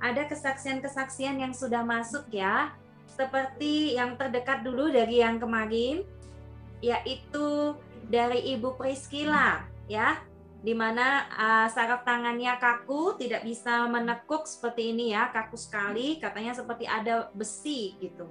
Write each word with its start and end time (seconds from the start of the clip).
ada 0.00 0.28
kesaksian-kesaksian 0.28 1.40
yang 1.40 1.52
sudah 1.56 1.82
masuk 1.82 2.28
ya. 2.32 2.72
Seperti 3.06 3.96
yang 3.96 4.20
terdekat 4.20 4.60
dulu 4.60 4.92
dari 4.92 5.24
yang 5.24 5.40
kemarin, 5.40 6.04
yaitu 6.84 7.72
dari 8.06 8.54
Ibu 8.54 8.76
Priscila 8.76 9.64
ya 9.88 10.20
di 10.66 10.74
mana 10.74 11.30
uh, 11.30 11.68
saraf 11.70 12.02
tangannya 12.02 12.58
kaku, 12.58 13.14
tidak 13.14 13.46
bisa 13.46 13.86
menekuk 13.86 14.50
seperti 14.50 14.90
ini 14.90 15.14
ya, 15.14 15.30
kaku 15.30 15.54
sekali, 15.54 16.18
katanya 16.18 16.58
seperti 16.58 16.90
ada 16.90 17.30
besi 17.38 17.94
gitu. 18.02 18.26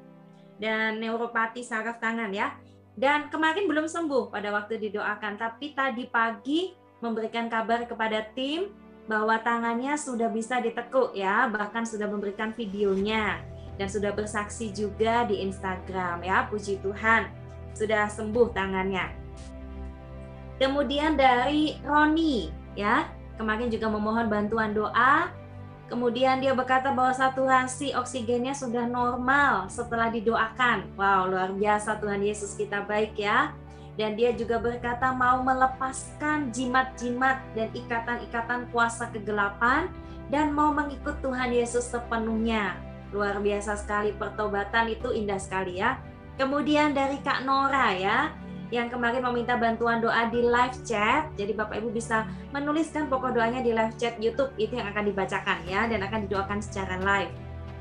Dan 0.59 0.99
neuropati 0.99 1.63
saraf 1.63 2.03
tangan 2.03 2.35
ya. 2.35 2.51
Dan 2.91 3.31
kemarin 3.31 3.71
belum 3.71 3.87
sembuh 3.87 4.35
pada 4.35 4.51
waktu 4.51 4.83
didoakan, 4.83 5.39
tapi 5.39 5.71
tadi 5.71 6.11
pagi 6.11 6.75
memberikan 6.99 7.47
kabar 7.47 7.87
kepada 7.87 8.27
tim 8.35 8.67
bahwa 9.05 9.37
tangannya 9.41 9.93
sudah 9.97 10.29
bisa 10.33 10.57
ditekuk 10.61 11.13
ya, 11.13 11.45
bahkan 11.49 11.85
sudah 11.85 12.09
memberikan 12.09 12.53
videonya 12.53 13.41
dan 13.77 13.87
sudah 13.91 14.11
bersaksi 14.15 14.73
juga 14.73 15.27
di 15.29 15.45
Instagram 15.45 16.25
ya, 16.25 16.49
puji 16.49 16.81
Tuhan. 16.81 17.29
Sudah 17.75 18.07
sembuh 18.07 18.55
tangannya. 18.55 19.11
Kemudian 20.55 21.19
dari 21.19 21.75
Roni 21.83 22.47
ya, 22.79 23.11
kemarin 23.35 23.67
juga 23.67 23.91
memohon 23.91 24.31
bantuan 24.31 24.71
doa. 24.71 25.27
Kemudian 25.85 26.41
dia 26.41 26.55
berkata 26.57 26.89
bahwa 26.89 27.13
saturasi 27.13 27.93
oksigennya 27.93 28.57
sudah 28.57 28.89
normal 28.89 29.69
setelah 29.69 30.09
didoakan. 30.09 30.97
Wow, 30.97 31.29
luar 31.29 31.53
biasa 31.53 32.01
Tuhan 32.01 32.25
Yesus 32.25 32.57
kita 32.57 32.81
baik 32.89 33.13
ya. 33.21 33.53
Dan 33.95 34.19
dia 34.19 34.35
juga 34.35 34.59
berkata 34.59 35.15
mau 35.15 35.39
melepaskan 35.39 36.51
jimat-jimat 36.51 37.39
dan 37.55 37.71
ikatan-ikatan 37.71 38.67
kuasa 38.75 39.07
kegelapan 39.15 39.87
dan 40.27 40.51
mau 40.51 40.75
mengikut 40.75 41.15
Tuhan 41.23 41.55
Yesus 41.55 41.87
sepenuhnya. 41.87 42.75
Luar 43.15 43.39
biasa 43.39 43.79
sekali 43.79 44.11
pertobatan 44.11 44.91
itu 44.91 45.15
indah 45.15 45.39
sekali 45.39 45.79
ya. 45.79 45.95
Kemudian 46.35 46.91
dari 46.91 47.23
Kak 47.23 47.47
Nora 47.47 47.95
ya, 47.95 48.35
yang 48.73 48.89
kemarin 48.89 49.21
meminta 49.21 49.55
bantuan 49.55 50.01
doa 50.01 50.27
di 50.27 50.41
live 50.41 50.77
chat. 50.83 51.29
Jadi 51.37 51.53
Bapak 51.53 51.79
Ibu 51.79 51.93
bisa 51.93 52.25
menuliskan 52.51 53.07
pokok 53.07 53.37
doanya 53.37 53.61
di 53.61 53.71
live 53.71 53.95
chat 53.95 54.17
YouTube 54.17 54.51
itu 54.57 54.75
yang 54.75 54.89
akan 54.89 55.07
dibacakan 55.07 55.63
ya 55.69 55.85
dan 55.85 56.01
akan 56.01 56.25
didoakan 56.25 56.59
secara 56.59 56.97
live. 56.99 57.31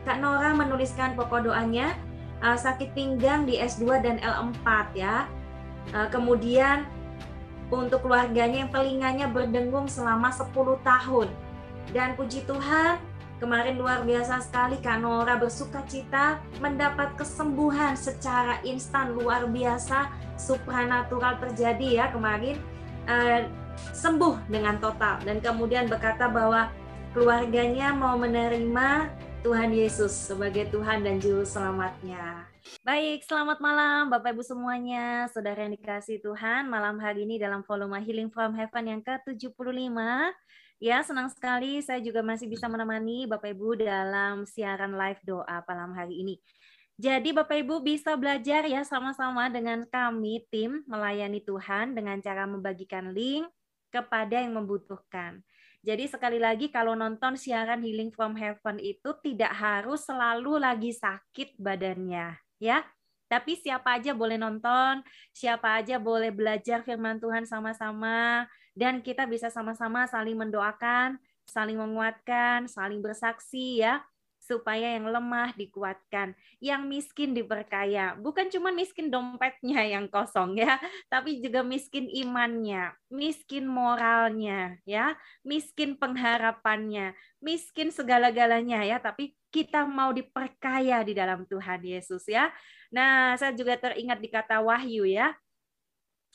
Kak 0.05 0.20
Nora 0.20 0.52
menuliskan 0.52 1.17
pokok 1.17 1.48
doanya 1.48 1.96
uh, 2.44 2.55
sakit 2.55 2.92
pinggang 2.92 3.48
di 3.48 3.56
S2 3.56 4.05
dan 4.05 4.20
L4 4.20 4.69
ya. 4.92 5.24
Uh, 5.92 6.08
kemudian 6.08 6.88
untuk 7.68 8.06
keluarganya 8.06 8.64
yang 8.64 8.72
telinganya 8.72 9.27
berdengung 9.28 9.90
selama 9.90 10.30
10 10.30 10.54
tahun. 10.80 11.28
Dan 11.92 12.16
puji 12.16 12.46
Tuhan, 12.48 12.96
kemarin 13.42 13.77
luar 13.77 14.06
biasa 14.06 14.40
sekali 14.40 14.80
Kak 14.80 15.05
Nora 15.05 15.36
bersuka 15.36 15.82
cita 15.84 16.40
mendapat 16.62 17.12
kesembuhan 17.18 17.98
secara 17.98 18.62
instan 18.64 19.12
luar 19.12 19.44
biasa 19.50 20.08
supranatural 20.40 21.38
terjadi 21.42 22.05
ya 22.05 22.06
kemarin 22.08 22.56
uh, 23.05 23.44
sembuh 23.92 24.46
dengan 24.46 24.78
total 24.78 25.18
dan 25.27 25.42
kemudian 25.42 25.90
berkata 25.90 26.30
bahwa 26.30 26.70
keluarganya 27.12 27.90
mau 27.94 28.14
menerima 28.14 29.10
Tuhan 29.44 29.77
Yesus 29.77 30.14
sebagai 30.32 30.72
Tuhan 30.72 31.05
dan 31.05 31.20
Juru 31.20 31.44
Selamatnya. 31.44 32.53
Baik, 32.81 33.29
selamat 33.29 33.61
malam 33.61 34.09
Bapak 34.09 34.33
Ibu 34.33 34.41
semuanya, 34.41 35.29
saudara 35.29 35.69
yang 35.69 35.77
dikasih 35.77 36.17
Tuhan. 36.25 36.65
Malam 36.65 36.97
hari 36.97 37.29
ini 37.29 37.37
dalam 37.37 37.61
volume 37.61 38.01
Healing 38.01 38.33
from 38.33 38.57
Heaven 38.57 38.89
yang 38.89 39.03
ke-75. 39.05 39.93
Ya, 40.81 41.05
senang 41.05 41.29
sekali 41.29 41.85
saya 41.85 42.01
juga 42.01 42.25
masih 42.25 42.48
bisa 42.48 42.65
menemani 42.65 43.29
Bapak 43.29 43.53
Ibu 43.53 43.85
dalam 43.85 44.48
siaran 44.48 44.97
live 44.97 45.20
doa 45.29 45.61
malam 45.69 45.92
hari 45.92 46.25
ini. 46.25 46.41
Jadi 46.97 47.37
Bapak 47.37 47.61
Ibu 47.61 47.85
bisa 47.85 48.17
belajar 48.17 48.65
ya 48.65 48.80
sama-sama 48.80 49.53
dengan 49.53 49.85
kami 49.85 50.48
tim 50.48 50.89
melayani 50.89 51.45
Tuhan 51.45 51.92
dengan 51.92 52.17
cara 52.24 52.48
membagikan 52.48 53.13
link 53.13 53.45
kepada 53.92 54.41
yang 54.41 54.57
membutuhkan. 54.57 55.45
Jadi 55.85 56.08
sekali 56.08 56.41
lagi 56.41 56.73
kalau 56.73 56.97
nonton 56.97 57.36
siaran 57.36 57.85
Healing 57.85 58.08
from 58.08 58.41
Heaven 58.41 58.80
itu 58.80 59.13
tidak 59.20 59.53
harus 59.53 60.01
selalu 60.08 60.57
lagi 60.57 60.97
sakit 60.97 61.61
badannya 61.61 62.43
ya. 62.64 62.80
Tapi 63.29 63.57
siapa 63.61 64.01
aja 64.01 64.17
boleh 64.17 64.41
nonton, 64.41 65.05
siapa 65.33 65.80
aja 65.80 66.01
boleh 66.01 66.33
belajar 66.33 66.85
firman 66.85 67.20
Tuhan 67.20 67.45
sama-sama 67.48 68.48
dan 68.77 69.01
kita 69.01 69.25
bisa 69.29 69.48
sama-sama 69.48 70.05
saling 70.08 70.36
mendoakan, 70.36 71.20
saling 71.48 71.77
menguatkan, 71.77 72.69
saling 72.69 73.01
bersaksi 73.05 73.85
ya 73.85 74.05
supaya 74.44 74.92
yang 75.00 75.08
lemah 75.08 75.56
dikuatkan, 75.56 76.36
yang 76.60 76.84
miskin 76.84 77.32
diperkaya. 77.32 78.12
Bukan 78.20 78.52
cuma 78.52 78.68
miskin 78.68 79.08
dompetnya 79.08 79.80
yang 79.88 80.05
kosong 80.12 80.60
ya, 80.60 80.77
tapi 81.12 81.40
juga 81.40 81.64
miskin 81.64 82.12
imannya, 82.12 82.92
miskin 83.08 83.64
moralnya 83.64 84.77
ya, 84.84 85.16
miskin 85.40 85.96
pengharapannya, 85.96 87.16
miskin 87.40 87.88
segala-galanya 87.88 88.84
ya, 88.84 89.00
tapi 89.00 89.32
kita 89.48 89.88
mau 89.88 90.12
diperkaya 90.12 91.00
di 91.00 91.16
dalam 91.16 91.48
Tuhan 91.48 91.80
Yesus 91.80 92.28
ya. 92.28 92.52
Nah, 92.92 93.40
saya 93.40 93.56
juga 93.56 93.80
teringat 93.80 94.20
di 94.20 94.28
kata 94.28 94.61
Wahyu 94.61 95.08
ya. 95.08 95.32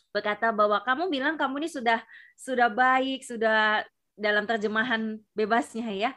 Berkata 0.09 0.49
bahwa 0.49 0.81
kamu 0.81 1.13
bilang 1.13 1.35
kamu 1.37 1.61
ini 1.61 1.69
sudah 1.69 2.01
sudah 2.33 2.73
baik, 2.73 3.21
sudah 3.21 3.85
dalam 4.17 4.49
terjemahan 4.49 5.21
bebasnya 5.37 5.93
ya 5.93 6.11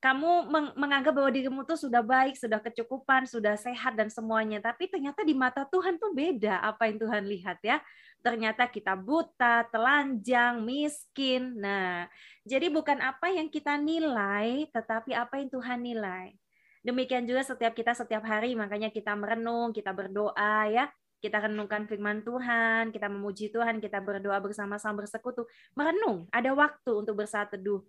kamu 0.00 0.48
menganggap 0.80 1.12
bahwa 1.12 1.28
dirimu 1.28 1.60
tuh 1.68 1.76
sudah 1.76 2.00
baik, 2.00 2.32
sudah 2.32 2.56
kecukupan, 2.56 3.28
sudah 3.28 3.52
sehat 3.60 4.00
dan 4.00 4.08
semuanya. 4.08 4.56
Tapi 4.56 4.88
ternyata 4.88 5.20
di 5.20 5.36
mata 5.36 5.68
Tuhan 5.68 6.00
tuh 6.00 6.16
beda 6.16 6.56
apa 6.64 6.88
yang 6.88 6.96
Tuhan 6.96 7.28
lihat 7.28 7.60
ya. 7.60 7.84
Ternyata 8.24 8.64
kita 8.72 8.96
buta, 8.96 9.68
telanjang, 9.68 10.64
miskin. 10.64 11.60
Nah, 11.60 12.08
jadi 12.48 12.72
bukan 12.72 12.96
apa 12.96 13.28
yang 13.28 13.52
kita 13.52 13.76
nilai, 13.76 14.72
tetapi 14.72 15.12
apa 15.12 15.36
yang 15.36 15.52
Tuhan 15.52 15.84
nilai. 15.84 16.32
Demikian 16.80 17.28
juga 17.28 17.44
setiap 17.44 17.76
kita 17.76 17.92
setiap 17.92 18.24
hari, 18.24 18.56
makanya 18.56 18.88
kita 18.88 19.12
merenung, 19.12 19.76
kita 19.76 19.92
berdoa 19.92 20.64
ya. 20.72 20.88
Kita 21.20 21.44
renungkan 21.44 21.84
firman 21.84 22.24
Tuhan, 22.24 22.88
kita 22.96 23.12
memuji 23.12 23.52
Tuhan, 23.52 23.84
kita 23.84 24.00
berdoa 24.00 24.40
bersama-sama 24.40 25.04
bersekutu. 25.04 25.44
Merenung, 25.76 26.24
ada 26.32 26.56
waktu 26.56 27.04
untuk 27.04 27.20
bersaat 27.20 27.52
teduh. 27.52 27.84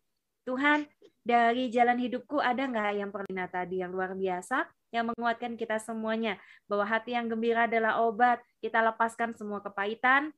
Tuhan, 0.45 0.89
dari 1.21 1.69
jalan 1.69 2.01
hidupku 2.01 2.41
ada 2.41 2.65
nggak 2.65 2.97
yang 2.97 3.09
perlina 3.13 3.45
tadi 3.45 3.85
yang 3.85 3.93
luar 3.93 4.17
biasa 4.17 4.65
yang 4.91 5.13
menguatkan 5.13 5.55
kita 5.55 5.79
semuanya? 5.79 6.37
Bahwa 6.67 6.85
hati 6.85 7.15
yang 7.15 7.31
gembira 7.31 7.65
adalah 7.65 8.03
obat. 8.03 8.43
Kita 8.59 8.83
lepaskan 8.83 9.33
semua 9.37 9.63
kepahitan. 9.63 10.33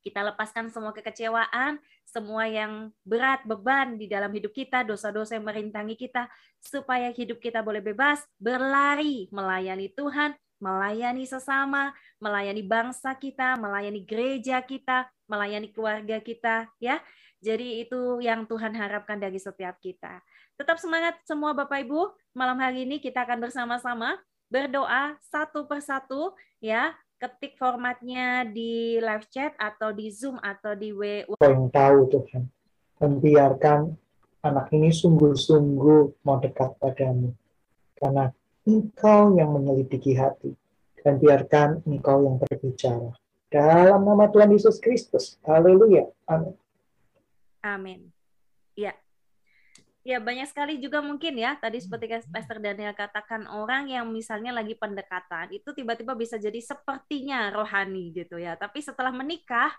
Kita 0.00 0.24
lepaskan 0.24 0.72
semua 0.72 0.96
kekecewaan, 0.96 1.76
semua 2.08 2.48
yang 2.48 2.88
berat, 3.04 3.44
beban 3.44 4.00
di 4.00 4.08
dalam 4.08 4.32
hidup 4.32 4.48
kita, 4.56 4.80
dosa-dosa 4.80 5.36
yang 5.36 5.44
merintangi 5.44 5.92
kita, 5.92 6.24
supaya 6.56 7.12
hidup 7.12 7.36
kita 7.36 7.60
boleh 7.60 7.84
bebas, 7.84 8.24
berlari, 8.40 9.28
melayani 9.28 9.92
Tuhan, 9.92 10.32
melayani 10.56 11.28
sesama, 11.28 11.92
melayani 12.16 12.64
bangsa 12.64 13.12
kita, 13.12 13.60
melayani 13.60 14.00
gereja 14.00 14.64
kita, 14.64 15.12
melayani 15.28 15.68
keluarga 15.68 16.16
kita, 16.24 16.72
ya. 16.80 17.04
Jadi 17.40 17.80
itu 17.80 18.20
yang 18.20 18.44
Tuhan 18.44 18.76
harapkan 18.76 19.16
dari 19.16 19.40
setiap 19.40 19.80
kita. 19.80 20.20
Tetap 20.60 20.76
semangat 20.76 21.16
semua 21.24 21.56
Bapak 21.56 21.88
Ibu. 21.88 22.12
Malam 22.36 22.60
hari 22.60 22.84
ini 22.84 23.00
kita 23.00 23.24
akan 23.24 23.40
bersama-sama 23.40 24.20
berdoa 24.52 25.16
satu 25.24 25.64
persatu 25.64 26.36
ya. 26.60 26.92
Ketik 27.20 27.60
formatnya 27.60 28.48
di 28.48 28.96
live 28.96 29.28
chat 29.28 29.52
atau 29.60 29.92
di 29.92 30.08
Zoom 30.08 30.40
atau 30.40 30.72
di 30.72 30.88
WA. 30.92 31.28
Yang 31.44 31.68
tahu 31.68 31.98
Tuhan. 32.12 32.42
Dan 32.96 33.10
biarkan 33.20 33.92
anak 34.40 34.72
ini 34.72 34.88
sungguh-sungguh 34.88 36.24
mau 36.24 36.40
dekat 36.40 36.76
padamu. 36.80 37.36
Karena 37.96 38.32
engkau 38.64 39.36
yang 39.36 39.52
menyelidiki 39.52 40.16
hati. 40.16 40.56
Dan 41.00 41.20
biarkan 41.20 41.84
engkau 41.88 42.24
yang 42.24 42.36
berbicara. 42.40 43.12
Dalam 43.52 44.00
nama 44.04 44.28
Tuhan 44.28 44.52
Yesus 44.56 44.80
Kristus. 44.80 45.36
Haleluya. 45.44 46.08
Amin. 46.24 46.56
Amin. 47.60 48.12
Ya. 48.74 48.96
Ya, 50.00 50.16
banyak 50.16 50.48
sekali 50.48 50.80
juga 50.80 51.04
mungkin 51.04 51.36
ya, 51.36 51.60
tadi 51.60 51.76
seperti 51.76 52.08
Pastor 52.32 52.56
Daniel 52.56 52.96
katakan, 52.96 53.44
orang 53.44 53.92
yang 53.92 54.08
misalnya 54.08 54.48
lagi 54.48 54.72
pendekatan, 54.72 55.52
itu 55.52 55.76
tiba-tiba 55.76 56.16
bisa 56.16 56.40
jadi 56.40 56.56
sepertinya 56.56 57.52
rohani 57.52 58.08
gitu 58.16 58.40
ya. 58.40 58.56
Tapi 58.56 58.80
setelah 58.80 59.12
menikah, 59.12 59.76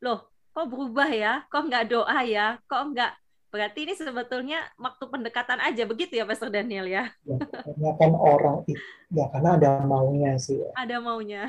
loh, 0.00 0.32
kok 0.56 0.72
berubah 0.72 1.12
ya? 1.12 1.44
Kok 1.52 1.62
nggak 1.68 1.84
doa 1.92 2.18
ya? 2.24 2.56
Kok 2.64 2.82
nggak 2.96 3.12
Berarti 3.56 3.88
ini 3.88 3.94
sebetulnya 3.96 4.68
waktu 4.76 5.04
pendekatan 5.08 5.62
aja 5.64 5.88
begitu 5.88 6.18
ya 6.18 6.28
Pastor 6.28 6.52
Daniel 6.52 6.84
ya? 6.84 7.08
Ya, 7.24 7.90
kan 7.96 8.12
orang 8.12 8.66
ya 9.08 9.24
karena 9.32 9.56
ada 9.56 9.70
maunya 9.86 10.36
sih. 10.36 10.60
Ya. 10.60 10.70
Ada 10.76 11.00
maunya. 11.00 11.48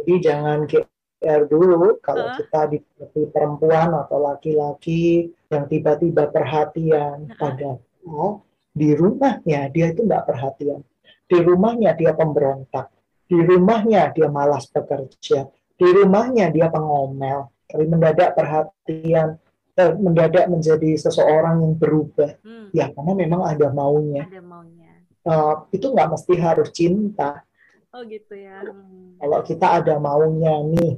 Jadi 0.00 0.12
jangan 0.24 0.64
R 1.18 1.42
dulu 1.50 1.98
kalau 1.98 2.30
uh. 2.30 2.36
kita 2.38 2.70
di 2.70 2.78
perempuan 3.34 3.90
atau 3.90 4.22
laki-laki 4.22 5.34
yang 5.50 5.66
tiba-tiba 5.66 6.30
perhatian 6.30 7.26
uh. 7.26 7.36
pada 7.38 7.78
di 8.78 8.94
rumahnya 8.94 9.68
dia 9.74 9.90
itu 9.90 10.06
nggak 10.06 10.24
perhatian. 10.24 10.80
Di 11.28 11.38
rumahnya 11.42 11.92
dia 11.98 12.14
pemberontak. 12.14 12.88
Di 13.28 13.36
rumahnya 13.36 14.14
dia 14.14 14.28
malas 14.30 14.70
bekerja. 14.70 15.50
Di 15.76 15.88
rumahnya 15.92 16.48
dia 16.48 16.70
pengomel. 16.72 17.52
Tapi 17.68 17.84
mendadak 17.84 18.32
perhatian, 18.32 19.36
eh, 19.76 19.92
mendadak 19.92 20.48
menjadi 20.48 20.96
seseorang 20.96 21.60
yang 21.60 21.74
berubah. 21.76 22.40
Hmm. 22.40 22.72
Ya 22.72 22.88
karena 22.94 23.12
memang 23.12 23.44
ada 23.44 23.68
maunya. 23.68 24.24
Ada 24.24 24.40
maunya. 24.40 24.92
Uh, 25.28 25.68
itu 25.74 25.92
nggak 25.92 26.08
mesti 26.08 26.34
harus 26.40 26.72
cinta. 26.72 27.44
Oh 27.92 28.00
gitu 28.08 28.32
ya. 28.32 28.64
Hmm. 28.64 29.20
Kalau 29.20 29.40
kita 29.44 29.66
ada 29.84 30.00
maunya 30.00 30.64
nih, 30.64 30.96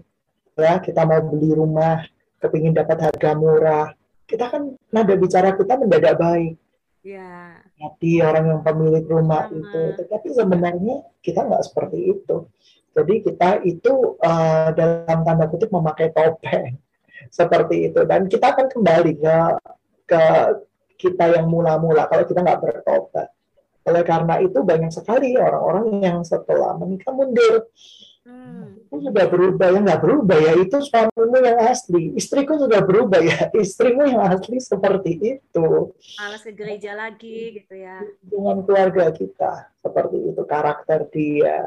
ya 0.57 0.83
kita 0.83 1.03
mau 1.07 1.21
beli 1.27 1.51
rumah, 1.55 2.03
kepingin 2.41 2.75
dapat 2.75 2.99
harga 3.11 3.31
murah, 3.37 3.89
kita 4.31 4.47
kan 4.47 4.79
nada 4.95 5.15
bicara 5.19 5.59
kita 5.59 5.75
mendadak 5.75 6.15
baik. 6.17 6.55
Ya. 7.01 7.65
Hati 7.81 8.21
orang 8.21 8.45
yang 8.47 8.61
pemilik 8.61 9.05
rumah 9.09 9.49
Sama. 9.49 9.57
itu, 9.57 9.83
tetapi 10.05 10.29
sebenarnya 10.37 10.97
kita 11.25 11.49
nggak 11.49 11.65
seperti 11.65 11.99
itu. 12.13 12.37
Jadi 12.91 13.15
kita 13.25 13.63
itu 13.65 14.19
uh, 14.21 14.69
dalam 14.75 15.19
tanda 15.25 15.47
kutip 15.47 15.71
memakai 15.71 16.11
topeng 16.11 16.77
seperti 17.39 17.89
itu 17.89 18.03
dan 18.03 18.27
kita 18.27 18.51
akan 18.51 18.67
kembali 18.67 19.13
ke 19.17 19.37
ke 20.11 20.23
kita 20.99 21.39
yang 21.39 21.47
mula-mula 21.49 22.11
kalau 22.11 22.27
kita 22.29 22.45
nggak 22.45 22.61
bertobat. 22.61 23.31
Oleh 23.89 24.05
karena 24.05 24.37
itu 24.45 24.61
banyak 24.61 24.93
sekali 24.93 25.39
orang-orang 25.41 26.05
yang 26.05 26.19
setelah 26.21 26.77
menikah 26.77 27.17
mundur 27.17 27.73
Hmm. 28.31 28.79
Sudah 28.91 29.27
berubah. 29.27 29.67
Ya 29.75 29.79
nggak 29.83 30.03
berubah 30.03 30.39
ya 30.39 30.53
itu 30.63 30.77
suamimu 30.79 31.39
yang 31.43 31.59
asli. 31.67 32.15
Istriku 32.15 32.55
sudah 32.63 32.81
berubah 32.83 33.19
ya. 33.19 33.51
Istrimu 33.65 34.07
yang 34.07 34.23
asli 34.23 34.63
seperti 34.63 35.13
itu. 35.19 35.67
Malas 36.19 36.43
ke 36.47 36.55
gereja 36.55 36.95
lagi 36.95 37.59
gitu 37.59 37.75
ya. 37.75 37.99
Dengan 38.23 38.63
keluarga 38.63 39.11
kita 39.11 39.75
seperti 39.83 40.31
itu. 40.31 40.43
Karakter 40.47 41.11
dia 41.11 41.59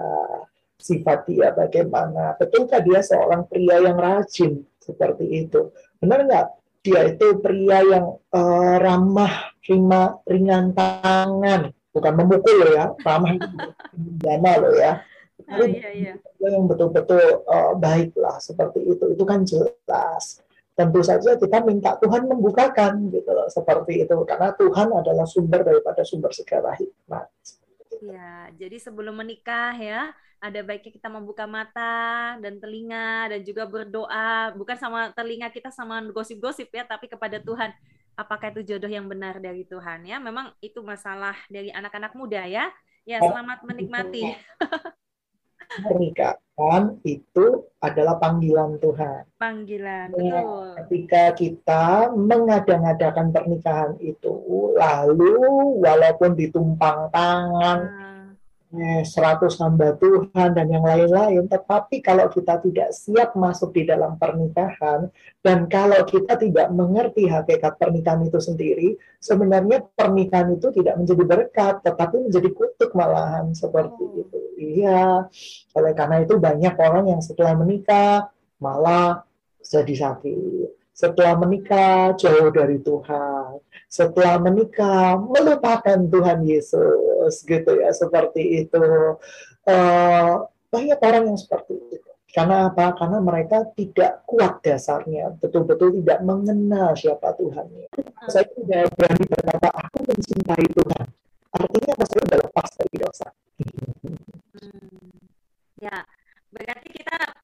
sifat 0.79 1.27
dia 1.27 1.51
bagaimana. 1.51 2.39
Betulkah 2.39 2.79
dia 2.79 3.03
seorang 3.03 3.43
pria 3.47 3.83
yang 3.83 3.99
rajin 3.99 4.63
seperti 4.79 5.47
itu? 5.47 5.71
Benar 5.99 6.23
nggak? 6.27 6.47
Dia 6.83 7.15
itu 7.15 7.39
pria 7.39 7.79
yang 7.83 8.19
uh, 8.35 8.75
ramah 8.79 9.51
ringan 9.67 10.19
ringan 10.27 10.75
tangan. 10.75 11.71
Bukan 11.93 12.13
memukul 12.15 12.55
loh 12.63 12.71
ya. 12.71 12.85
Ramah 13.03 13.31
dana 14.23 14.53
loh 14.59 14.75
ya 14.75 15.03
oh, 15.59 15.67
iya, 15.67 15.89
iya. 15.93 16.13
yang 16.41 16.65
betul-betul 16.65 17.45
uh, 17.45 17.73
baik 17.77 18.15
lah 18.17 18.39
seperti 18.41 18.81
itu 18.81 19.05
itu 19.13 19.23
kan 19.27 19.45
jelas 19.45 20.41
tentu 20.73 21.05
saja 21.05 21.37
kita 21.37 21.61
minta 21.61 21.93
Tuhan 22.01 22.25
membukakan 22.25 23.13
gitu 23.13 23.29
loh 23.29 23.45
seperti 23.45 24.05
itu 24.05 24.15
karena 24.25 24.49
Tuhan 24.57 24.89
adalah 24.89 25.25
sumber 25.29 25.61
daripada 25.61 26.01
sumber 26.01 26.33
segala 26.33 26.73
hikmat. 26.73 27.29
Ya, 28.03 28.51
jadi 28.59 28.81
sebelum 28.83 29.15
menikah 29.15 29.71
ya, 29.79 30.11
ada 30.43 30.59
baiknya 30.59 30.91
kita 30.91 31.07
membuka 31.07 31.47
mata 31.47 32.35
dan 32.43 32.59
telinga 32.59 33.31
dan 33.31 33.39
juga 33.47 33.63
berdoa, 33.63 34.51
bukan 34.59 34.75
sama 34.75 35.13
telinga 35.15 35.47
kita 35.47 35.71
sama 35.71 36.03
gosip-gosip 36.11 36.67
ya, 36.73 36.83
tapi 36.83 37.07
kepada 37.07 37.39
Tuhan. 37.39 37.71
Apakah 38.13 38.53
itu 38.53 38.75
jodoh 38.75 38.91
yang 38.91 39.09
benar 39.09 39.41
dari 39.41 39.65
Tuhan 39.65 40.05
ya? 40.05 40.21
Memang 40.21 40.53
itu 40.61 40.83
masalah 40.85 41.33
dari 41.49 41.73
anak-anak 41.73 42.13
muda 42.13 42.45
ya. 42.45 42.69
Ya, 43.07 43.17
selamat 43.23 43.65
menikmati. 43.65 44.35
pernikahan 45.81 46.85
itu 47.01 47.65
adalah 47.81 48.21
panggilan 48.21 48.77
Tuhan. 48.77 49.25
Panggilan, 49.41 50.13
ya, 50.13 50.43
betul. 50.43 50.67
Ketika 50.77 51.23
kita 51.33 51.85
mengadang-adakan 52.13 53.33
pernikahan 53.33 53.93
itu, 53.97 54.33
lalu 54.77 55.33
walaupun 55.81 56.37
ditumpang 56.37 57.09
tangan, 57.09 57.79
nah 57.89 58.02
seratus 59.05 59.61
hamba 59.61 59.93
Tuhan 60.01 60.57
dan 60.57 60.65
yang 60.65 60.81
lain-lain. 60.81 61.45
Tetapi 61.45 62.01
kalau 62.01 62.25
kita 62.33 62.57
tidak 62.65 62.89
siap 62.91 63.37
masuk 63.37 63.69
di 63.77 63.85
dalam 63.85 64.17
pernikahan 64.17 65.13
dan 65.45 65.69
kalau 65.69 66.01
kita 66.03 66.33
tidak 66.41 66.73
mengerti 66.73 67.29
hakikat 67.29 67.77
pernikahan 67.77 68.25
itu 68.25 68.41
sendiri, 68.41 68.97
sebenarnya 69.21 69.85
pernikahan 69.93 70.57
itu 70.57 70.73
tidak 70.73 70.97
menjadi 70.97 71.23
berkat, 71.23 71.75
tetapi 71.85 72.29
menjadi 72.29 72.49
kutuk 72.49 72.91
malahan 72.97 73.53
seperti 73.53 74.03
oh. 74.03 74.21
itu. 74.25 74.39
Iya, 74.57 75.27
oleh 75.77 75.93
karena 75.93 76.23
itu 76.23 76.39
banyak 76.39 76.75
orang 76.79 77.05
yang 77.13 77.21
setelah 77.21 77.53
menikah 77.53 78.31
malah 78.57 79.27
jadi 79.61 79.95
sakit 79.95 80.82
setelah 80.93 81.33
menikah 81.41 82.13
jauh 82.13 82.53
dari 82.53 82.77
Tuhan, 82.77 83.57
setelah 83.89 84.37
menikah 84.37 85.17
melupakan 85.17 85.97
Tuhan 85.97 86.45
Yesus, 86.45 87.41
gitu 87.43 87.71
ya, 87.81 87.89
seperti 87.89 88.65
itu. 88.65 88.85
Uh, 89.65 90.45
banyak 90.69 90.99
orang 91.01 91.33
yang 91.33 91.39
seperti 91.39 91.77
itu. 91.89 92.09
Karena 92.33 92.69
apa? 92.69 92.97
Karena 92.97 93.21
mereka 93.21 93.61
tidak 93.77 94.25
kuat 94.25 94.61
dasarnya, 94.65 95.37
betul-betul 95.37 96.01
tidak 96.01 96.25
mengenal 96.25 96.97
siapa 96.97 97.37
Tuhannya. 97.37 97.93
Saya 98.25 98.49
tidak 98.57 98.89
berani 98.97 99.25
berkata, 99.29 99.69
aku 99.69 99.97
mencintai 100.09 100.65
Tuhan. 100.73 101.05
Artinya 101.53 101.91
apa? 101.93 102.05
Saya 102.09 102.21
sudah 102.25 102.39
lepas 102.41 102.69
dari 102.73 102.95
dosa. 102.97 103.27
Hmm. 104.57 105.13
Ya, 105.77 105.97
berarti 106.49 106.89
kita 106.89 107.42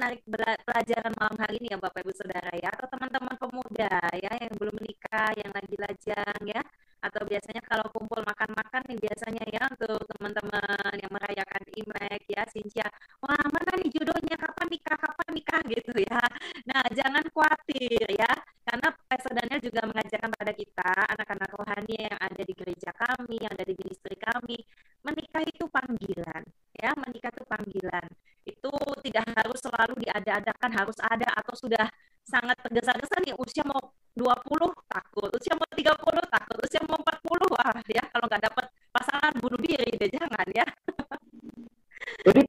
menarik 0.00 0.24
pelajaran 0.64 1.12
malam 1.20 1.36
hari 1.36 1.60
ini 1.60 1.76
ya 1.76 1.76
Bapak 1.76 2.00
Ibu 2.00 2.16
Saudara 2.16 2.56
ya 2.56 2.72
atau 2.72 2.88
teman-teman 2.88 3.36
pemuda 3.36 4.00
ya 4.16 4.32
yang 4.32 4.56
belum 4.56 4.72
menikah 4.80 5.28
yang 5.36 5.52
lagi 5.52 5.76
lajang 5.76 6.40
ya 6.48 6.64
atau 7.04 7.20
biasanya 7.28 7.60
kalau 7.68 7.84
kumpul 7.92 8.24
makan-makan 8.24 8.80
nih 8.88 8.96
biasanya 8.96 9.44
ya 9.52 9.60
untuk 9.68 10.00
teman-teman 10.16 10.96
yang 10.96 11.12
merayakan 11.12 11.62
Imlek 11.76 12.24
ya 12.32 12.48
Sincia 12.48 12.88
wah 13.20 13.44
mana 13.52 13.76
nih 13.76 13.92
jodohnya 13.92 14.40
kapan 14.40 14.66
nikah? 14.72 14.96
Kapan 14.96 15.28
nikah? 15.36 15.60
gitu 15.68 15.92
ya. 16.00 16.20
Nah 16.64 16.84
jangan 16.96 17.24
khawatir 17.36 18.08
ya 18.08 18.32
karena 18.64 18.88
Pastor 19.04 19.32
Daniel 19.36 19.60
juga 19.60 19.84
mengajarkan 19.84 20.32
pada 20.32 20.52
kita 20.56 20.90
anak-anak 21.12 21.50
rohani 21.60 22.08
yang 22.08 22.16
ada 22.16 22.40
di 22.40 22.54
gereja 22.56 22.90
kami 22.96 23.36
yang 23.36 23.52
ada 23.52 23.68
di 23.68 23.74
ministry 23.76 24.16
kami 24.16 24.56
menikah 25.04 25.44
itu 25.44 25.64
panggilan 25.68 26.42
ya 26.78 26.94
menikah 26.96 27.34
itu 27.34 27.44
panggilan 27.44 28.08
itu 28.60 28.70
tidak 29.08 29.24
harus 29.32 29.58
selalu 29.64 29.94
diada-adakan 30.04 30.70
harus 30.76 30.98
ada 31.00 31.28
atau 31.40 31.56
sudah 31.56 31.88
sangat 32.20 32.60
tergesa-gesa 32.60 33.16
nih 33.24 33.32
usia 33.40 33.64
mau 33.64 33.80
20 34.12 34.68
takut 34.84 35.32
usia 35.32 35.56
mau 35.56 35.64
30 35.72 35.88
takut 36.28 36.56
usia 36.60 36.80
mau 36.84 37.00
40 37.00 37.56
wah 37.56 37.76
ya 37.88 38.04
kalau 38.12 38.28
nggak 38.28 38.42
dapat 38.44 38.64
pasangan 38.92 39.32
bunuh 39.40 39.60
diri 39.64 39.88
deh 39.96 40.10
jangan 40.12 40.46
ya 40.52 40.66
jadi 42.28 42.40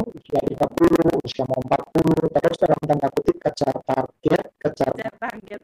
usia 0.00 0.40
30 0.40 1.20
usia 1.28 1.44
mau 1.44 1.60
40 1.60 2.40
terus 2.40 2.58
dalam 2.64 2.80
tanda 2.88 3.08
kutip 3.12 3.36
kejar 3.44 3.76
target 3.84 4.44
kejar 4.56 4.92
target 5.20 5.60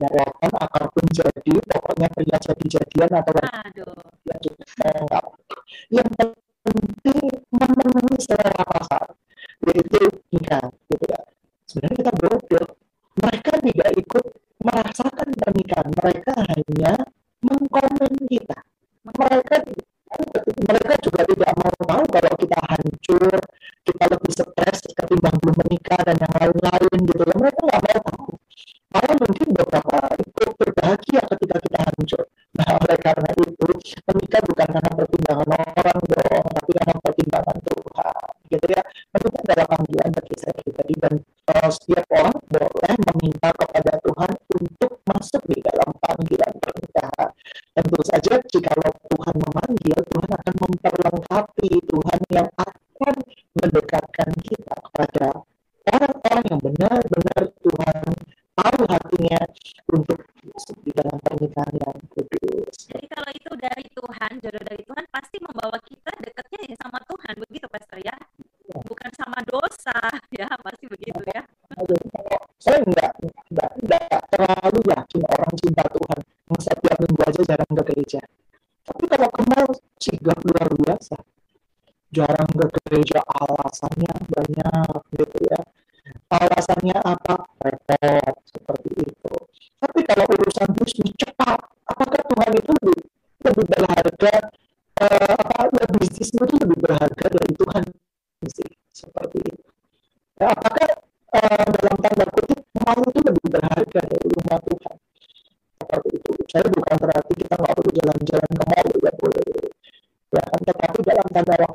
darahkan 0.00 0.52
akar 0.58 0.84
pun 0.90 1.06
jadi 1.12 1.54
pokoknya 1.60 2.08
pria 2.10 2.36
jadi-jadian 2.40 3.10
atau 3.20 3.32
Aduh. 3.38 4.00
ya 4.24 4.36
juga 4.40 4.64
yang 5.92 6.08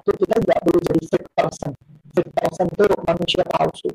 waktu 0.05 0.21
kita 0.21 0.35
nggak 0.37 0.59
perlu 0.61 0.79
jadi 0.85 1.03
fake 1.09 1.29
person. 1.33 1.71
Fake 2.13 2.33
person 2.37 2.65
itu 2.69 2.85
manusia 3.09 3.43
palsu. 3.49 3.89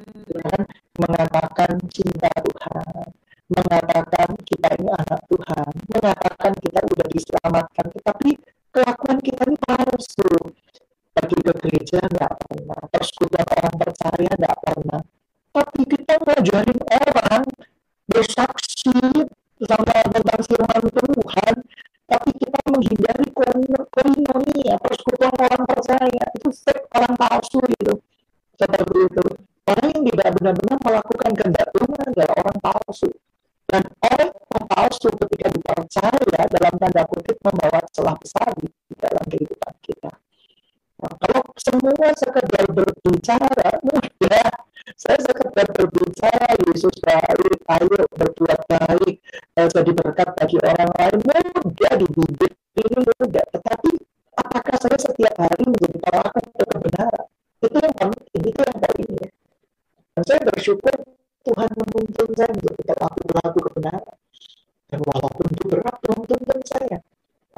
Hmm. 0.00 0.24
Ya 0.32 0.40
kan, 0.48 0.60
mengatakan 0.96 1.72
cinta 1.92 2.32
Tuhan, 2.40 3.04
mengatakan 3.52 4.28
kita 4.48 4.68
ini 4.80 4.88
anak 4.88 5.20
Tuhan, 5.28 5.72
mengatakan 5.92 6.52
kita 6.56 6.80
udah 6.88 7.06
diselamatkan, 7.12 7.86
tetapi 7.92 8.30
kelakuan 8.72 9.18
kita 9.20 9.42
ini 9.44 9.56
palsu. 9.60 10.32
Pergi 11.12 11.38
ke 11.44 11.52
gereja 11.60 12.00
nggak 12.00 12.32
pernah, 12.48 12.80
persekutuan 12.88 13.44
orang 13.52 13.76
percaya 13.76 14.30
nggak 14.32 14.58
pernah. 14.64 15.00
Tapi 15.52 15.80
kita 15.84 16.12
ngajarin 16.16 16.80
orang 16.88 17.44
bersaksi 18.08 18.96
sama 19.60 20.00
tentang 20.00 20.40
firman 20.48 20.84
Tuhan, 20.88 21.54
tapi 22.08 22.30
kita 22.40 22.58
menghindari 22.72 23.21
koinonia, 24.72 24.76
persekutuan 24.80 25.34
orang 25.36 25.62
percaya. 25.68 26.24
Itu 26.36 26.48
fake 26.52 26.84
orang 26.96 27.14
palsu 27.16 27.58
itu. 27.68 27.94
Seperti 28.56 28.96
itu. 29.08 29.24
Orang 29.62 29.88
yang 29.94 30.02
tidak 30.10 30.28
benar-benar 30.40 30.78
melakukan 30.82 31.30
kehendak 31.38 31.68
Tuhan 31.70 32.00
adalah 32.02 32.34
orang 32.40 32.58
palsu. 32.60 33.10
Dan 33.68 33.82
orang 34.04 34.30
palsu 34.68 35.08
ketika 35.16 35.46
dipercaya 35.48 36.40
dalam 36.50 36.74
tanda 36.76 37.02
kutip 37.08 37.36
membawa 37.40 37.80
celah 37.94 38.16
besar 38.20 38.48
di 38.58 38.68
dalam 39.00 39.24
kehidupan 39.28 39.74
kita. 39.80 40.12
Nah, 41.02 41.12
kalau 41.18 41.42
semua 41.58 42.08
sekedar 42.14 42.64
berbicara, 42.70 43.68
mudah. 43.82 44.50
Saya 45.02 45.18
sekedar 45.22 45.66
berbicara, 45.78 46.58
Yesus 46.66 46.98
baik, 47.06 47.54
ayo 47.70 47.86
berbuat 48.18 48.60
baik, 48.66 49.14
eh, 49.54 49.68
jadi 49.70 49.90
bagi 49.94 50.56
orang 50.58 50.90
lain, 50.98 51.18
mudah 51.62 51.92
di 52.02 52.06
bibir 52.10 52.52
ini 52.82 52.98
mudah. 52.98 53.41
Saya 54.82 54.98
setiap 54.98 55.34
hari 55.38 55.62
menjadi 55.62 55.94
pelaku 55.94 56.42
kebenaran? 56.58 57.26
Itu 57.62 57.78
yang 57.78 57.94
penting, 57.94 58.42
itu 58.50 58.60
yang 58.66 58.78
poinnya. 58.82 59.28
Dan 60.10 60.22
saya 60.26 60.40
bersyukur 60.42 60.96
Tuhan 61.46 61.70
menuntun 61.78 62.28
saya 62.34 62.50
menjadi 62.50 62.82
pelaku 62.90 63.20
pelaku 63.30 63.58
kebenaran. 63.70 64.16
Dan 64.90 64.98
walaupun 65.06 65.46
itu 65.54 65.64
berat, 65.70 65.96
Tuhan 66.02 66.20
tuntun 66.26 66.60
saya. 66.66 66.98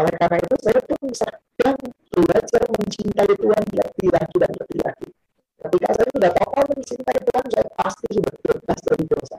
Oleh 0.05 0.15
karena 0.21 0.37
itu 0.37 0.57
saya 0.69 0.81
pun 0.85 1.01
sedang 1.17 1.79
belajar 2.13 2.63
mencintai 2.77 3.33
Tuhan 3.41 3.65
lebih 3.73 4.09
lagi 4.13 4.37
dan 4.37 4.53
lebih 4.61 4.79
lagi. 4.85 5.09
Ketika 5.65 5.89
saya 5.97 6.09
sudah 6.13 6.31
total 6.37 6.65
mencintai 6.77 7.21
Tuhan, 7.25 7.47
saya 7.49 7.67
pasti 7.73 8.07
sudah 8.13 8.35
bebas 8.45 8.79
dari 8.85 9.05
dosa. 9.09 9.39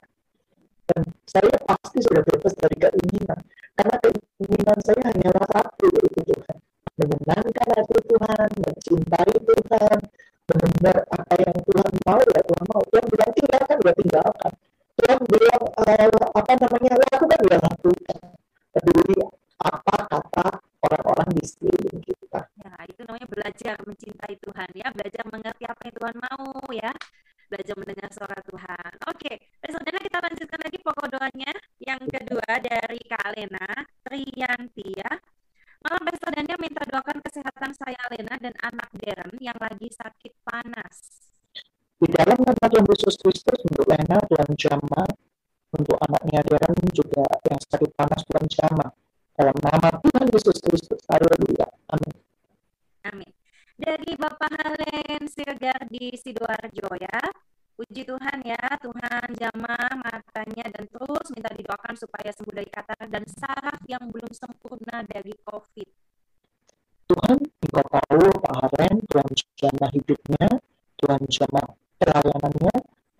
Dan 0.90 1.00
saya 1.22 1.54
pasti 1.62 1.98
sudah 2.02 2.22
bebas 2.26 2.52
dari 2.58 2.76
keinginan. 2.82 3.40
Karena 3.78 3.94
keinginan 4.02 4.78
saya 4.82 5.00
hanyalah 5.06 5.46
satu, 5.54 5.86
yaitu 5.86 6.34
Tuhan. 6.34 6.58
Menyenangkan 6.96 7.68
hati 7.76 7.98
Tuhan, 8.08 8.50
mencintai 8.86 9.34
Tuhan, 9.42 9.98
benar-benar 10.46 10.96
apa 11.10 11.34
yang 11.42 11.58
Tuhan 11.66 11.92
mau 12.06 12.22
ya 12.22 12.40
Tuhan 12.46 12.64
mau. 12.70 12.82
Tuhan 12.86 13.04
bilang 13.10 13.30
tinggalkan 13.34 13.76
ya 13.82 13.92
tinggalkan. 13.98 14.52
Tuhan 14.96 15.18
bilang 15.26 15.62
uh, 15.74 16.30
apa 16.38 16.52
namanya 16.54 16.92
lakukan 17.02 17.40
ya 17.50 17.58
lakukan. 17.58 18.20
Peduli 18.70 19.18
apa 19.58 19.96
kata 20.06 20.48
orang-orang 20.86 21.28
di 21.34 21.42
sekeliling 21.42 22.00
kita. 22.06 22.40
Ya 22.62 22.74
itu 22.86 23.00
namanya 23.02 23.26
belajar 23.26 23.76
mencintai 23.82 24.34
Tuhan 24.38 24.68
ya. 24.78 24.86
Belajar 24.94 25.24
mengerti 25.34 25.64
apa 25.66 25.80
yang 25.82 25.94
Tuhan 25.98 26.16
mau 26.22 26.62
ya. 26.70 26.92
Belajar 27.50 27.74
mendengar 27.74 28.10
suara 28.14 28.38
Tuhan. 28.46 28.92
Oke 29.10 29.32
saudara 29.66 29.98
kita 29.98 30.18
lanjutkan 30.22 30.60
lagi 30.62 30.78
pokok 30.78 31.06
doanya. 31.10 31.52
Yang 31.82 32.02
kedua 32.14 32.50
dari 32.62 33.02
Kak 33.02 33.34
Alena 33.34 33.66
Triyanti 34.06 34.94
ya 34.94 35.10
Dania 36.26 36.58
minta 36.58 36.82
doakan 36.82 37.22
kesehatan 37.22 37.70
saya 37.78 38.02
Lena 38.10 38.34
dan 38.42 38.54
anak 38.58 38.90
Deren 38.98 39.38
yang 39.38 39.56
lagi 39.62 39.86
sakit 39.94 40.34
panas. 40.42 41.26
Di 41.96 42.06
dalam 42.12 42.36
nama 42.42 42.64
Tuhan 42.66 42.84
Yesus 42.84 43.16
Kristus 43.16 43.60
untuk 43.72 43.86
Lena 43.88 44.18
Tuhan 44.26 44.50
Jama, 44.58 45.06
untuk 45.72 45.96
anaknya 46.02 46.42
Deren 46.42 46.76
juga 46.90 47.24
yang 47.46 47.60
sakit 47.62 47.90
panas 47.94 48.20
Tuhan 48.26 48.46
Jama. 48.50 48.88
Dalam 49.36 49.56
nama 49.62 49.88
Tuhan 50.02 50.26
Yesus 50.32 50.58
Kristus. 50.60 51.00
Haleluya. 51.06 51.68
Amin. 51.94 52.14
Amin. 53.06 53.30
Dari 53.76 54.16
Bapak 54.16 54.50
Halen 54.50 55.28
Sirgar 55.28 55.86
di 55.92 56.10
Sidoarjo 56.16 56.88
ya. 56.96 57.20
Puji 57.76 58.08
Tuhan 58.08 58.40
ya, 58.40 58.60
Tuhan 58.80 59.36
jamah 59.36 59.92
matanya 60.00 60.64
dan 60.72 60.88
terus 60.88 61.28
minta 61.28 61.52
didoakan 61.52 61.92
supaya 61.92 62.32
sembuh 62.32 62.56
dari 62.56 62.72
katarak 62.72 63.04
dan 63.12 63.24
saraf 63.28 63.80
yang 63.84 64.08
belum 64.08 64.32
sempurna 64.32 65.04
dari 65.04 65.36
COVID. 65.44 65.88
Tuhan, 67.06 67.38
Engkau 67.38 67.86
tahu 67.86 68.26
Pak 68.42 68.54
Tuhan 69.06 69.30
jamah 69.54 69.90
hidupnya, 69.94 70.46
Tuhan 70.98 71.22
jamah 71.30 71.66
pelayanannya, 72.02 72.76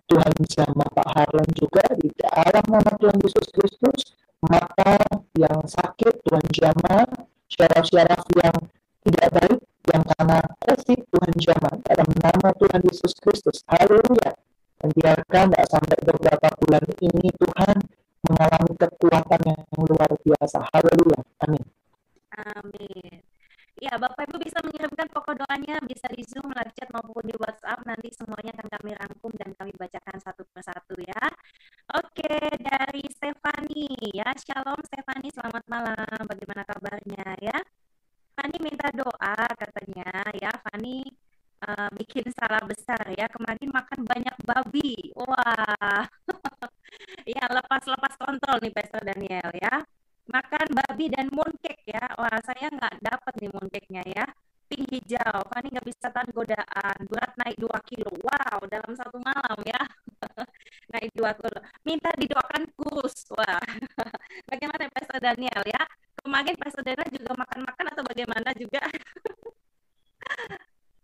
Tuhan 0.07 0.35
jamah 0.43 0.87
Pak 0.91 1.07
Haren 1.15 1.49
juga 1.55 1.83
di 1.95 2.11
dalam 2.19 2.65
nama 2.67 2.91
Tuhan 2.99 3.17
Yesus 3.23 3.47
Kristus, 3.51 4.15
mata 4.43 4.99
yang 5.35 5.63
sakit, 5.63 6.19
Tuhan 6.23 6.45
jamah, 6.51 7.07
syaraf-syaraf 7.47 8.27
yang 8.35 8.55
tidak 9.07 9.27
baik, 9.39 9.59
yang 9.87 10.03
karena 10.03 10.39
COVID 10.67 10.99
Tuhan 11.07 11.33
jamah 11.39 11.75
dalam 11.87 12.09
nama 12.19 12.49
Tuhan 12.59 12.81
Yesus 12.83 13.15
Kristus. 13.23 13.63
Haleluya. 13.71 14.35
Dan 14.77 14.89
biarkan 14.93 15.45
tidak 15.55 15.67
sampai 15.73 15.97
beberapa 16.05 16.47
bulan 16.59 16.85
ini 17.01 17.29
Tuhan 17.33 17.75
mengalami 18.27 18.73
kekuatan 18.77 19.41
yang 19.47 19.63
luar 19.89 20.11
biasa. 20.21 20.59
Haleluya. 20.75 21.19
Amin. 21.47 21.63
Amin. 22.35 23.16
Ya, 23.77 23.93
Bapak 23.93 24.25
Ibu 24.25 24.41
bisa 24.41 24.57
mengirimkan 24.65 25.05
pokok 25.13 25.37
doanya 25.37 25.77
bisa 25.85 26.09
di 26.09 26.25
Zoom, 26.25 26.49
live 26.49 26.73
chat 26.73 26.89
maupun 26.89 27.21
di 27.29 27.35
WhatsApp. 27.37 27.85
Nanti 27.85 28.09
semuanya 28.09 28.57
akan 28.57 28.69
kami 28.73 28.91
rangkum 28.97 29.31
dan 29.37 29.53
kami 29.53 29.69
bacakan 29.77 30.17
satu 30.17 30.41
persatu 30.49 30.97
ya. 30.97 31.23
Oke, 31.93 32.57
dari 32.57 33.05
Stefani 33.13 33.85
ya. 34.17 34.33
Shalom 34.33 34.81
Stefani, 34.81 35.29
selamat 35.29 35.63
malam. 35.69 36.21
Bagaimana 36.25 36.65
kabarnya 36.65 37.37
ya? 37.37 37.57
Fani 38.33 38.57
minta 38.65 38.89
doa 38.97 39.37
katanya 39.53 40.25
ya. 40.33 40.49
Fani 40.65 41.05
uh, 41.69 41.89
bikin 41.93 42.33
salah 42.33 42.65
besar 42.65 43.13
ya. 43.13 43.29
Kemarin 43.29 43.69
makan 43.69 43.99
banyak 44.09 44.35
babi. 44.41 45.13
Wah. 45.21 46.01
ya 47.37 47.45
lepas-lepas 47.45 48.13
kontrol 48.17 48.57
nih 48.57 48.73
Pastor 48.73 49.05
Daniel 49.05 49.53
ya. 49.53 49.85
Makan 50.27 50.67
babi 50.75 51.05
dan 51.11 51.27
mooncake 51.31 51.87
ya. 51.87 52.03
Wah, 52.19 52.37
saya 52.43 52.67
nggak 52.71 52.99
dapat 52.99 53.33
nih 53.39 53.51
mooncake-nya 53.51 54.03
ya. 54.11 54.25
Pink 54.67 54.83
hijau, 54.91 55.47
Fani 55.47 55.71
nggak 55.71 55.87
bisa 55.87 56.11
tahan 56.11 56.27
godaan. 56.35 56.97
Berat 57.07 57.31
naik 57.39 57.55
2 57.55 57.71
kilo. 57.87 58.11
Wow, 58.19 58.59
dalam 58.67 58.91
satu 58.95 59.17
malam 59.23 59.59
ya. 59.63 59.81
naik 60.93 61.11
2 61.15 61.39
kilo. 61.39 61.59
Minta 61.87 62.11
didoakan 62.19 62.63
kurus. 62.75 63.31
Wah. 63.31 63.63
Bagaimana 64.51 64.91
Pastor 64.91 65.19
Daniel 65.23 65.63
ya? 65.63 65.81
Kemarin 66.19 66.55
Pastor 66.59 66.83
Daniel 66.83 67.09
juga 67.15 67.31
makan-makan 67.39 67.85
atau 67.95 68.03
bagaimana 68.03 68.49
juga? 68.59 68.83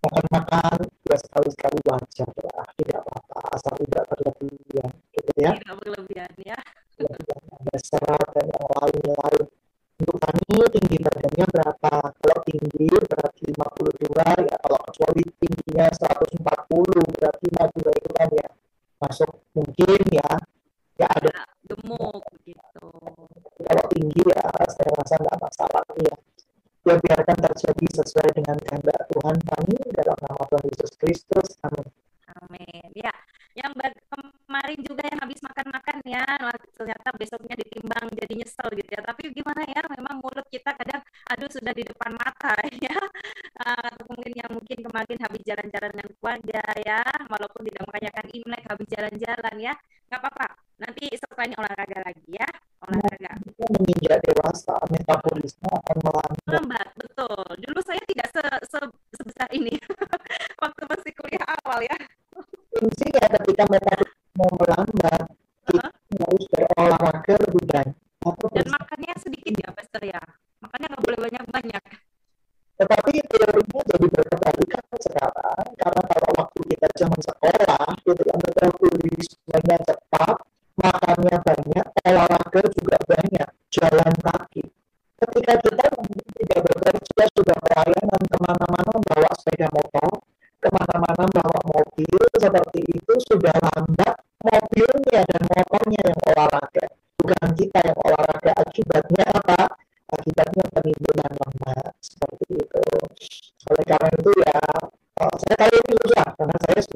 makan-makan 0.04 0.80
dua 1.08 1.18
sekali 1.18 1.50
sekali 1.56 1.80
wajar 1.88 2.30
lah 2.44 2.68
tidak 2.76 3.00
apa-apa 3.08 3.40
asal 3.56 3.74
tidak 3.80 4.04
berlebihan 4.12 4.92
gitu 5.16 5.32
ya 5.40 5.52
tidak 5.56 5.76
berlebihan 5.80 6.32
ya 6.44 6.60
ada 7.64 7.78
serat 7.80 8.28
dan 8.36 8.46
yang 8.52 8.68
lain-lain 8.68 9.46
untuk 10.04 10.18
kami 10.20 10.60
tinggi 10.76 10.98
badannya 11.00 11.46
berapa 11.48 11.92
kalau 12.20 12.40
tinggi 12.44 12.88
berarti 12.92 13.44
52 13.56 14.44
ya 14.44 14.56
kalau 14.60 14.80
kecuali 14.92 15.24
tingginya 15.40 15.88
140 15.96 17.16
berarti 17.16 17.48
maju 17.56 17.80
itu 17.96 18.12
kan 18.12 18.30
ya 18.36 18.50
masuk 19.00 19.32
mungkin 19.56 20.00
ya 20.12 20.30
ya 21.00 21.08
ada 21.08 21.32
gemuk 21.64 22.24
gitu 22.44 22.88
kalau 23.64 23.86
tinggi 23.96 24.22
ya 24.28 24.44
saya 24.68 24.92
rasa 25.00 25.16
nggak 25.16 25.40
masalah 25.40 25.84
ya 26.04 26.16
ya 26.84 27.00
biarkan 27.00 27.38
terjadi 27.40 27.86
sesuai 28.04 28.30
dengan 28.36 28.60
kehendak 28.60 29.08
Tuhan 29.08 29.38
kami 29.40 29.78
dalam 29.96 30.18
nama 30.20 30.44
Tuhan 30.52 30.66
Yesus 30.68 30.92
Kristus. 31.00 31.48
Amin. 31.64 31.88
Amin. 32.44 32.88
Ya, 32.92 33.14
yang 33.56 33.72
kemarin 34.12 34.80
juga 34.84 35.08
yang 35.08 35.20
habis 35.24 35.40
makan-makan 35.40 35.98
ya, 36.04 36.26
ternyata 36.76 37.10
besoknya 37.16 37.56
ditimbang 37.56 38.12
jadi 38.12 38.34
nyesel 38.36 38.68
gitu 38.76 38.90
ya 38.92 39.02
tapi 39.06 39.32
gimana 39.32 39.62
ya 39.70 39.82
memang 39.88 40.20
mulut 40.20 40.44
kita 40.50 40.74
kadang 40.76 41.02
aduh 41.32 41.48
sudah 41.48 41.72
di 41.72 41.84
depan 41.86 42.12
mata 42.18 42.54
ya 42.82 42.98
uh, 43.64 43.88
atau 43.94 44.04
mungkin 44.12 44.34
yang 44.36 44.52
mungkin 44.52 44.78
kemarin 44.84 45.18
habis 45.22 45.42
jalan-jalan 45.48 45.94
keluarga 46.44 46.76
ya 46.84 47.02
walaupun 47.32 47.62
tidak 47.72 47.84
merayakan 47.88 48.28
imlek 48.36 48.64
habis 48.68 48.88
jalan-jalan 48.92 49.56
ya. 49.60 49.74
Nggak 50.12 50.20
apa-apa. 50.20 50.48
Nanti 50.84 51.06
setelah 51.16 51.46
ini 51.48 51.56
olahraga 51.56 51.98
lagi 52.04 52.28
ya 52.28 52.50
olahraga. 52.84 53.32
Nah, 53.40 53.70
menginjak 53.80 54.20
dewasa 54.28 54.76
metabolisme 54.92 55.70
akan 55.72 55.98
melambat 56.04 56.52
lambat 56.52 56.88
betul. 57.00 57.44
Dulu 57.64 57.80
saya 57.80 58.04
tidak 58.12 58.28
se, 58.36 58.44
se 58.68 58.80
sebesar 59.16 59.48
ini. 59.56 59.74
Waktu 60.64 60.82
masih 60.92 61.12
kuliah 61.16 61.46
awal 61.64 61.80
ya. 61.88 61.98
Ya 62.84 63.28
ketika 63.40 63.64
metabolisme 63.72 64.46
melambat 64.60 65.24
kita 65.64 65.88
harus 66.20 66.44
berolahraga 66.52 67.36
lebih 67.48 67.64
banyak 67.72 67.98
dan 68.56 68.68
makannya 68.72 69.16
sedikit 69.20 69.52
ya 69.60 69.70
Pastor 69.76 70.04
ya? 70.04 70.22
Makannya 70.64 70.88
nggak 70.92 71.04
boleh 71.04 71.20
banyak-banyak. 71.28 71.84
Tetapi 72.74 73.12
teorinya 73.30 73.80
jadi 73.86 74.08
berkebalikan 74.10 74.84
sekarang 74.98 75.66
karena 75.78 76.02
kalau 76.10 76.33
zaman 76.94 77.22
sekolah 77.26 77.86
gitu 78.06 78.22
ya 78.22 78.36
metabolismenya 78.38 79.78
cepat 79.82 80.38
makannya 80.78 81.38
banyak 81.42 81.86
olahraga 82.06 82.62
juga 82.74 82.98
banyak 83.06 83.50
jalan 83.74 84.14
kaki. 84.22 84.64
Ketika 85.22 85.54
kita 85.62 85.86
tidak 85.90 86.60
bekerja 86.68 87.24
sudah 87.34 87.58
pelayanan 87.64 88.22
ke 88.28 88.38
mana-mana 88.42 88.94
bawa 89.08 89.32
sepeda 89.40 89.70
motor 89.72 90.22
ke 90.60 90.70
mana-mana 90.72 91.24
bawa 91.32 91.60
mobil 91.72 92.18
seperti 92.38 92.82
itu 92.88 93.14
sudah 93.32 93.56
lambat 93.58 94.16
mobilnya 94.44 95.22
dan 95.28 95.44
motornya 95.48 96.02
yang 96.04 96.20
olahraga. 96.30 96.88
Bukan 97.18 97.48
kita 97.56 97.80
yang 97.88 98.00
olahraga 98.04 98.52
akibatnya 98.62 99.26
apa? 99.32 99.62
Akibatnya 100.14 100.64
penimbunan 100.76 101.32
lemak 101.32 101.96
seperti 102.04 102.46
itu. 102.60 102.86
Oleh 103.72 103.86
karena 103.88 104.10
itu 104.12 104.32
ya 104.44 104.60
saya 105.14 105.56
kali 105.56 105.78
ini 105.78 105.94
susah 106.04 106.28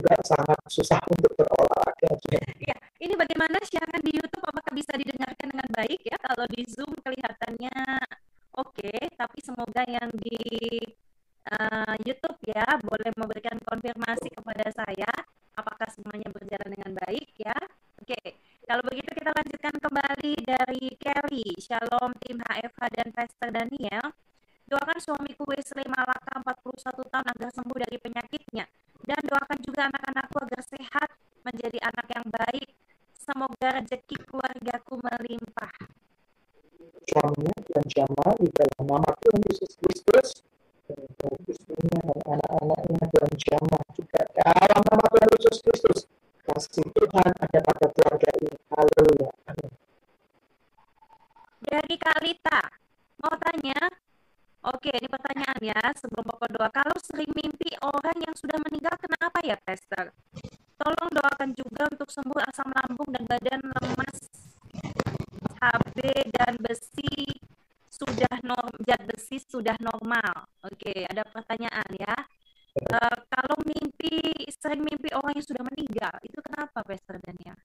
juga 0.07 0.23
sangat 0.23 0.59
susah 0.71 1.01
untuk 1.11 1.35
berolahraga 1.35 2.15
ya 2.63 2.77
ini 2.97 3.13
bagaimana 3.13 3.61
siaran 3.61 4.01
di 4.01 4.17
YouTube? 4.17 4.41
Apakah 4.47 4.73
bisa 4.73 4.97
didengarkan 4.97 5.53
dengan 5.53 5.69
baik 5.69 6.01
ya? 6.01 6.17
Kalau 6.17 6.45
di 6.49 6.65
Zoom 6.65 6.91
kelihatannya 6.97 7.77
oke 8.57 8.73
okay, 8.73 8.99
tapi 9.13 9.37
semoga 9.43 9.85
yang 9.85 10.09
di 10.17 10.39
uh, 11.51 11.95
YouTube 12.01 12.39
ya 12.47 12.65
boleh 12.81 13.11
memberikan 13.19 13.59
konfirmasi 13.61 14.33
kepada 14.33 14.65
saya 14.73 15.11
apakah 15.53 15.85
semuanya 15.93 16.29
berjalan 16.33 16.73
dengan 16.73 16.91
baik 17.05 17.29
ya. 17.37 17.57
Oke, 18.01 18.39
kalau 18.65 18.81
begitu 18.87 19.11
kita 19.13 19.29
lanjutkan 19.29 19.75
kembali 19.77 20.33
dari 20.41 20.83
Kelly, 20.97 21.47
Shalom 21.61 22.17
tim 22.23 22.41
HFH 22.41 22.81
dan 22.97 23.07
Pastor 23.13 23.49
Daniel. 23.53 24.09
Doakan 24.67 24.99
suamiku 24.99 25.47
Wesley 25.47 25.87
Malaka 25.87 26.43
41 26.43 27.07
tahun 27.07 27.27
agar 27.39 27.49
sembuh 27.55 27.77
dari 27.87 27.97
penyakitnya 28.03 28.67
dan 29.07 29.21
doakan 29.23 29.59
juga 29.63 29.87
anak-anakku 29.87 30.37
agar 30.43 30.61
sehat 30.67 31.09
menjadi 31.47 31.79
anak 31.87 32.07
yang 32.11 32.27
baik. 32.27 32.67
Semoga 33.15 33.79
rezeki 33.79 34.17
keluargaku 34.27 34.99
melimpah. 34.99 35.73
Suaminya 37.07 37.55
dan 37.71 37.85
jamaah 37.87 38.35
di 38.35 38.49
dalam 38.51 38.83
nama 38.83 39.09
Tuhan 39.23 39.41
Yesus 39.47 39.71
Kristus. 39.79 40.27
Istrinya 41.47 41.99
dan 42.03 42.19
anak-anaknya 42.35 43.03
Tuhan 43.11 43.33
jamah 43.47 43.83
juga. 43.95 44.21
Dalam 44.35 44.81
nama 44.83 45.05
Tuhan 45.07 45.29
Yesus 45.39 45.57
Kristus. 45.63 45.99
Kasih 46.43 46.87
Tuhan 46.91 47.31
ada 47.31 47.59
pada 47.63 47.85
keluarga 47.91 48.29
ini. 48.39 48.55
Haleluya. 48.71 49.31
Amin 49.51 49.71
dari 51.67 51.95
Kalita 51.99 52.61
mau 53.19 53.35
tanya 53.43 53.75
Oke, 54.67 54.91
ini 54.91 55.07
pertanyaan 55.07 55.59
ya 55.63 55.79
sebelum 55.95 56.27
Bapak 56.27 56.51
doa. 56.51 56.67
Kalau 56.67 56.97
sering 56.99 57.31
mimpi 57.31 57.71
orang 57.79 58.19
yang 58.19 58.35
sudah 58.35 58.59
meninggal, 58.67 58.99
kenapa 58.99 59.39
ya, 59.39 59.55
Pastor? 59.63 60.11
Tolong 60.75 61.11
doakan 61.15 61.55
juga 61.55 61.87
untuk 61.87 62.11
sembuh 62.11 62.41
asam 62.51 62.67
lambung 62.75 63.07
dan 63.15 63.23
badan 63.23 63.63
lemas, 63.63 64.17
HB 65.63 65.97
dan 66.35 66.53
besi 66.59 67.39
sudah 67.87 68.33
norm 68.43 68.75
zat 68.83 69.01
besi 69.07 69.39
sudah 69.39 69.79
normal. 69.79 70.45
Oke, 70.67 71.07
ada 71.07 71.23
pertanyaan 71.31 71.87
ya. 71.95 72.15
Uh, 72.77 73.17
kalau 73.31 73.57
mimpi 73.63 74.21
sering 74.51 74.83
mimpi 74.83 75.09
orang 75.15 75.33
yang 75.33 75.47
sudah 75.47 75.63
meninggal, 75.63 76.13
itu 76.21 76.37
kenapa, 76.43 76.83
Pastor 76.83 77.17
Daniel? 77.23 77.57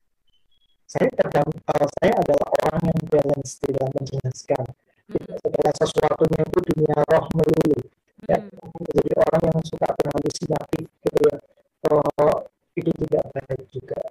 Saya 0.87 1.11
tergam, 1.19 1.51
uh, 1.51 1.89
saya 1.99 2.15
adalah 2.15 2.49
orang 2.63 2.85
yang 2.95 3.01
balance 3.11 3.59
di 3.61 3.75
dalam 3.75 3.93
menjelaskan. 3.93 4.65
Mm. 5.13 5.37
Segala 5.45 5.71
sesuatunya 5.77 6.41
itu 6.49 6.59
dunia 6.73 6.97
roh 7.05 7.27
melulu. 7.37 7.77
Mm. 7.77 8.31
Ya, 8.31 8.39
jadi 8.93 9.11
orang 9.19 9.43
yang 9.51 9.61
suka 9.67 9.89
berhalusinasi 9.99 10.81
gitu 10.81 11.21
ya, 11.27 11.37
uh, 11.91 12.37
itu 12.79 12.91
tidak 13.05 13.25
baik 13.35 13.63
juga. 13.69 14.03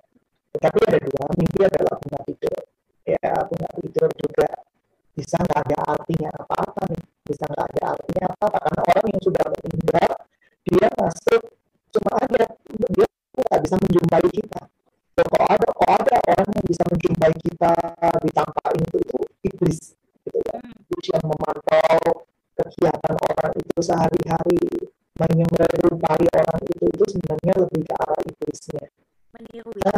Tetapi 0.52 0.78
ada 0.84 1.00
dua, 1.00 1.26
mimpi 1.40 1.60
adalah 1.64 1.96
bunga 1.98 2.20
tidur. 2.28 2.60
Ya, 3.08 3.34
bunga 3.48 3.70
tidur 3.80 4.10
juga 4.20 4.50
bisa 5.12 5.38
nggak 5.44 5.60
ada 5.68 5.78
artinya 5.92 6.30
apa-apa 6.40 6.82
nih 6.88 7.04
bisa 7.28 7.44
nggak 7.52 7.68
ada 7.76 7.84
artinya 7.94 8.26
apa-apa 8.32 8.58
karena 8.64 8.82
orang 8.88 9.06
yang 9.12 9.22
sudah 9.22 9.46
meninggal 9.52 10.12
dia 10.64 10.88
masuk 10.96 11.42
cuma 11.92 12.12
ada 12.16 12.44
dia 12.96 13.08
nggak 13.36 13.60
bisa 13.60 13.76
menjumpai 13.76 14.28
kita 14.32 14.62
so, 15.12 15.22
kalau 15.28 15.48
ada 15.52 15.68
kalau 15.76 15.94
ada 16.00 16.18
orang 16.32 16.50
yang 16.56 16.66
bisa 16.66 16.84
menjumpai 16.88 17.34
kita 17.44 17.74
di 18.24 18.30
tanpa 18.32 18.66
itu 18.80 18.98
itu 19.04 19.20
iblis 19.52 19.80
gitu 20.24 20.40
ya 20.48 20.58
iblis 20.64 21.08
yang 21.12 21.26
memantau 21.28 22.00
kegiatan 22.56 23.16
orang 23.20 23.54
itu 23.60 23.78
sehari-hari 23.84 24.64
menyerupai 25.20 26.26
orang 26.40 26.62
itu 26.72 26.86
itu 26.88 27.06
sebenarnya 27.20 27.54
lebih 27.68 27.82
ke 27.84 27.94
arah 28.00 28.22
iblisnya 28.24 28.84
meniru 29.36 29.72
ya 29.76 29.92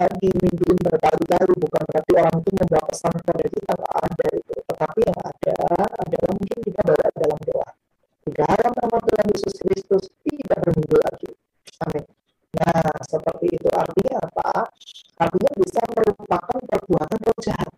nah, 0.00 0.16
dimimpiin 0.16 0.78
berkali-kali 0.80 1.52
bukan 1.60 1.82
berarti 1.84 2.12
orang 2.16 2.36
itu 2.40 2.50
membawa 2.56 2.84
pesan 2.88 3.12
kepada 3.20 3.46
kita 3.52 3.72
nggak 3.76 3.96
ada 4.00 4.26
itu 4.32 4.54
tetapi 4.64 5.00
yang 5.04 5.18
ada 5.20 5.56
adalah 6.00 6.32
mungkin 6.32 6.58
kita 6.64 6.80
bawa 6.88 7.06
dalam 7.12 7.40
doa 7.44 7.68
di 8.24 8.30
dalam 8.32 8.72
nama 8.80 8.96
Tuhan 9.04 9.26
Yesus 9.28 9.54
Kristus 9.60 10.04
tidak 10.24 10.58
berminggu 10.64 10.96
lagi 11.04 11.30
amin 11.84 12.04
nah 12.50 12.92
seperti 13.04 13.46
itu 13.60 13.68
artinya 13.76 14.16
apa 14.24 14.50
artinya 15.20 15.52
bisa 15.60 15.80
merupakan 15.92 16.58
perbuatan 16.64 17.18
jahat 17.44 17.72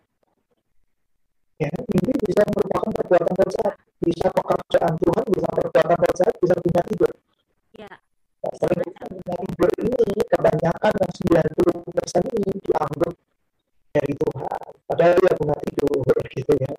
ya 1.58 1.70
mimpi 1.74 2.14
bisa 2.22 2.42
merupakan 2.54 2.90
perbuatan 3.02 3.34
jahat 3.50 3.74
bisa 4.12 4.28
pekerjaan 4.28 4.94
Tuhan 5.00 5.24
bisa 5.32 5.48
perbuatan 5.56 6.12
jahat 6.20 6.34
bisa 6.36 6.54
punya 6.60 6.82
tidur 6.92 7.12
ya 7.80 7.92
sering 8.60 8.92
tidur 8.92 9.70
ini 9.80 10.18
kebanyakan 10.26 10.92
yang 10.98 11.12
90 11.54 11.94
persen 11.94 12.22
ini 12.26 12.50
dianggap 12.58 13.14
dari 13.92 14.14
Tuhan. 14.16 14.70
Padahal 14.88 15.16
ya 15.20 15.32
bunga 15.38 15.56
tidur 15.62 16.14
gitu 16.34 16.52
ya. 16.58 16.72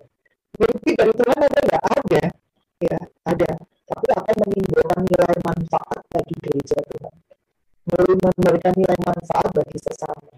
Mimpi 0.60 0.90
dari 0.92 1.12
Tuhan 1.14 1.38
ada 1.38 1.60
nggak? 1.64 1.84
Ada. 1.84 2.24
Ya, 2.84 2.98
ada. 3.24 3.50
Tapi 3.84 4.06
akan 4.12 4.36
menimbulkan 4.44 5.00
nilai 5.08 5.36
manfaat 5.40 6.00
bagi 6.10 6.34
gereja 6.42 6.78
Tuhan. 6.84 7.14
Memberikan 7.94 8.74
nilai 8.76 8.98
manfaat 9.00 9.48
bagi 9.54 9.78
sesama. 9.80 10.34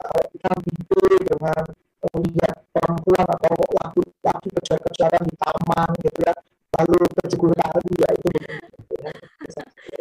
Kalau 0.00 0.24
kita 0.32 0.50
mimpi 0.64 1.02
dengan 1.28 1.64
melihat 2.02 2.56
perempuan 2.74 3.26
atau 3.30 3.54
laki-laki 3.78 4.48
kejar-kejaran 4.58 5.22
di 5.22 5.36
taman 5.38 5.90
gitu 6.02 6.18
ya, 6.26 6.34
lalu 6.82 6.98
terjegur 7.14 7.52
kali 7.54 7.94
ya 8.00 8.10
itu 8.10 8.28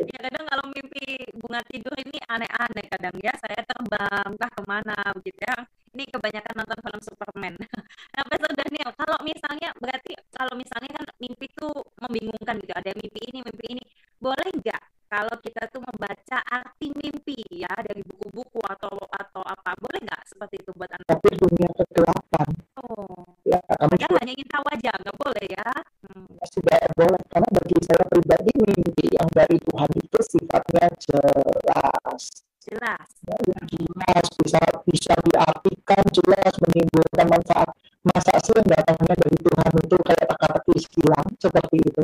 ya 0.07 0.19
kadang 0.21 0.45
kalau 0.47 0.65
mimpi 0.71 1.27
bunga 1.35 1.61
tidur 1.67 1.95
ini 1.97 2.17
aneh-aneh 2.29 2.85
kadang 2.87 3.15
ya 3.19 3.33
saya 3.41 3.59
terbang 3.65 4.37
entah 4.37 4.51
ke 4.53 4.61
mana 4.63 4.95
begitu 5.17 5.41
ya 5.41 5.57
ini 5.91 6.07
kebanyakan 6.07 6.53
nonton 6.63 6.79
film 6.79 7.01
Superman 7.03 7.53
nah 8.15 8.23
Pastor 8.29 8.53
Daniel 8.55 8.91
kalau 8.95 9.17
misalnya 9.25 9.69
berarti 9.81 10.13
kalau 10.51 10.67
misalnya 10.67 10.91
kan 10.99 11.07
mimpi 11.15 11.47
itu 11.47 11.69
membingungkan 11.95 12.59
gitu 12.59 12.75
ada 12.75 12.91
mimpi 12.91 13.23
ini 13.23 13.39
mimpi 13.39 13.65
ini. 13.71 13.83
Boleh 14.19 14.51
nggak 14.51 14.83
kalau 15.07 15.31
kita 15.39 15.63
tuh 15.71 15.79
membaca 15.79 16.43
arti 16.43 16.91
mimpi 16.91 17.39
ya 17.55 17.71
dari 17.79 18.03
buku-buku 18.03 18.59
atau 18.59 18.91
atau 19.15 19.39
apa? 19.47 19.79
Boleh 19.79 20.03
nggak 20.03 20.27
seperti 20.27 20.59
itu 20.59 20.75
buat 20.75 20.91
anak 20.91 21.07
tapi 21.07 21.39
dunia 21.39 21.71
kegelapan. 21.71 22.47
Oh. 22.83 23.23
Ya 23.47 23.63
kamu 23.63 23.95
juga... 23.95 24.19
hanya 24.19 24.33
ingin 24.35 24.49
tahu 24.51 24.65
aja 24.75 24.91
nggak 24.91 25.17
boleh 25.23 25.45
ya. 25.55 25.69
Hmm. 26.03 26.27
sudah 26.51 26.79
boleh. 26.99 27.21
Karena 27.31 27.49
bagi 27.55 27.77
saya 27.87 28.05
pribadi 28.11 28.51
mimpi 28.51 29.07
yang 29.07 29.29
dari 29.31 29.55
Tuhan 29.55 29.91
itu 30.03 30.19
sifatnya 30.35 30.85
jelas. 30.99 32.23
Jelas. 32.59 33.07
Ya, 33.23 33.39
jelas 33.71 34.25
bisa 34.35 34.59
bisa 34.83 35.15
diartikan 35.31 36.03
jelas 36.11 36.53
menimbulkan 36.59 37.27
manfaat 37.31 37.71
masa 38.01 38.33
sih 38.41 38.53
yang 38.57 38.65
datangnya 38.65 39.13
dari 39.13 39.37
Tuhan 39.37 39.71
itu 39.77 39.97
kayak 40.01 40.25
teka-teki 40.25 40.75
hilang 41.01 41.29
seperti 41.41 41.77
itu. 41.81 42.03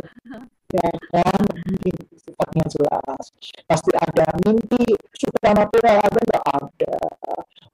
Ya 0.68 0.90
kan 1.14 1.42
mimpi 1.64 1.96
sifatnya 2.20 2.66
jelas. 2.68 3.24
Pasti 3.70 3.92
ada 3.96 4.36
mimpi 4.44 4.84
supernatural 5.16 5.96
ada 6.04 6.20
nggak 6.20 6.46
ada. 6.60 6.98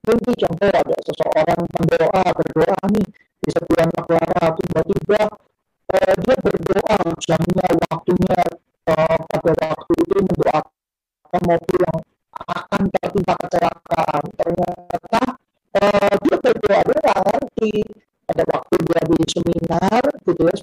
Mimpi 0.04 0.32
contoh 0.36 0.68
ada 0.70 0.98
seseorang 1.08 1.62
mendoa 1.80 2.24
berdoa 2.36 2.83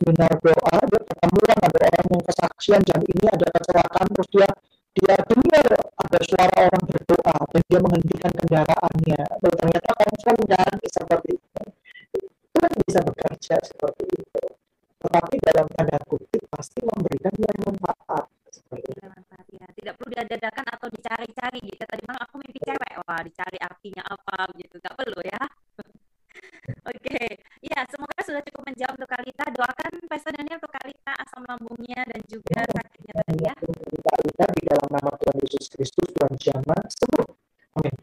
seminar 0.01 0.33
doa 0.41 0.77
dia 0.89 1.01
ketemu 1.05 1.39
ada 1.45 1.69
orang 1.77 2.07
yang 2.09 2.25
kesaksian 2.25 2.81
jam 2.89 3.01
ini 3.05 3.27
ada 3.29 3.47
kecelakaan 3.53 4.09
terus 4.17 4.29
dia 4.33 4.51
dia 4.97 5.15
dengar 5.29 5.69
ada 5.77 6.19
suara 6.25 6.55
orang 6.57 6.85
berdoa 6.89 7.37
dan 7.53 7.63
dia 7.69 7.81
menghentikan 7.85 8.33
kendaraannya 8.33 9.23
dan 9.29 9.53
ternyata 9.61 9.91
konsen 9.93 10.37
dan 10.49 10.73
seperti 10.89 11.31
itu 11.37 11.63
Tuhan 12.57 12.73
bisa 12.81 13.01
bekerja 13.05 13.57
seperti 13.61 14.05
itu 14.09 14.45
tetapi 15.01 15.35
dalam 15.45 15.67
tanda 15.77 15.99
kutip 16.09 16.43
pasti 16.49 16.81
memberikan 16.81 17.33
dia 17.37 17.53
manfaat 17.61 18.25
seperti 18.49 18.89
itu. 18.97 19.05
ya. 19.61 19.67
tidak 19.77 19.95
perlu 20.01 20.11
diadakan 20.17 20.67
atau 20.81 20.89
dicari-cari 20.89 21.59
gitu 21.61 21.85
tadi 21.85 22.03
malam 22.09 22.25
aku 22.25 22.35
mimpi 22.41 22.61
cewek 22.65 22.93
wah 23.05 23.21
dicari 23.21 23.59
artinya 23.61 24.03
apa 24.09 24.49
gitu 24.57 24.75
nggak 24.81 24.97
perlu 24.97 25.21
ya. 25.29 25.41
Ya 27.81 27.89
semoga 27.89 28.21
sudah 28.21 28.43
cukup 28.45 28.63
menjawab 28.69 28.95
untuk 29.01 29.09
Kalita. 29.09 29.45
Doakan 29.57 29.93
Daniel 30.37 30.59
untuk 30.61 30.73
Kalita 30.77 31.13
asam 31.17 31.43
lambungnya 31.49 32.01
dan 32.05 32.21
juga 32.29 32.61
sakitnya 32.69 33.13
tadi 33.25 33.41
ya. 33.41 33.55
Kalita 34.05 34.45
di 34.53 34.63
dalam 34.69 34.89
nama 34.93 35.11
Tuhan 35.17 35.37
Yesus 35.41 35.65
Kristus 35.73 36.09
Tuhan 36.13 36.35
Jama 36.37 36.77
sembuh. 36.77 37.29
Amin. 37.81 37.97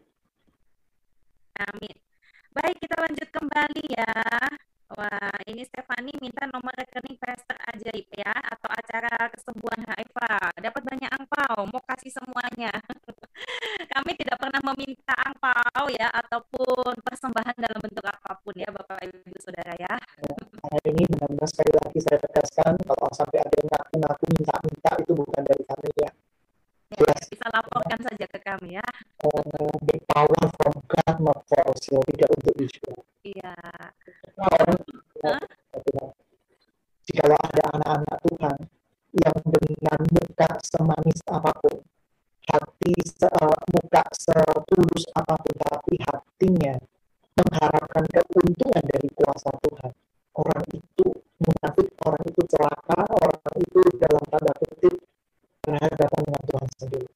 Amin. 1.61 1.95
Baik, 2.57 2.77
kita 2.81 2.95
lanjut 3.05 3.29
kembali 3.29 3.85
ya. 3.93 4.13
Wah, 4.87 5.35
ini 5.51 5.67
Stefani 5.67 6.15
minta 6.23 6.47
nomor 6.47 6.71
rekening 6.71 7.19
Pastor 7.19 7.59
Ajaib 7.75 8.07
ya 8.15 8.31
atau 8.31 8.71
acara 8.71 9.27
kesembuhan 9.35 9.83
HIV. 9.83 10.15
Dapat 10.63 10.81
banyak 10.87 11.11
angpau, 11.11 11.67
mau 11.67 11.83
kasih 11.91 12.15
semuanya. 12.15 12.71
Kami 13.93 14.15
tidak 14.15 14.39
pernah 14.39 14.63
meminta 14.71 15.11
angpau 15.27 15.91
ya 15.91 16.07
ataupun 16.07 17.03
persembahan 17.03 17.59
dalam 17.59 17.83
bentuk 17.83 18.07
apa 18.07 18.39
pun 18.39 18.55
ya 18.55 18.71
Bapak 18.71 19.03
Ibu 19.03 19.35
Saudara 19.43 19.75
ya. 19.75 19.91
Hari 20.71 20.87
ini 20.95 21.03
benar-benar 21.11 21.47
sekali 21.51 21.71
lagi 21.83 21.99
saya 22.07 22.19
tegaskan 22.23 22.79
kalau 22.87 23.11
sampai 23.11 23.43
ada 23.43 23.55
yang 23.59 23.67
ngaku-ngaku 23.67 24.23
minta-minta 24.39 24.91
itu 25.03 25.11
bukan 25.11 25.41
dari 25.43 25.63
kami 25.67 25.89
ya. 25.99 26.11
Ya, 26.95 27.03
yes. 27.11 27.27
bisa 27.27 27.45
laporkan 27.51 27.99
saja 28.07 28.25
ke 28.31 28.39
kami 28.39 28.79
ya. 28.79 28.87
Uh, 29.19 29.67
the 29.83 29.99
power 30.07 30.43
from 30.55 30.79
God 30.87 31.15
not 31.19 31.43
for 31.43 31.59
us, 31.67 31.83
tidak 31.83 32.31
untuk 32.31 32.55
Israel. 32.63 33.03
Iya. 33.27 33.55
Jika 37.07 37.25
ada 37.25 37.63
anak-anak 37.73 38.17
Tuhan 38.21 38.59
yang 39.17 39.39
dengan 39.49 39.99
muka 40.13 40.49
semanis 40.61 41.25
apa 41.25 41.49
pun, 41.57 41.81
hati 42.45 42.93
se, 43.01 43.25
uh, 43.25 43.61
muka 43.73 44.05
setulus 44.13 45.09
apa 45.17 45.41
pun, 45.41 45.55
tapi 45.57 45.97
hatinya 46.05 46.77
mengharapkan 47.33 48.05
keuntungan 48.13 48.85
dari 48.85 49.09
kuasa 49.17 49.49
Tuhan. 49.57 49.91
Orang 50.37 50.63
itu 50.69 51.07
munafik, 51.41 51.89
orang 52.05 52.23
itu 52.29 52.41
celaka, 52.45 53.09
orang 53.09 53.57
itu 53.57 53.81
dalam 53.97 54.21
tanda 54.29 54.53
kutip 54.53 55.01
berhadapan 55.65 56.21
dengan 56.29 56.43
Tuhan 56.45 56.69
sendiri. 56.77 57.09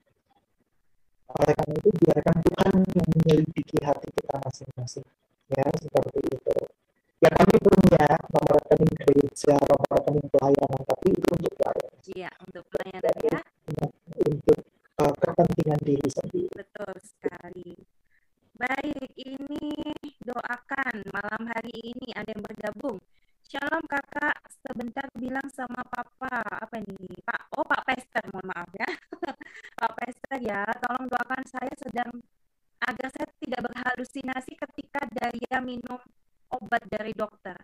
Oleh 1.37 1.53
karena 1.53 1.75
itu 1.77 1.89
biarkan 2.01 2.37
Tuhan 2.49 2.73
yang 2.97 3.09
menyelidiki 3.13 3.77
hati 3.85 4.09
kita 4.09 4.41
masing-masing. 4.41 5.05
Ya, 5.53 5.69
seperti 5.77 6.19
itu. 6.25 6.55
Ya 7.21 7.29
kami 7.37 7.53
punya 7.61 8.17
nomor 8.33 8.57
rekening 8.65 8.97
gereja, 8.97 9.53
nomor 9.53 9.87
rekening 9.93 10.25
pelayanan, 10.33 10.81
tapi 10.89 11.07
itu 11.13 11.29
untuk 11.37 11.53
pelayanan. 11.53 12.01
Iya, 12.17 12.29
untuk 12.41 12.63
pelayanan 12.73 13.17
ya. 13.21 13.39
Untuk 14.25 14.59
uh, 14.97 15.13
kepentingan 15.21 15.81
diri 15.85 16.09
sendiri. 16.09 16.49
Betul 16.49 16.93
sekali. 16.97 17.77
Baik, 18.57 19.05
ini 19.21 19.69
doakan 20.25 20.95
malam 21.13 21.41
hari 21.45 21.93
ini 21.93 22.09
ada 22.17 22.25
yang 22.33 22.41
bergabung. 22.41 22.97
Shalom 23.45 23.85
kakak, 23.85 24.41
sebentar 24.65 25.05
bilang 25.13 25.45
sama 25.53 25.85
papa 25.93 26.41
apa 26.41 26.81
nih 26.81 27.21
Pak? 27.21 27.53
Oh 27.53 27.61
Pak 27.61 27.85
Pester, 27.85 28.25
mohon 28.33 28.49
maaf 28.49 28.73
ya. 28.73 28.89
Pak 29.77 29.93
Pester 29.93 30.41
ya, 30.41 30.65
tolong 30.81 31.05
doakan 31.05 31.45
saya 31.45 31.73
sedang 31.77 32.17
agar 32.81 33.13
saya 33.13 33.29
tidak 33.37 33.61
berhalusinasi 33.69 34.57
ketika 34.57 35.05
daya 35.13 35.61
minum 35.61 36.01
obat 36.51 36.83
dari 36.91 37.15
dokter. 37.15 37.55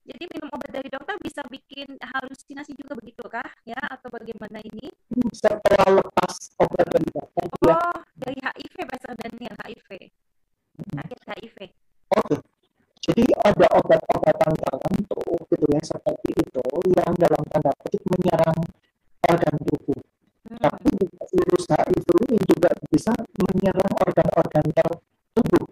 Jadi 0.00 0.24
minum 0.32 0.48
obat 0.56 0.72
dari 0.72 0.88
dokter 0.88 1.14
bisa 1.20 1.44
bikin 1.46 2.00
halusinasi 2.00 2.72
juga 2.74 2.96
begitu 2.96 3.22
kah? 3.28 3.46
Ya 3.68 3.78
atau 3.92 4.08
bagaimana 4.08 4.58
ini? 4.64 4.88
Setelah 5.30 6.00
lepas 6.00 6.56
obat 6.56 6.88
dari 6.88 7.08
dokter. 7.12 7.46
Oh, 7.68 8.00
dari 8.16 8.40
HIV 8.40 8.76
Pastor 8.88 9.14
Daniel 9.20 9.54
HIV. 9.60 9.90
Sakit 10.80 11.20
HIV. 11.28 11.58
Oke. 12.16 12.24
Okay. 12.26 12.40
Jadi 13.00 13.24
ada 13.32 13.66
obat-obatan 13.80 14.52
tertentu 14.60 15.24
gitu 15.48 15.66
ya 15.72 15.80
seperti 15.80 16.36
itu 16.36 16.64
yang 16.92 17.12
dalam 17.16 17.42
tanda 17.48 17.72
kutip 17.80 18.02
menyerang 18.12 18.60
organ 19.24 19.56
tubuh. 19.64 20.00
Hmm. 20.48 20.58
Tapi 20.60 20.92
virus 21.32 21.64
HIV 21.70 22.08
ini 22.28 22.38
juga 22.44 22.70
bisa 22.92 23.12
menyerang 23.40 23.94
organ-organ 24.04 24.66
tubuh. 25.32 25.64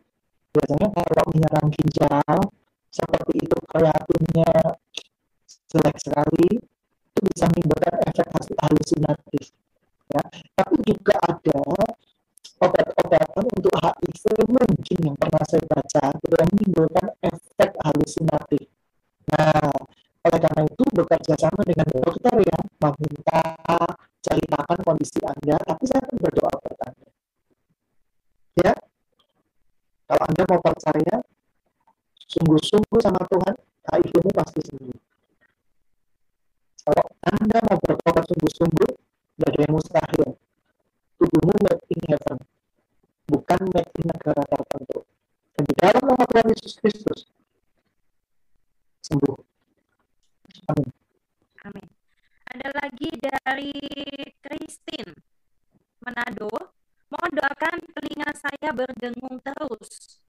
Biasanya 0.56 0.88
kalau 0.88 1.27
menyerang 1.38 1.70
ginjal 1.70 2.36
seperti 2.90 3.46
itu 3.46 3.58
kreatinnya 3.70 4.74
jelek 5.70 5.96
sekali 6.02 6.58
itu 6.58 7.20
bisa 7.30 7.46
menimbulkan 7.54 7.94
efek 8.10 8.26
halusinatif. 8.58 9.46
Ya. 10.10 10.22
Tapi 10.58 10.74
juga 10.82 11.14
ada 11.22 11.62
obat-obatan 12.58 13.46
untuk 13.54 13.74
HIV 13.78 14.24
mungkin 14.50 14.98
yang 15.06 15.16
pernah 15.18 15.44
saya 15.46 15.62
baca 15.70 16.04
sudah 16.18 16.46
menimbulkan 16.50 17.06
efek 17.22 17.70
halusinatif. 17.86 18.66
Nah, 19.30 19.70
oleh 20.26 20.40
karena 20.42 20.62
itu 20.66 20.84
bekerja 20.90 21.34
sama 21.38 21.62
dengan 21.62 21.86
dokter 21.94 22.34
ya, 22.42 22.58
meminta 22.82 23.42
ceritakan 24.18 24.78
kondisi 24.82 25.22
Anda, 25.22 25.54
tapi 25.62 25.84
saya 25.86 26.02
akan 26.02 26.16
berdoa 26.18 26.52
buat 26.58 26.78
Anda. 26.82 27.08
Ya, 28.58 28.74
kalau 30.08 30.22
Anda 30.26 30.42
mau 30.50 30.60
percaya, 30.64 31.16
sungguh-sungguh 32.48 33.00
sama 33.04 33.20
Tuhan, 33.28 33.54
HIV-mu 33.92 34.30
pasti 34.32 34.60
sembuh. 34.64 34.98
Kalau 36.88 37.04
Anda 37.28 37.58
mau 37.68 37.76
bertobat 37.76 38.24
sungguh-sungguh, 38.24 38.90
tidak 39.36 39.48
ada 39.52 39.60
yang 39.60 39.72
mustahil 39.76 40.28
tubuhmu 41.18 41.54
made 41.66 41.82
in 41.90 42.00
heaven, 42.06 42.38
bukan 43.26 43.60
made 43.74 43.92
in 43.98 44.06
negara 44.06 44.42
tertentu. 44.46 45.02
Dan 45.58 45.62
di 45.66 45.74
dalam 45.74 46.02
nama 46.06 46.24
Tuhan 46.30 46.46
Yesus 46.54 46.72
Kristus, 46.78 47.20
sembuh. 49.02 49.36
Amin. 50.70 50.88
Amin. 51.66 51.86
Ada 52.48 52.68
lagi 52.78 53.10
dari 53.18 53.74
Christine 54.40 55.12
Manado. 56.06 56.48
Mohon 57.08 57.30
doakan 57.40 57.76
telinga 57.96 58.30
saya 58.36 58.68
berdengung 58.70 59.40
terus. 59.40 60.20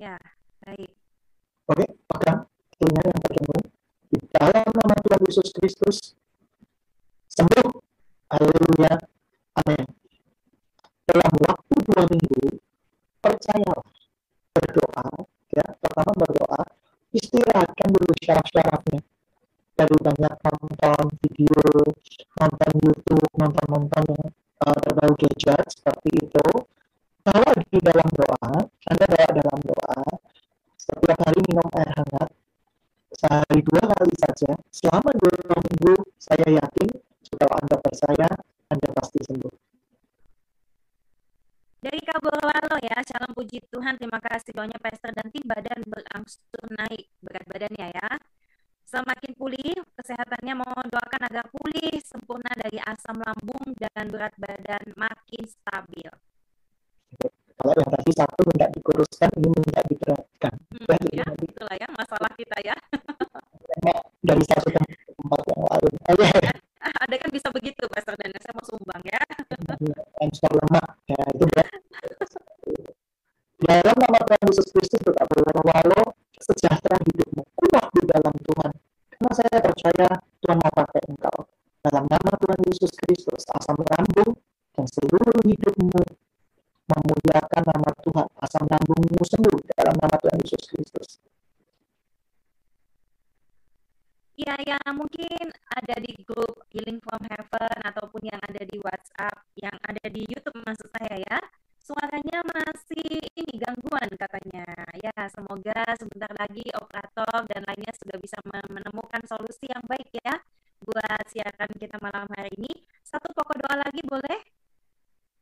Ya, 0.00 0.16
baik. 0.64 0.90
Oke, 1.68 1.86
pegang 2.08 2.48
telinga 2.76 3.02
yang 3.04 3.20
berdengung. 3.20 3.64
Di 4.06 4.18
dalam 4.32 4.68
nama 4.74 4.94
Tuhan 5.06 5.22
Yesus 5.28 5.48
Kristus, 5.54 6.16
sembuh. 7.30 7.68
Haleluya. 8.26 8.96
Amin 9.60 9.86
dalam 11.06 11.32
waktu 11.38 11.74
dua 11.86 12.02
minggu 12.10 12.58
percayalah 13.22 13.86
berdoa 14.50 15.06
ya 15.54 15.66
pertama 15.78 16.12
berdoa 16.18 16.62
istirahatkan 17.14 17.88
dulu 17.94 18.10
syaraf-syarafnya 18.18 19.00
dari 19.78 19.96
banyak 20.02 20.34
nonton 20.42 21.04
video 21.22 21.62
nonton 22.42 22.72
YouTube 22.82 23.30
nonton-nonton 23.38 24.02
yang 24.12 24.24
uh, 24.66 24.78
berbau 24.82 25.14
gadget 25.14 25.62
seperti 25.70 26.26
itu 26.26 26.46
kalau 27.22 27.50
di 27.54 27.78
dalam 27.86 28.08
doa 28.10 28.66
anda 28.66 29.04
doa 29.06 29.28
dalam 29.30 29.58
doa 29.62 29.98
setiap 30.74 31.18
hari 31.22 31.40
minum 31.46 31.70
air 31.78 31.90
hangat 32.02 32.30
sehari 33.14 33.62
dua 33.62 33.82
kali 33.94 34.14
saja 34.18 34.58
selama 34.76 35.08
dua 35.16 35.56
minggu 35.56 35.94
saya 36.20 36.52
yakin 36.52 36.88
kalau 37.40 37.56
anda 37.64 37.76
percaya 37.80 38.28
anda 38.68 38.88
pasti 38.92 39.24
sembuh 39.24 39.54
dari 41.76 42.02
Kabolalo 42.02 42.82
ya, 42.82 42.98
salam 43.06 43.30
puji 43.30 43.62
Tuhan, 43.70 43.94
terima 43.94 44.18
kasih 44.18 44.50
doanya 44.58 44.74
Pastor 44.82 45.14
dan 45.14 45.30
tim 45.30 45.46
badan 45.46 45.86
berangsur 45.86 46.66
naik 46.74 47.06
berat 47.22 47.46
badannya 47.46 47.94
ya. 47.94 48.10
Semakin 48.90 49.38
pulih, 49.38 49.86
kesehatannya 49.94 50.66
mohon 50.66 50.86
doakan 50.90 51.22
agar 51.30 51.46
pulih 51.46 51.94
sempurna 52.02 52.50
dari 52.58 52.82
asam 52.82 53.22
lambung 53.22 53.70
dan 53.78 54.10
berat 54.10 54.34
badan 54.34 54.82
makin 54.98 55.46
stabil. 55.46 56.10
Kalau 57.54 57.72
yang 57.78 57.90
tadi 57.94 58.10
satu 58.18 58.42
minta 58.50 58.66
dikuruskan, 58.74 59.30
ini 59.38 59.48
minta 59.54 59.80
diberatkan. 59.86 60.54
Hmm, 60.74 61.06
ya, 61.14 61.26
itulah 61.38 61.76
ya 61.78 61.88
masalah 61.94 62.32
kita 62.34 62.58
ya. 62.66 62.74
Dari 64.36 64.52
satu 64.52 64.68
tempat 64.68 65.40
yang 65.48 65.64
lain. 65.64 65.92
Oke. 66.12 66.28
Ada 66.76 67.14
kan 67.16 67.30
bisa 67.32 67.48
begitu, 67.56 67.88
Pastor 67.88 68.20
dan 68.20 68.36
saya 68.36 68.52
mau 68.52 68.68
sumbang 68.68 69.00
ya. 69.08 69.16
Answer 70.20 70.52
lemak, 70.52 70.88
ya 71.08 71.24
itu 71.32 71.44
Dalam 73.64 73.96
nama 73.96 74.18
Tuhan 74.28 74.44
Yesus 74.52 74.68
Kristus 74.76 75.00
tetap 75.00 75.24
walau 75.64 76.12
sejahtera 76.36 77.00
hidupmu, 77.00 77.48
kuat 77.56 77.88
di 77.96 78.02
dalam 78.04 78.34
Tuhan. 78.36 78.72
Karena 79.16 79.30
saya 79.32 79.56
percaya 79.56 80.08
Tuhan 80.44 80.58
mau 80.60 80.72
pakai 80.84 81.02
engkau. 81.08 81.38
Dalam 81.80 82.04
nama 82.04 82.30
Tuhan 82.36 82.60
Yesus 82.68 82.92
Kristus, 82.92 83.40
asam 83.56 83.80
lambung 83.80 84.36
dan 84.76 84.84
seluruh 84.84 85.40
hidupmu 85.48 86.04
memuliakan 86.92 87.62
nama 87.64 87.90
Tuhan. 88.04 88.28
Asam 88.36 88.68
lambungmu 88.68 89.24
sembuh 89.24 89.64
dalam 89.80 89.96
nama 89.96 90.20
Tuhan 90.20 90.44
Yesus 90.44 90.60
Kristus. 90.68 91.24
Ya, 94.36 94.52
yang 94.68 95.00
mungkin 95.00 95.48
ada 95.72 95.96
di 95.96 96.12
grup 96.28 96.68
Healing 96.68 97.00
from 97.00 97.24
Heaven 97.24 97.78
ataupun 97.88 98.20
yang 98.20 98.36
ada 98.44 98.68
di 98.68 98.76
WhatsApp, 98.84 99.48
yang 99.56 99.72
ada 99.80 100.12
di 100.12 100.28
YouTube 100.28 100.60
maksud 100.60 100.92
saya 100.92 101.16
ya. 101.24 101.38
Suaranya 101.80 102.44
masih 102.44 103.16
ini 103.32 103.56
gangguan 103.56 104.05
katanya. 104.16 104.64
Ya, 104.98 105.14
semoga 105.30 105.84
sebentar 106.00 106.32
lagi 106.34 106.64
operator 106.74 107.46
dan 107.46 107.62
lainnya 107.68 107.92
sudah 107.96 108.16
bisa 108.18 108.40
menemukan 108.48 109.22
solusi 109.28 109.68
yang 109.68 109.84
baik 109.84 110.08
ya 110.20 110.34
buat 110.82 111.24
siaran 111.30 111.70
kita 111.76 111.96
malam 112.02 112.26
hari 112.34 112.52
ini. 112.58 112.72
Satu 113.04 113.30
pokok 113.32 113.56
doa 113.62 113.76
lagi 113.80 114.02
boleh? 114.04 114.40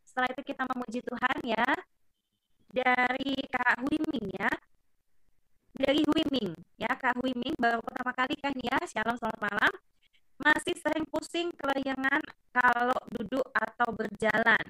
Setelah 0.04 0.28
itu 0.30 0.42
kita 0.54 0.62
memuji 0.70 1.00
Tuhan 1.02 1.38
ya. 1.42 1.66
Dari 2.74 3.34
Kak 3.50 3.86
Wiming 3.86 4.28
ya. 4.34 4.50
Dari 5.74 6.02
Wiming 6.06 6.54
ya, 6.78 6.90
Kak 6.94 7.18
Wiming 7.18 7.54
baru 7.58 7.82
pertama 7.82 8.14
kali 8.14 8.34
kan 8.38 8.54
ya. 8.58 8.78
Shalom 8.86 9.18
selamat 9.18 9.42
malam. 9.42 9.72
Masih 10.38 10.74
sering 10.78 11.06
pusing 11.10 11.50
kelayangan 11.54 12.22
kalau 12.54 12.98
duduk 13.10 13.46
atau 13.54 13.90
berjalan. 13.94 14.64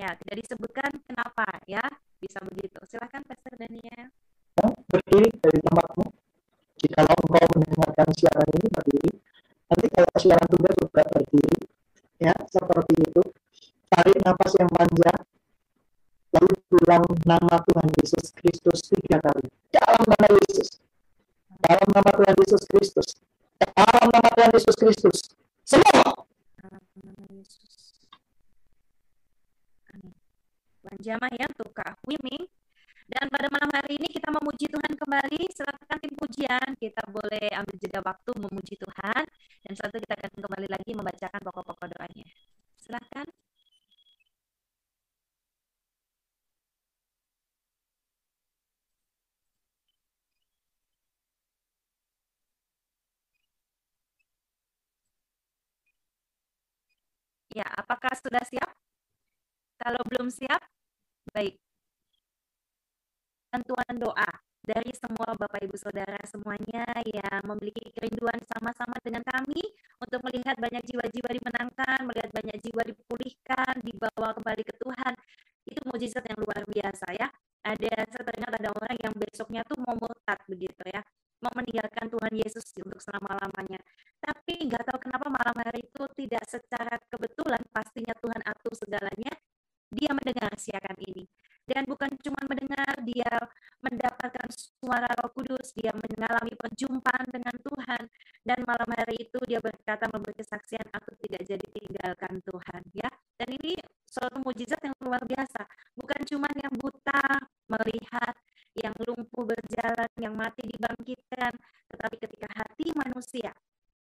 Ya, 0.00 0.16
tidak 0.16 0.36
disebutkan 0.40 0.88
kenapa 1.04 1.44
ya 1.68 1.84
bisa 2.16 2.40
begitu. 2.40 2.80
Silahkan 2.88 3.20
Pastor 3.20 3.52
Daniel. 3.60 4.08
Berdiri 4.88 5.28
dari 5.36 5.60
tempatmu. 5.60 6.08
Jika 6.80 7.04
engkau 7.04 7.44
mendengarkan 7.60 8.08
siaran 8.16 8.48
ini 8.56 8.68
berdiri, 8.72 9.12
nanti 9.68 9.86
kalau 9.92 10.12
siaran 10.16 10.48
juga 10.48 10.72
juga 10.80 11.02
berdiri, 11.04 11.60
ya 12.16 12.32
seperti 12.48 12.94
itu 12.96 13.22
tarik 13.92 14.16
nafas 14.24 14.52
yang 14.56 14.70
panjang, 14.72 15.20
lalu 16.32 16.52
bilang 16.72 17.04
nama 17.28 17.60
Tuhan 17.68 17.88
Yesus 18.00 18.32
Kristus 18.32 18.80
tiga 18.88 19.20
kali. 19.20 19.52
Dalam 19.68 20.00
nama 20.08 20.26
Yesus. 20.32 20.80
Dalam 21.60 21.88
nama 21.92 22.10
Tuhan 22.16 22.34
Yesus 22.40 22.62
Kristus. 22.64 23.08
Dalam 23.60 24.08
nama 24.08 24.28
Tuhan 24.32 24.50
Yesus 24.56 24.76
Kristus. 24.80 25.18
Semua. 25.68 26.24
Jamaah 30.98 31.30
ya 31.38 31.46
untuk 31.46 31.70
Kak 31.70 32.02
Wiming. 32.06 32.44
Dan 33.10 33.26
pada 33.30 33.46
malam 33.50 33.70
hari 33.74 33.98
ini 33.98 34.08
kita 34.10 34.30
memuji 34.34 34.66
Tuhan 34.70 34.92
kembali. 34.98 35.42
Silakan 35.54 35.98
tim 36.02 36.14
pujian. 36.18 36.68
Kita 36.78 37.02
boleh 37.10 37.46
ambil 37.54 37.76
jeda 37.82 38.00
waktu 38.02 38.30
memuji 38.38 38.74
Tuhan. 38.78 39.24
Dan 39.62 39.72
itu 39.76 39.98
kita 40.02 40.14
akan 40.18 40.32
kembali 40.46 40.68
lagi 40.70 40.92
membacakan 40.94 41.40
pokok-pokok 41.46 41.86
doanya. 41.94 42.26
Silakan. 42.82 43.26
Ya, 57.54 57.66
apakah 57.80 58.14
sudah 58.22 58.42
siap? 58.46 58.70
Kalau 59.82 60.02
belum 60.06 60.28
siap, 60.30 60.60
baik. 61.30 61.54
Bantuan 63.50 63.94
doa 63.98 64.30
dari 64.62 64.92
semua 64.94 65.34
Bapak 65.34 65.58
Ibu 65.66 65.74
Saudara 65.74 66.20
semuanya 66.28 66.86
yang 67.02 67.42
memiliki 67.50 67.90
kerinduan 67.90 68.38
sama-sama 68.46 68.94
dengan 69.02 69.26
kami 69.26 69.62
untuk 69.98 70.22
melihat 70.30 70.54
banyak 70.60 70.84
jiwa-jiwa 70.86 71.30
dimenangkan, 71.34 71.98
melihat 72.06 72.30
banyak 72.30 72.56
jiwa 72.62 72.82
dipulihkan, 72.86 73.74
dibawa 73.82 74.36
kembali 74.38 74.62
ke 74.62 74.74
Tuhan. 74.78 75.14
Itu 75.66 75.80
mujizat 75.90 76.24
yang 76.30 76.38
luar 76.38 76.62
biasa 76.66 77.06
ya. 77.18 77.26
Ada 77.60 78.08
saya 78.08 78.46
ada 78.48 78.70
orang 78.72 78.96
yang 79.02 79.14
besoknya 79.18 79.60
tuh 79.68 79.76
mau 79.82 79.92
murtad 79.98 80.40
begitu 80.48 80.80
ya 80.88 81.04
mau 81.40 81.52
meninggalkan 81.56 82.06
Tuhan 82.12 82.32
Yesus 82.36 82.64
untuk 82.84 83.00
selama-lamanya. 83.00 83.80
Tapi 84.20 84.68
nggak 84.68 84.84
tahu 84.84 84.98
kenapa 85.08 85.26
malam 85.32 85.56
hari 85.64 85.80
itu 85.80 86.02
tidak 86.20 86.44
secara 86.44 87.00
kebetulan 87.08 87.60
pastinya 87.72 88.12
Tuhan 88.20 88.40
atur 88.44 88.72
segalanya, 88.76 89.32
dia 89.90 90.10
mendengar 90.14 90.54
siaran 90.56 90.98
ini. 91.02 91.26
Dan 91.70 91.86
bukan 91.86 92.10
cuma 92.18 92.42
mendengar, 92.50 92.98
dia 93.06 93.30
mendapatkan 93.78 94.48
suara 94.50 95.06
roh 95.22 95.30
kudus, 95.30 95.70
dia 95.78 95.94
mengalami 95.94 96.50
perjumpaan 96.58 97.30
dengan 97.30 97.54
Tuhan. 97.62 98.02
Dan 98.42 98.58
malam 98.66 98.90
hari 98.90 99.22
itu 99.22 99.38
dia 99.46 99.62
berkata 99.62 100.10
memberi 100.10 100.34
kesaksian, 100.34 100.82
aku 100.90 101.14
tidak 101.22 101.46
jadi 101.46 101.66
tinggalkan 101.70 102.42
Tuhan. 102.42 102.82
ya. 102.90 103.06
Dan 103.38 103.54
ini 103.54 103.78
suatu 104.02 104.42
mujizat 104.42 104.82
yang 104.82 104.96
luar 104.98 105.22
biasa. 105.22 105.62
Bukan 105.94 106.20
cuma 106.26 106.50
yang 106.58 106.74
buta 106.74 107.22
melihat, 107.70 108.34
yang 108.74 108.94
lumpuh 109.06 109.46
berjalan, 109.46 110.10
yang 110.18 110.34
mati 110.34 110.66
dibangkitkan, 110.66 111.54
tetapi 111.90 112.16
ketika 112.18 112.48
hati 112.50 112.90
manusia 112.98 113.54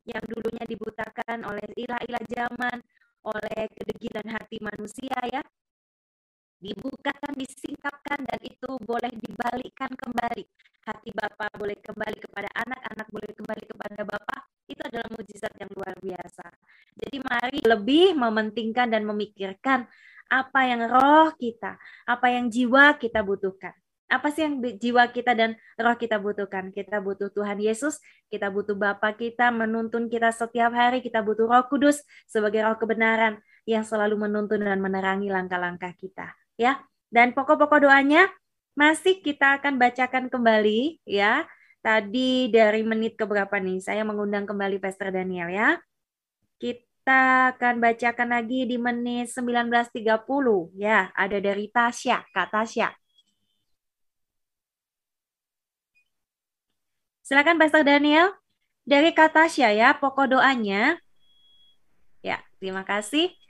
yang 0.10 0.24
dulunya 0.26 0.66
dibutakan 0.66 1.46
oleh 1.46 1.66
ilah-ilah 1.78 2.26
zaman, 2.26 2.78
oleh 3.22 3.70
kedegilan 3.78 4.34
hati 4.34 4.58
manusia 4.66 5.14
ya, 5.30 5.42
dibukakan, 6.62 7.34
disingkapkan, 7.36 8.22
dan 8.22 8.40
itu 8.46 8.70
boleh 8.86 9.10
dibalikkan 9.18 9.90
kembali. 9.98 10.46
Hati 10.82 11.10
Bapak 11.14 11.58
boleh 11.58 11.78
kembali 11.82 12.18
kepada 12.22 12.50
anak, 12.54 12.82
anak 12.94 13.08
boleh 13.10 13.34
kembali 13.34 13.64
kepada 13.66 14.02
Bapak. 14.06 14.42
Itu 14.70 14.82
adalah 14.86 15.10
mujizat 15.14 15.54
yang 15.58 15.70
luar 15.74 15.98
biasa. 15.98 16.46
Jadi 16.96 17.18
mari 17.22 17.60
lebih 17.66 18.14
mementingkan 18.14 18.88
dan 18.94 19.04
memikirkan 19.04 19.90
apa 20.32 20.62
yang 20.64 20.88
roh 20.88 21.34
kita, 21.36 21.76
apa 22.08 22.28
yang 22.32 22.48
jiwa 22.48 22.96
kita 22.96 23.20
butuhkan. 23.20 23.76
Apa 24.12 24.28
sih 24.28 24.44
yang 24.44 24.60
jiwa 24.60 25.08
kita 25.08 25.32
dan 25.32 25.56
roh 25.80 25.96
kita 25.96 26.20
butuhkan? 26.20 26.72
Kita 26.76 27.00
butuh 27.00 27.32
Tuhan 27.32 27.60
Yesus, 27.64 28.00
kita 28.28 28.52
butuh 28.52 28.76
Bapa 28.76 29.16
kita 29.16 29.52
menuntun 29.56 30.12
kita 30.12 30.32
setiap 30.36 30.76
hari, 30.76 31.00
kita 31.00 31.24
butuh 31.24 31.48
Roh 31.48 31.64
Kudus 31.72 32.04
sebagai 32.28 32.60
roh 32.64 32.76
kebenaran 32.76 33.40
yang 33.64 33.88
selalu 33.88 34.28
menuntun 34.28 34.68
dan 34.68 34.84
menerangi 34.84 35.32
langkah-langkah 35.32 35.96
kita, 35.96 36.34
ya. 36.62 36.78
Dan 37.10 37.34
pokok-pokok 37.34 37.90
doanya 37.90 38.30
masih 38.78 39.20
kita 39.26 39.58
akan 39.58 39.82
bacakan 39.82 40.30
kembali, 40.30 41.02
ya. 41.10 41.50
Tadi 41.82 42.54
dari 42.54 42.86
menit 42.86 43.18
ke 43.18 43.26
berapa 43.26 43.58
nih? 43.58 43.82
Saya 43.82 44.06
mengundang 44.06 44.46
kembali 44.46 44.78
Pastor 44.78 45.10
Daniel 45.10 45.50
ya. 45.50 45.82
Kita 46.62 47.58
akan 47.58 47.82
bacakan 47.82 48.38
lagi 48.38 48.70
di 48.70 48.78
menit 48.78 49.34
19.30 49.34 49.98
ya. 50.78 51.10
Ada 51.18 51.42
dari 51.42 51.66
Tasya, 51.74 52.22
Kak 52.30 52.54
Tasya. 52.54 52.94
Silakan 57.26 57.58
Pastor 57.58 57.82
Daniel. 57.82 58.38
Dari 58.86 59.10
kata 59.10 59.50
ya, 59.50 59.98
pokok 59.98 60.38
doanya. 60.38 61.02
Ya, 62.22 62.46
terima 62.62 62.86
kasih. 62.86 63.41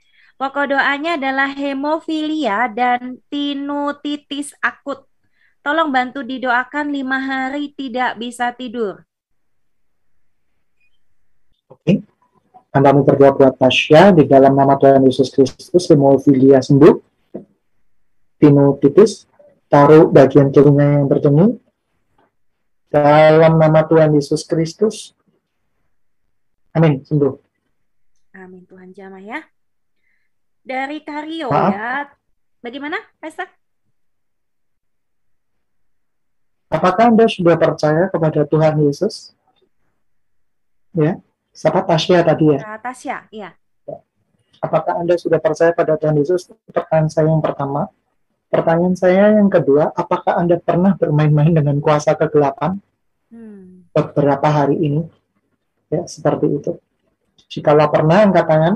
Pokok 0.42 0.74
doanya 0.74 1.14
adalah 1.14 1.54
hemofilia 1.54 2.66
dan 2.66 3.22
tinutitis 3.30 4.50
akut. 4.58 5.06
Tolong 5.62 5.94
bantu 5.94 6.26
didoakan 6.26 6.90
lima 6.90 7.14
hari 7.14 7.70
tidak 7.78 8.18
bisa 8.18 8.50
tidur. 8.50 9.06
Oke. 11.70 12.02
Kami 12.74 13.00
berdoa 13.06 13.30
buat 13.38 13.54
Tasya 13.54 14.18
di 14.18 14.26
dalam 14.26 14.58
nama 14.58 14.74
Tuhan 14.74 15.06
Yesus 15.06 15.30
Kristus, 15.30 15.86
hemofilia 15.86 16.58
sembuh. 16.58 16.98
Tinutitis, 18.42 19.30
taruh 19.70 20.10
bagian 20.10 20.50
telinga 20.50 20.98
yang 20.98 21.06
berdengung, 21.06 21.62
dalam 22.90 23.62
nama 23.62 23.86
Tuhan 23.86 24.10
Yesus 24.18 24.42
Kristus. 24.42 25.14
Amin. 26.74 27.06
Sembuh. 27.06 27.30
Amin 28.34 28.66
Tuhan 28.66 28.90
jamah 28.90 29.22
ya. 29.22 29.51
Dari 30.62 31.02
Kario 31.02 31.50
Maaf. 31.50 31.74
ya. 31.74 31.90
Bagaimana, 32.62 32.98
Pastor? 33.18 33.50
Apakah 36.72 37.12
Anda 37.12 37.26
sudah 37.28 37.58
percaya 37.58 38.08
kepada 38.08 38.46
Tuhan 38.46 38.80
Yesus? 38.80 39.34
Ya, 40.96 41.20
siapa 41.52 41.84
Tasya 41.84 42.24
tadi 42.24 42.56
ya? 42.56 42.58
Uh, 42.62 42.78
Tasya, 42.80 43.16
iya. 43.34 43.50
Apakah 44.62 45.02
Anda 45.02 45.18
sudah 45.18 45.42
percaya 45.42 45.74
pada 45.74 45.98
Tuhan 45.98 46.16
Yesus? 46.22 46.48
Pertanyaan 46.70 47.10
saya 47.10 47.28
yang 47.28 47.42
pertama. 47.42 47.90
Pertanyaan 48.46 48.94
saya 48.94 49.34
yang 49.34 49.50
kedua, 49.50 49.90
apakah 49.96 50.38
Anda 50.38 50.60
pernah 50.62 50.94
bermain-main 50.94 51.50
dengan 51.50 51.80
kuasa 51.82 52.14
kegelapan 52.14 52.78
hmm. 53.32 53.90
beberapa 53.90 54.46
hari 54.46 54.78
ini? 54.78 55.02
Ya, 55.90 56.06
seperti 56.06 56.46
itu. 56.62 56.72
Jikalau 57.50 57.90
pernah, 57.90 58.22
angkat 58.22 58.46
tangan. 58.46 58.74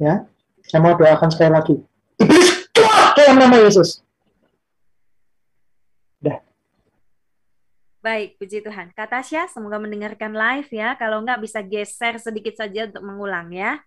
Ya, 0.00 0.24
saya 0.66 0.80
mau 0.82 0.94
doakan 0.96 1.30
sekali 1.32 1.50
lagi. 1.52 1.74
Iblis 2.20 2.68
keluar 2.74 3.16
dalam 3.16 3.36
nama 3.40 3.56
Yesus. 3.60 4.04
Dah. 6.20 6.38
Baik, 8.00 8.36
puji 8.36 8.60
Tuhan. 8.60 8.92
Kak 8.92 9.08
Tasya, 9.12 9.48
semoga 9.48 9.80
mendengarkan 9.80 10.32
live 10.32 10.70
ya. 10.72 10.96
Kalau 11.00 11.20
enggak 11.24 11.40
bisa 11.40 11.60
geser 11.64 12.20
sedikit 12.20 12.56
saja 12.56 12.88
untuk 12.88 13.04
mengulang 13.04 13.48
ya. 13.52 13.80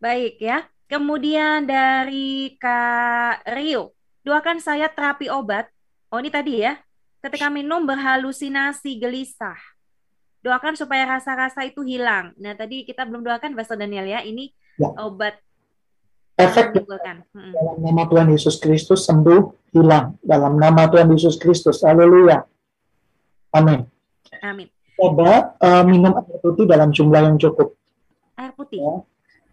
Baik 0.00 0.40
ya. 0.40 0.68
Kemudian 0.90 1.70
dari 1.70 2.58
Kak 2.58 3.46
Rio, 3.54 3.94
doakan 4.26 4.58
saya 4.58 4.90
terapi 4.90 5.30
obat. 5.30 5.70
Oh 6.10 6.18
ini 6.18 6.26
tadi 6.34 6.66
ya, 6.66 6.74
ketika 7.22 7.46
minum 7.46 7.86
berhalusinasi 7.86 8.98
gelisah. 8.98 9.58
Doakan 10.40 10.74
supaya 10.74 11.04
rasa-rasa 11.06 11.62
itu 11.62 11.84
hilang. 11.86 12.34
Nah 12.40 12.56
tadi 12.58 12.82
kita 12.82 13.06
belum 13.06 13.22
doakan 13.22 13.54
Pastor 13.54 13.78
Daniel 13.78 14.08
ya, 14.08 14.24
ini 14.24 14.50
ya. 14.80 14.88
obat 14.98 15.38
efek 16.46 16.66
dalam 17.32 17.76
nama 17.82 18.02
Tuhan 18.08 18.28
Yesus 18.32 18.56
Kristus 18.62 19.04
sembuh 19.04 19.72
hilang 19.76 20.16
dalam 20.24 20.56
nama 20.56 20.88
Tuhan 20.88 21.08
Yesus 21.12 21.36
Kristus 21.36 21.84
haleluya 21.84 22.44
amin 23.52 23.84
amin 24.40 24.68
coba 24.96 25.56
uh, 25.60 25.82
minum 25.84 26.16
air 26.16 26.38
putih 26.40 26.64
dalam 26.64 26.92
jumlah 26.92 27.20
yang 27.24 27.36
cukup 27.40 27.76
air 28.40 28.52
putih 28.56 28.80
ya. 28.80 28.94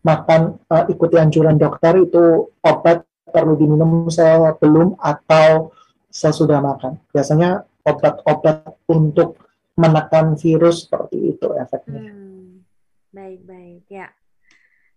makan 0.03 0.59
uh, 0.71 0.87
ikuti 0.87 1.15
anjuran 1.19 1.59
dokter 1.59 1.99
itu 1.99 2.51
obat 2.63 3.07
perlu 3.27 3.59
diminum 3.59 4.07
sebelum 4.07 4.95
atau 4.97 5.75
sesudah 6.07 6.63
makan. 6.63 6.97
Biasanya 7.11 7.67
obat-obat 7.85 8.65
untuk 8.89 9.37
menekan 9.77 10.33
virus 10.33 10.87
seperti 10.87 11.37
itu 11.37 11.47
efeknya. 11.53 12.01
Hmm. 12.09 12.65
Baik, 13.13 13.45
baik. 13.45 13.83
Ya. 13.91 14.09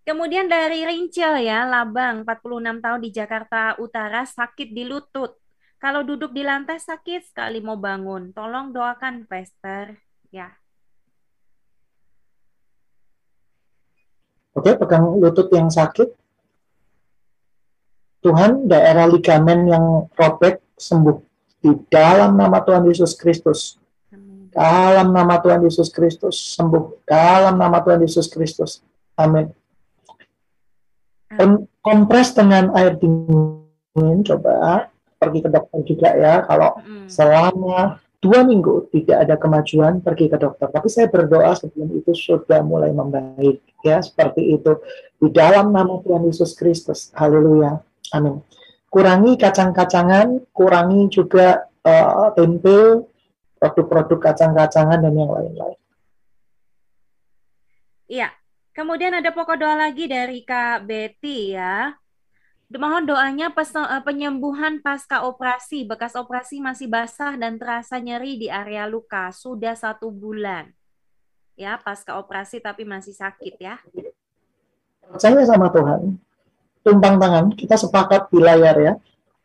Kemudian 0.01 0.49
dari 0.49 0.81
Rincil 0.81 1.45
ya, 1.45 1.61
Labang, 1.69 2.25
46 2.25 2.81
tahun 2.81 2.99
di 3.05 3.09
Jakarta 3.13 3.77
Utara, 3.77 4.25
sakit 4.25 4.73
di 4.73 4.83
lutut. 4.89 5.37
Kalau 5.77 6.01
duduk 6.01 6.33
di 6.33 6.41
lantai 6.41 6.81
sakit 6.81 7.29
sekali 7.33 7.61
mau 7.61 7.77
bangun. 7.77 8.33
Tolong 8.33 8.73
doakan, 8.73 9.29
Pastor. 9.29 9.97
Ya. 10.33 10.57
Oke, 14.57 14.73
pegang 14.77 15.21
lutut 15.21 15.49
yang 15.53 15.69
sakit. 15.69 16.09
Tuhan 18.21 18.69
daerah 18.69 19.09
ligamen 19.09 19.65
yang 19.65 19.85
robek 20.13 20.61
sembuh 20.77 21.17
di 21.61 21.73
dalam 21.89 22.37
nama 22.37 22.61
Tuhan 22.61 22.85
Yesus 22.85 23.17
Kristus. 23.17 23.77
Dalam 24.51 25.13
nama 25.15 25.39
Tuhan 25.41 25.65
Yesus 25.65 25.89
Kristus 25.89 26.57
sembuh. 26.57 27.05
Dalam 27.05 27.57
nama 27.57 27.81
Tuhan 27.81 28.01
Yesus 28.05 28.29
Kristus. 28.29 28.81
Amin. 29.17 29.60
Kompres 31.81 32.35
dengan 32.37 32.69
air 32.77 32.99
dingin, 32.99 34.17
coba 34.21 34.87
pergi 35.17 35.39
ke 35.41 35.49
dokter 35.49 35.79
juga 35.85 36.09
ya. 36.13 36.45
Kalau 36.45 36.77
selama 37.09 37.97
dua 38.21 38.45
minggu 38.45 38.91
tidak 38.93 39.17
ada 39.25 39.35
kemajuan, 39.39 40.01
pergi 40.01 40.29
ke 40.29 40.37
dokter. 40.37 40.69
Tapi 40.69 40.87
saya 40.91 41.09
berdoa 41.09 41.57
sebelum 41.57 41.89
itu 41.97 42.13
sudah 42.13 42.61
mulai 42.61 42.93
membaik. 42.93 43.65
Ya, 43.81 43.97
seperti 43.97 44.61
itu. 44.61 44.77
Di 45.17 45.33
dalam 45.33 45.73
nama 45.73 45.97
Tuhan 46.05 46.29
Yesus 46.29 46.53
Kristus. 46.53 47.09
Haleluya. 47.17 47.81
Amin. 48.13 48.45
Kurangi 48.91 49.39
kacang-kacangan, 49.39 50.51
kurangi 50.51 51.07
juga 51.09 51.65
uh, 51.81 52.29
tempe, 52.35 53.07
produk-produk 53.57 54.19
kacang-kacangan 54.19 54.99
dan 55.01 55.13
yang 55.15 55.31
lain-lain. 55.31 55.79
Iya. 58.11 58.40
Kemudian 58.71 59.11
ada 59.11 59.35
pokok 59.35 59.59
doa 59.59 59.75
lagi 59.75 60.07
dari 60.07 60.47
Kak 60.47 60.87
Betty 60.87 61.55
ya. 61.55 61.95
Mohon 62.71 63.11
doanya 63.11 63.51
eh, 63.51 64.01
penyembuhan 64.03 64.79
pasca 64.79 65.27
operasi. 65.27 65.83
Bekas 65.83 66.15
operasi 66.15 66.63
masih 66.63 66.87
basah 66.87 67.35
dan 67.35 67.59
terasa 67.59 67.99
nyeri 67.99 68.39
di 68.39 68.47
area 68.47 68.87
luka. 68.87 69.27
Sudah 69.35 69.75
satu 69.75 70.07
bulan. 70.07 70.71
Ya, 71.59 71.75
pasca 71.83 72.15
operasi 72.15 72.63
tapi 72.63 72.87
masih 72.87 73.11
sakit 73.11 73.59
ya. 73.59 73.75
Percaya 75.03 75.43
sama 75.43 75.67
Tuhan 75.67 76.15
tumpang 76.81 77.21
tangan, 77.21 77.45
kita 77.53 77.77
sepakat 77.77 78.33
di 78.33 78.39
layar 78.41 78.75
ya, 78.77 78.93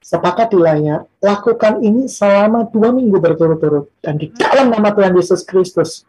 sepakat 0.00 0.56
di 0.56 0.58
layar, 0.60 1.04
lakukan 1.20 1.84
ini 1.84 2.08
selama 2.08 2.68
dua 2.68 2.92
minggu 2.92 3.20
berturut-turut, 3.20 3.92
dan 4.00 4.16
di 4.16 4.32
dalam 4.32 4.72
nama 4.72 4.92
Tuhan 4.92 5.12
Yesus 5.16 5.44
Kristus, 5.44 6.08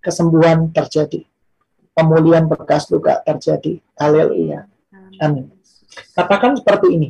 kesembuhan 0.00 0.72
terjadi, 0.72 1.28
pemulihan 1.92 2.48
bekas 2.48 2.88
luka 2.88 3.20
terjadi. 3.24 3.80
Haleluya. 3.96 4.68
Amin. 5.20 5.52
Katakan 6.16 6.56
seperti 6.56 6.88
ini, 6.92 7.08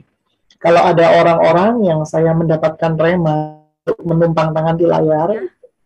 kalau 0.59 0.83
ada 0.83 1.23
orang-orang 1.23 1.87
yang 1.87 2.03
saya 2.03 2.35
mendapatkan 2.35 2.99
rema 2.99 3.62
untuk 3.83 3.99
menumpang 4.07 4.55
tangan 4.55 4.77
di 4.79 4.87
layar, 4.87 5.29
ya. 5.35 5.42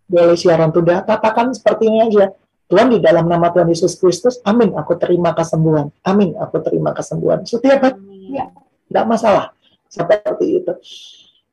boleh 0.08 0.36
siaran 0.36 0.72
tunda, 0.72 1.04
katakan 1.04 1.52
seperti 1.52 1.88
ini 1.88 1.98
aja 2.04 2.32
Tuhan 2.66 2.90
di 2.90 2.98
dalam 2.98 3.30
nama 3.30 3.52
Tuhan 3.54 3.70
Yesus 3.70 3.94
Kristus, 3.94 4.42
amin, 4.42 4.74
aku 4.74 4.98
terima 4.98 5.30
kesembuhan. 5.32 5.94
Amin, 6.02 6.34
aku 6.34 6.58
terima 6.66 6.90
kesembuhan. 6.90 7.46
Setiap 7.46 7.78
hari, 7.78 8.34
ya, 8.34 8.50
tidak 8.90 9.04
masalah. 9.06 9.46
Seperti 9.86 10.60
itu. 10.60 10.72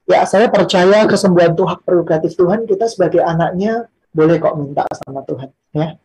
Ya, 0.09 0.25
saya 0.27 0.49
percaya 0.49 1.05
kesembuhan 1.05 1.53
Tuhan 1.53 1.79
prerogatif 1.85 2.33
Tuhan, 2.35 2.65
kita 2.65 2.89
sebagai 2.89 3.21
anaknya 3.23 3.87
boleh 4.09 4.41
kok 4.41 4.57
minta 4.57 4.83
sama 5.05 5.21
Tuhan. 5.23 5.49
Ya, 5.71 5.95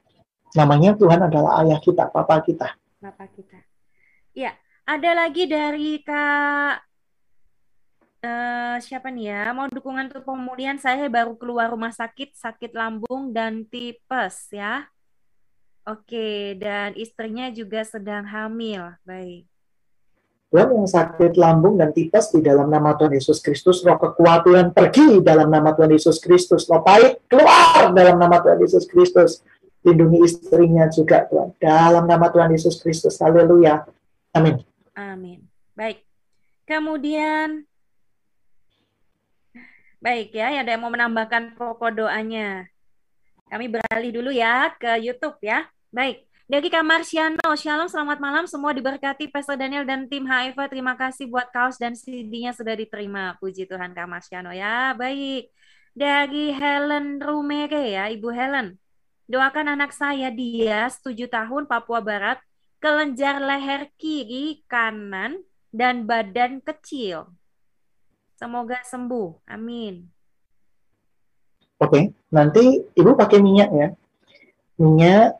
Namanya 0.58 0.98
Tuhan 0.98 1.22
adalah 1.22 1.62
ayah 1.62 1.78
kita, 1.78 2.10
papa 2.10 2.42
kita. 2.42 2.74
Papa 2.98 3.30
kita. 3.30 3.62
Ya, 4.34 4.58
ada 4.82 5.14
lagi 5.14 5.46
dari 5.46 6.02
Kak 6.02 6.88
uh, 8.26 8.76
siapa 8.82 9.14
nih 9.14 9.30
ya? 9.30 9.54
Mau 9.54 9.70
dukungan 9.70 10.10
untuk 10.10 10.26
pemulihan 10.26 10.78
saya 10.82 11.06
baru 11.06 11.38
keluar 11.38 11.70
rumah 11.70 11.94
sakit, 11.94 12.34
sakit 12.34 12.74
lambung 12.74 13.30
dan 13.30 13.62
tipes 13.70 14.50
ya. 14.50 14.86
Oke, 15.88 16.58
dan 16.60 16.92
istrinya 16.98 17.48
juga 17.48 17.80
sedang 17.80 18.26
hamil. 18.26 18.92
Baik. 19.06 19.48
Tuhan 20.48 20.80
yang 20.80 20.88
sakit 20.88 21.36
lambung 21.36 21.76
dan 21.76 21.92
tipes 21.92 22.32
di 22.32 22.40
dalam 22.40 22.72
nama 22.72 22.96
Tuhan 22.96 23.12
Yesus 23.12 23.44
Kristus, 23.44 23.84
roh 23.84 24.00
kekuatan 24.00 24.72
pergi 24.72 25.20
dalam 25.20 25.52
nama 25.52 25.76
Tuhan 25.76 25.92
Yesus 25.92 26.16
Kristus, 26.24 26.64
roh 26.72 26.80
baik 26.80 27.28
keluar 27.28 27.92
dalam 27.92 28.16
nama 28.16 28.40
Tuhan 28.40 28.56
Yesus 28.56 28.88
Kristus. 28.88 29.44
Lindungi 29.86 30.26
istrinya 30.26 30.90
juga 30.90 31.24
Tuhan, 31.30 31.54
dalam 31.62 32.04
nama 32.04 32.26
Tuhan 32.28 32.50
Yesus 32.50 32.82
Kristus. 32.82 33.18
Haleluya. 33.22 33.86
Amin. 34.34 34.60
Amin. 34.98 35.46
Baik. 35.78 36.02
Kemudian, 36.66 37.64
baik 40.02 40.34
ya, 40.34 40.52
ada 40.52 40.74
yang 40.74 40.82
mau 40.82 40.92
menambahkan 40.92 41.56
pokok 41.56 41.94
doanya. 41.94 42.68
Kami 43.48 43.72
beralih 43.72 44.12
dulu 44.12 44.30
ya 44.34 44.74
ke 44.76 45.00
YouTube 45.00 45.40
ya. 45.40 45.64
Baik, 45.88 46.28
dari 46.48 46.72
Kak 46.72 46.80
Marsiano, 46.80 47.52
Shalom, 47.60 47.92
selamat 47.92 48.24
malam. 48.24 48.44
Semua 48.48 48.72
diberkati 48.72 49.28
Pastor 49.28 49.60
Daniel 49.60 49.84
dan 49.84 50.08
tim 50.08 50.24
HIFA. 50.24 50.64
Terima 50.72 50.96
kasih 50.96 51.28
buat 51.28 51.52
kaos 51.52 51.76
dan 51.76 51.92
CD-nya 51.92 52.56
sudah 52.56 52.72
diterima. 52.72 53.36
Puji 53.36 53.68
Tuhan 53.68 53.92
Kak 53.92 54.08
Marsiano 54.08 54.48
ya. 54.56 54.96
Baik, 54.96 55.52
dari 55.92 56.56
Helen 56.56 57.20
Rumere 57.20 57.92
ya, 57.92 58.08
Ibu 58.08 58.32
Helen. 58.32 58.80
Doakan 59.28 59.76
anak 59.76 59.92
saya 59.92 60.32
dia 60.32 60.88
7 60.88 61.12
tahun 61.28 61.68
Papua 61.68 62.00
Barat, 62.00 62.40
kelenjar 62.80 63.36
leher 63.36 63.92
kiri, 64.00 64.64
kanan, 64.64 65.44
dan 65.68 66.08
badan 66.08 66.64
kecil. 66.64 67.28
Semoga 68.40 68.80
sembuh. 68.80 69.44
Amin. 69.44 70.08
Oke, 71.76 72.16
nanti 72.32 72.80
Ibu 72.96 73.20
pakai 73.20 73.44
minyak 73.44 73.68
ya. 73.68 73.88
Minyak 74.80 75.36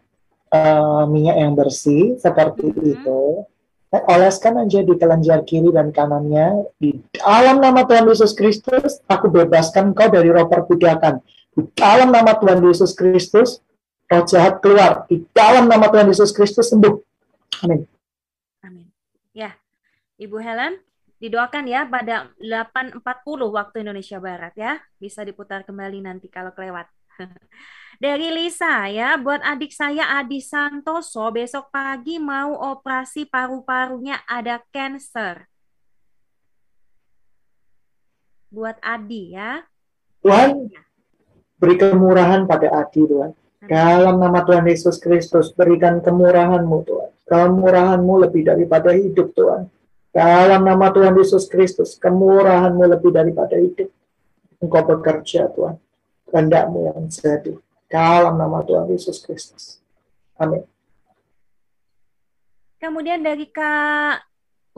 uh, 0.53 1.09
minyak 1.09 1.36
yang 1.41 1.57
bersih 1.57 2.20
seperti 2.20 2.68
hmm. 2.68 2.93
itu. 2.93 3.49
Dan 3.89 4.05
oleskan 4.05 4.68
aja 4.68 4.84
di 4.84 4.95
kelenjar 5.01 5.49
kiri 5.49 5.72
dan 5.72 5.97
kanannya. 5.97 6.68
Di 6.76 6.93
dalam 7.16 7.57
nama 7.57 7.89
Tuhan 7.89 8.05
Yesus 8.05 8.36
Kristus, 8.36 9.01
aku 9.09 9.32
bebaskan 9.32 9.97
kau 9.97 10.12
dari 10.12 10.28
roh 10.28 10.45
perbudakan. 10.45 11.24
Di 11.57 11.64
dalam 11.72 12.12
nama 12.12 12.36
Tuhan 12.36 12.61
Yesus 12.61 12.93
Kristus, 12.93 13.64
roh 14.09 14.24
jahat 14.24 14.59
keluar. 14.64 15.04
Di 15.06 15.24
dalam 15.30 15.68
nama 15.68 15.88
Tuhan 15.92 16.09
Yesus 16.09 16.32
Kristus 16.32 16.72
sembuh. 16.72 16.94
Amin. 17.64 17.84
Amin. 18.64 18.88
Ya, 19.36 19.54
Ibu 20.16 20.40
Helen, 20.40 20.80
didoakan 21.20 21.64
ya 21.68 21.84
pada 21.84 22.32
8.40 22.40 23.04
waktu 23.52 23.76
Indonesia 23.84 24.18
Barat 24.18 24.56
ya. 24.56 24.80
Bisa 24.96 25.22
diputar 25.22 25.62
kembali 25.68 26.02
nanti 26.02 26.26
kalau 26.32 26.50
kelewat. 26.56 26.88
Dari 28.02 28.30
Lisa 28.30 28.86
ya, 28.88 29.18
buat 29.18 29.42
adik 29.42 29.74
saya 29.74 30.18
Adi 30.22 30.38
Santoso 30.38 31.28
besok 31.34 31.68
pagi 31.74 32.22
mau 32.22 32.54
operasi 32.54 33.26
paru-parunya 33.26 34.22
ada 34.30 34.62
cancer. 34.70 35.48
buat 38.48 38.76
Adi 38.80 39.36
ya. 39.36 39.62
Tuhan 40.24 40.72
beri 41.61 41.76
kemurahan 41.78 42.48
pada 42.48 42.68
Adi 42.84 43.04
Tuhan. 43.04 43.32
Dalam 43.59 44.22
nama 44.22 44.46
Tuhan 44.46 44.70
Yesus 44.70 45.02
Kristus 45.02 45.50
berikan 45.50 45.98
kemurahan-Mu 45.98 46.78
Tuhan. 46.86 47.11
Kemurahan-Mu 47.26 48.14
lebih 48.22 48.46
daripada 48.46 48.94
hidup 48.94 49.34
Tuhan. 49.34 49.66
Dalam 50.14 50.62
nama 50.62 50.94
Tuhan 50.94 51.18
Yesus 51.18 51.50
Kristus, 51.50 51.98
kemurahan-Mu 51.98 52.86
lebih 52.86 53.11
daripada 53.11 53.59
hidup. 53.59 53.90
Engkau 54.62 54.82
bekerja 54.86 55.50
Tuhan. 55.50 55.74
Kehendak-Mu 56.30 56.78
yang 56.86 57.11
jadi. 57.11 57.59
Dalam 57.90 58.38
nama 58.38 58.62
Tuhan 58.62 58.86
Yesus 58.94 59.18
Kristus. 59.26 59.82
Amin. 60.38 60.62
Kemudian 62.78 63.26
dari 63.26 63.50
Kak 63.50 64.22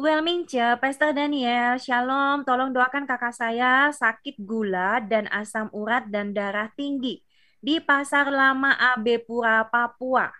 Welmingce, 0.00 0.80
Pastor 0.80 1.12
Daniel, 1.12 1.76
Shalom, 1.76 2.48
tolong 2.48 2.72
doakan 2.72 3.04
kakak 3.04 3.36
saya 3.36 3.92
sakit 3.92 4.40
gula 4.40 5.04
dan 5.04 5.28
asam 5.28 5.68
urat 5.76 6.08
dan 6.08 6.32
darah 6.32 6.72
tinggi 6.72 7.20
di 7.60 7.76
Pasar 7.78 8.32
Lama 8.32 8.72
AB 8.96 9.20
Pura, 9.28 9.62
Papua. 9.68 10.32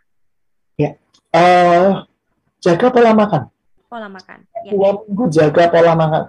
Ya, 0.81 0.97
uh, 1.37 2.09
jaga 2.64 2.89
pola 2.89 3.12
makan. 3.12 3.53
Pola 3.87 4.09
makan. 4.09 4.49
Ya. 4.64 4.73
Dua 4.73 5.05
minggu 5.05 5.25
jaga 5.29 5.68
pola 5.68 5.93
makan. 5.93 6.23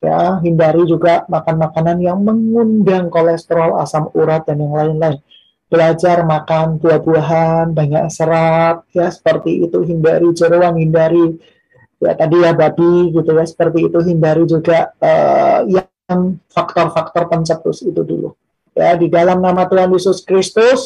Ya, 0.00 0.40
hindari 0.40 0.88
juga 0.88 1.28
makan 1.28 1.60
makanan 1.60 2.00
yang 2.00 2.24
mengundang 2.24 3.12
kolesterol, 3.12 3.76
asam 3.84 4.08
urat 4.16 4.48
dan 4.48 4.62
yang 4.62 4.72
lain-lain 4.72 5.20
belajar 5.70 6.26
makan 6.26 6.82
buah-buahan, 6.82 7.70
banyak 7.70 8.10
serat, 8.10 8.82
ya 8.90 9.06
seperti 9.06 9.70
itu, 9.70 9.78
hindari 9.86 10.26
jeruan, 10.34 10.74
hindari 10.74 11.38
ya 12.02 12.16
tadi 12.16 12.42
ya 12.42 12.50
babi 12.56 13.14
gitu 13.14 13.30
ya, 13.30 13.44
seperti 13.46 13.86
itu, 13.86 13.98
hindari 14.02 14.48
juga 14.50 14.90
uh, 14.98 15.62
yang 15.68 16.40
faktor-faktor 16.50 17.30
pencetus 17.30 17.86
itu 17.86 18.02
dulu. 18.02 18.34
Ya, 18.74 18.94
di 18.94 19.10
dalam 19.10 19.42
nama 19.42 19.66
Tuhan 19.66 19.90
Yesus 19.90 20.22
Kristus, 20.22 20.82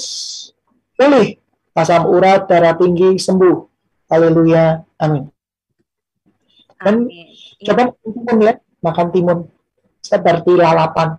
pulih 0.96 1.36
asam 1.76 2.08
urat, 2.08 2.48
darah 2.48 2.78
tinggi, 2.78 3.18
sembuh. 3.18 3.66
Haleluya. 4.08 4.80
Amin. 5.02 5.28
Dan 6.80 7.08
Amin. 7.08 7.28
coba 7.64 7.82
timun 8.00 8.38
ya, 8.40 8.52
makan 8.80 9.08
timun 9.10 9.38
seperti 10.00 10.52
lalapan. 10.54 11.18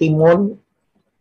Timun 0.00 0.58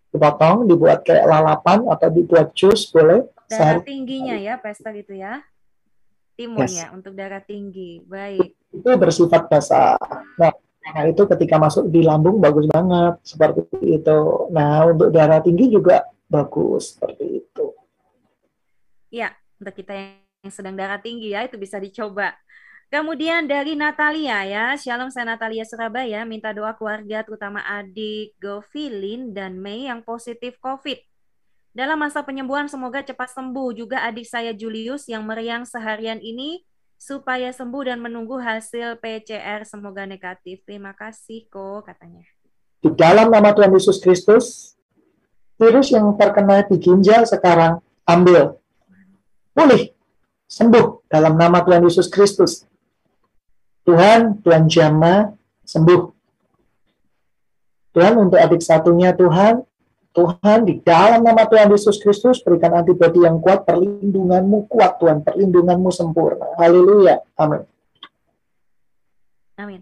dipotong, 0.10 0.66
dibuat 0.66 1.06
kayak 1.06 1.30
lalapan 1.30 1.86
atau 1.86 2.08
dibuat 2.10 2.56
jus 2.58 2.90
boleh. 2.90 3.28
Darah 3.52 3.84
tingginya 3.84 4.40
ya, 4.40 4.58
pesta 4.58 4.90
gitu 4.96 5.14
ya. 5.14 5.44
Timun 6.40 6.66
yes. 6.66 6.82
ya 6.82 6.88
untuk 6.96 7.14
darah 7.14 7.44
tinggi. 7.44 8.02
Baik. 8.08 8.56
Itu 8.72 8.88
bersifat 8.96 9.52
basah. 9.52 10.00
Nah, 10.40 10.56
nah 10.82 11.06
itu 11.06 11.24
ketika 11.30 11.62
masuk 11.62 11.94
di 11.94 12.02
lambung 12.02 12.42
bagus 12.42 12.66
banget 12.66 13.22
seperti 13.22 13.62
itu. 14.02 14.20
Nah, 14.50 14.90
untuk 14.90 15.14
darah 15.14 15.38
tinggi 15.40 15.70
juga 15.70 16.10
bagus 16.26 16.98
seperti 16.98 17.46
itu. 17.46 17.66
Ya, 19.14 19.36
untuk 19.62 19.78
kita 19.78 19.94
yang 20.42 20.50
sedang 20.50 20.74
darah 20.74 20.98
tinggi 20.98 21.38
ya 21.38 21.46
itu 21.46 21.60
bisa 21.60 21.78
dicoba. 21.78 22.34
Kemudian 22.92 23.48
dari 23.48 23.72
Natalia 23.72 24.44
ya, 24.44 24.66
Shalom 24.76 25.08
saya 25.08 25.24
Natalia 25.32 25.64
Surabaya, 25.64 26.28
minta 26.28 26.52
doa 26.52 26.76
keluarga 26.76 27.24
terutama 27.24 27.64
adik 27.64 28.36
Govilin 28.36 29.32
dan 29.32 29.56
Mei 29.56 29.88
yang 29.88 30.04
positif 30.04 30.60
COVID. 30.60 31.00
Dalam 31.72 31.96
masa 31.96 32.20
penyembuhan 32.20 32.68
semoga 32.68 33.00
cepat 33.00 33.32
sembuh 33.32 33.72
juga 33.72 34.04
adik 34.04 34.28
saya 34.28 34.52
Julius 34.52 35.08
yang 35.08 35.24
meriang 35.24 35.64
seharian 35.64 36.20
ini 36.20 36.68
supaya 37.02 37.50
sembuh 37.50 37.90
dan 37.90 37.98
menunggu 37.98 38.38
hasil 38.38 39.02
PCR 39.02 39.66
semoga 39.66 40.06
negatif. 40.06 40.62
Terima 40.70 40.94
kasih 40.94 41.50
kok 41.50 41.90
katanya. 41.90 42.22
Di 42.78 42.94
dalam 42.94 43.34
nama 43.34 43.50
Tuhan 43.58 43.74
Yesus 43.74 43.98
Kristus, 43.98 44.78
virus 45.58 45.90
yang 45.90 46.14
terkena 46.14 46.62
di 46.70 46.78
ginjal 46.78 47.26
sekarang 47.26 47.82
ambil. 48.06 48.62
Pulih, 49.58 49.90
sembuh 50.46 51.10
dalam 51.10 51.42
nama 51.42 51.66
Tuhan 51.66 51.82
Yesus 51.82 52.06
Kristus 52.06 52.70
Tuhan, 53.82 54.42
Tuhan 54.46 54.70
Jama, 54.70 55.34
sembuh. 55.66 56.02
Tuhan 57.92 58.14
untuk 58.16 58.40
adik 58.40 58.62
satunya 58.64 59.12
Tuhan, 59.12 59.66
Tuhan 60.12 60.68
di 60.68 60.84
dalam 60.84 61.24
nama 61.24 61.48
Tuhan 61.48 61.72
Yesus 61.72 61.96
Kristus 62.04 62.44
berikan 62.44 62.76
antibodi 62.76 63.24
yang 63.24 63.40
kuat, 63.40 63.64
perlindunganmu 63.64 64.68
kuat 64.68 65.00
Tuhan, 65.00 65.24
perlindunganmu 65.24 65.88
sempurna. 65.88 66.52
Haleluya. 66.60 67.24
Amin. 67.40 67.64
Amin. 69.56 69.82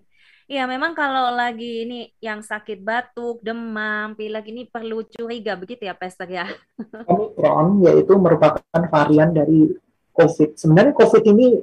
Iya, 0.50 0.66
memang 0.66 0.98
kalau 0.98 1.30
lagi 1.34 1.86
ini 1.86 2.10
yang 2.22 2.42
sakit 2.42 2.82
batuk, 2.82 3.38
demam, 3.46 4.18
pilek 4.18 4.50
ini 4.50 4.66
perlu 4.66 5.06
curiga 5.06 5.54
begitu 5.54 5.86
ya, 5.86 5.94
Pastor 5.94 6.26
ya. 6.26 6.50
Omicron 7.10 7.86
yaitu 7.86 8.18
merupakan 8.18 8.82
varian 8.90 9.30
dari 9.30 9.70
COVID. 10.14 10.58
Sebenarnya 10.58 10.94
COVID 10.98 11.24
ini 11.38 11.58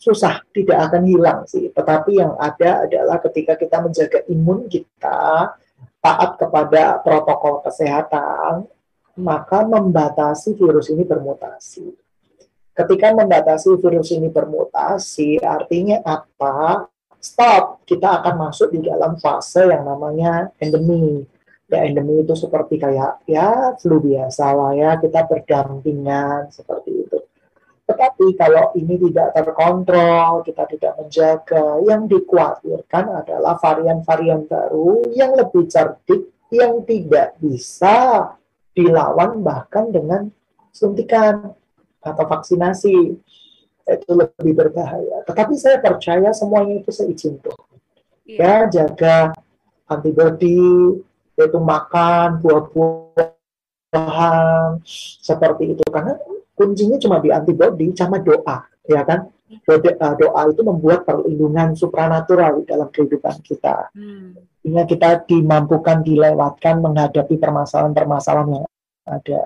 susah 0.00 0.40
tidak 0.56 0.88
akan 0.88 1.02
hilang 1.04 1.40
sih. 1.44 1.68
Tetapi 1.68 2.16
yang 2.16 2.32
ada 2.40 2.88
adalah 2.88 3.20
ketika 3.20 3.60
kita 3.60 3.76
menjaga 3.84 4.24
imun 4.32 4.72
kita, 4.72 5.52
taat 6.08 6.40
kepada 6.40 7.04
protokol 7.04 7.60
kesehatan, 7.60 8.64
maka 9.20 9.60
membatasi 9.68 10.56
virus 10.56 10.88
ini 10.88 11.04
bermutasi. 11.04 11.92
Ketika 12.72 13.12
membatasi 13.12 13.76
virus 13.76 14.08
ini 14.16 14.32
bermutasi, 14.32 15.42
artinya 15.44 16.00
apa? 16.06 16.88
Stop, 17.18 17.82
kita 17.84 18.22
akan 18.22 18.48
masuk 18.48 18.72
di 18.72 18.86
dalam 18.86 19.18
fase 19.20 19.68
yang 19.68 19.84
namanya 19.84 20.48
endemi. 20.56 21.26
Ya, 21.68 21.84
endemi 21.84 22.24
itu 22.24 22.32
seperti 22.32 22.80
kayak 22.80 23.28
ya 23.28 23.76
flu 23.76 24.00
biasa 24.00 24.56
lah 24.56 24.72
ya, 24.72 24.96
kita 24.96 25.28
berdampingan 25.28 26.48
seperti 26.48 27.04
itu. 27.04 27.18
Tetapi 27.88 28.36
kalau 28.36 28.76
ini 28.76 29.00
tidak 29.00 29.32
terkontrol, 29.32 30.44
kita 30.44 30.68
tidak 30.68 30.92
menjaga, 31.00 31.80
yang 31.88 32.04
dikhawatirkan 32.04 33.24
adalah 33.24 33.56
varian-varian 33.56 34.44
baru 34.44 35.08
yang 35.16 35.32
lebih 35.32 35.64
cerdik, 35.72 36.28
yang 36.52 36.84
tidak 36.84 37.40
bisa 37.40 38.28
dilawan 38.76 39.40
bahkan 39.40 39.88
dengan 39.88 40.28
suntikan 40.68 41.56
atau 42.04 42.24
vaksinasi. 42.28 43.16
Itu 43.88 44.12
lebih 44.12 44.52
berbahaya. 44.52 45.24
Tetapi 45.24 45.56
saya 45.56 45.80
percaya 45.80 46.28
semuanya 46.36 46.84
itu 46.84 46.92
seizin 46.92 47.40
Tuhan. 47.40 47.72
Iya. 48.28 48.68
Ya, 48.68 48.68
jaga 48.68 49.32
antibodi, 49.88 51.00
yaitu 51.40 51.56
makan 51.56 52.36
buah-buahan, 52.44 53.24
seperti 55.24 55.72
itu. 55.72 55.80
Karena 55.88 56.20
kuncinya 56.58 56.98
cuma 56.98 57.22
di 57.22 57.30
antibody 57.30 57.94
sama 57.94 58.18
doa, 58.18 58.66
ya 58.90 59.06
kan? 59.06 59.30
Doa, 59.62 59.78
eh, 59.78 60.14
doa 60.18 60.40
itu 60.50 60.62
membuat 60.66 61.06
perlindungan 61.06 61.78
supranatural 61.78 62.66
dalam 62.66 62.90
kehidupan 62.90 63.38
kita. 63.46 63.94
Hmm. 63.94 64.34
Sehingga 64.60 64.84
kita 64.84 65.22
dimampukan 65.24 66.02
dilewatkan 66.02 66.82
menghadapi 66.82 67.38
permasalahan-permasalahan 67.38 68.60
yang 68.60 68.66
ada. 69.06 69.42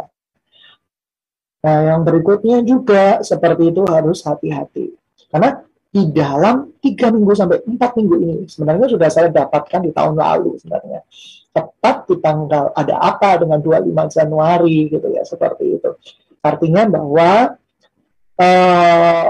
Nah, 1.62 1.78
yang 1.94 2.00
berikutnya 2.02 2.64
juga 2.66 3.22
seperti 3.22 3.70
itu 3.70 3.86
harus 3.86 4.26
hati-hati. 4.26 4.90
Karena 5.30 5.62
di 5.92 6.08
dalam 6.08 6.72
tiga 6.80 7.12
minggu 7.12 7.36
sampai 7.36 7.60
empat 7.68 8.00
minggu 8.00 8.16
ini 8.16 8.36
sebenarnya 8.48 8.88
sudah 8.88 9.08
saya 9.12 9.28
dapatkan 9.28 9.84
di 9.84 9.92
tahun 9.92 10.16
lalu 10.16 10.56
sebenarnya 10.56 11.04
tepat 11.52 12.08
di 12.08 12.16
tanggal 12.16 12.72
ada 12.72 12.96
apa 12.96 13.36
dengan 13.36 13.60
25 13.60 13.92
Januari 14.08 14.88
gitu 14.88 15.04
ya 15.12 15.20
seperti 15.20 15.76
itu 15.76 15.90
Artinya 16.42 16.82
bahwa 16.90 17.54
uh, 18.36 19.28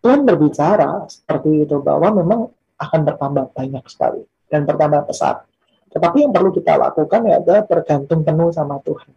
Tuhan 0.00 0.20
berbicara 0.24 1.08
seperti 1.08 1.64
itu 1.68 1.76
bahwa 1.80 2.12
memang 2.12 2.40
akan 2.80 3.00
bertambah 3.04 3.52
banyak 3.52 3.84
sekali 3.88 4.24
dan 4.48 4.64
bertambah 4.64 5.08
pesat. 5.08 5.44
Tetapi 5.90 6.24
yang 6.24 6.32
perlu 6.32 6.52
kita 6.52 6.76
lakukan 6.76 7.20
ya 7.28 7.40
adalah 7.40 7.62
bergantung 7.66 8.24
penuh 8.24 8.52
sama 8.52 8.80
Tuhan. 8.80 9.12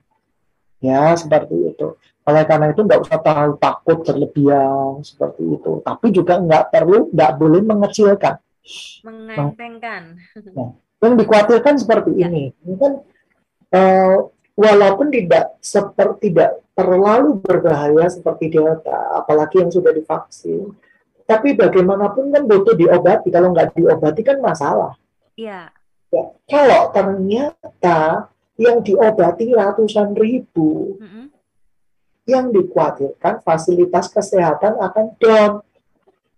Ya 0.83 1.15
seperti 1.15 1.71
itu. 1.71 1.95
Oleh 2.23 2.43
karena 2.47 2.71
itu 2.71 2.83
nggak 2.83 3.01
usah 3.03 3.19
terlalu 3.19 3.55
takut 3.59 4.03
berlebihan 4.03 4.99
seperti 5.03 5.43
itu. 5.43 5.79
Tapi 5.83 6.07
juga 6.11 6.39
nggak 6.39 6.71
perlu, 6.71 7.11
nggak 7.11 7.31
boleh 7.39 7.61
mengecilkan. 7.63 8.35
Mengentengkan. 9.03 10.19
Nah, 10.55 10.71
yang 11.03 11.15
dikhawatirkan 11.19 11.75
seperti 11.79 12.15
ya. 12.15 12.31
ini. 12.31 12.55
Ini 12.63 12.75
kan 12.79 12.93
uh, 13.75 14.17
walaupun 14.55 15.11
tidak 15.11 15.59
seperti 15.59 16.31
tidak 16.31 16.62
terlalu 16.73 17.37
berbahaya 17.41 18.09
seperti 18.09 18.49
delta, 18.49 19.17
apalagi 19.17 19.61
yang 19.61 19.69
sudah 19.69 19.93
divaksin. 19.93 20.73
Tapi 21.23 21.55
bagaimanapun 21.55 22.33
kan 22.33 22.43
butuh 22.43 22.75
diobati. 22.75 23.31
Kalau 23.31 23.55
nggak 23.55 23.77
diobati 23.77 24.21
kan 24.25 24.37
masalah. 24.43 24.97
Iya. 25.39 25.71
Ya, 26.13 26.25
kalau 26.45 26.93
ternyata 26.93 28.29
yang 28.59 28.85
diobati 28.85 29.49
ratusan 29.49 30.13
ribu, 30.13 30.99
mm 31.01 31.07
-hmm. 31.09 31.25
yang 32.29 32.53
dikhawatirkan 32.53 33.41
fasilitas 33.41 34.13
kesehatan 34.13 34.77
akan 34.77 35.05
down. 35.17 35.53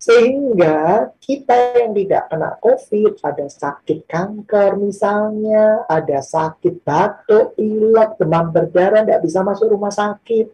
Sehingga 0.05 1.09
kita 1.17 1.81
yang 1.81 1.97
tidak 1.97 2.29
kena 2.29 2.61
COVID, 2.61 3.25
ada 3.25 3.49
sakit 3.49 4.05
kanker 4.05 4.77
misalnya, 4.77 5.81
ada 5.89 6.21
sakit 6.21 6.85
batuk, 6.85 7.57
pilek, 7.57 8.13
demam 8.21 8.53
berdarah, 8.53 9.01
tidak 9.01 9.25
bisa 9.25 9.41
masuk 9.41 9.73
rumah 9.73 9.89
sakit. 9.89 10.53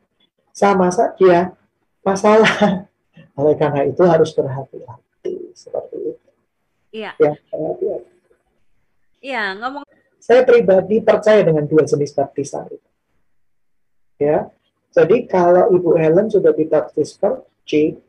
Sama 0.56 0.88
saja 0.88 1.52
masalah. 2.00 2.88
Oleh 3.40 3.60
karena 3.60 3.84
itu 3.84 4.00
harus 4.08 4.32
berhati-hati 4.32 5.52
seperti 5.52 6.16
itu. 6.16 6.28
Iya. 6.96 7.12
Ya, 7.20 7.34
Iya, 9.22 9.44
ngomong. 9.60 9.84
Saya 10.16 10.48
pribadi 10.48 11.04
percaya 11.04 11.44
dengan 11.44 11.68
dua 11.68 11.84
jenis 11.84 12.16
baptisan 12.16 12.72
itu. 12.72 12.90
Ya, 14.16 14.48
jadi 14.96 15.28
kalau 15.28 15.76
Ibu 15.76 15.98
Helen 15.98 16.30
sudah 16.30 16.54
dibaptis 16.54 17.18
percik, 17.18 18.00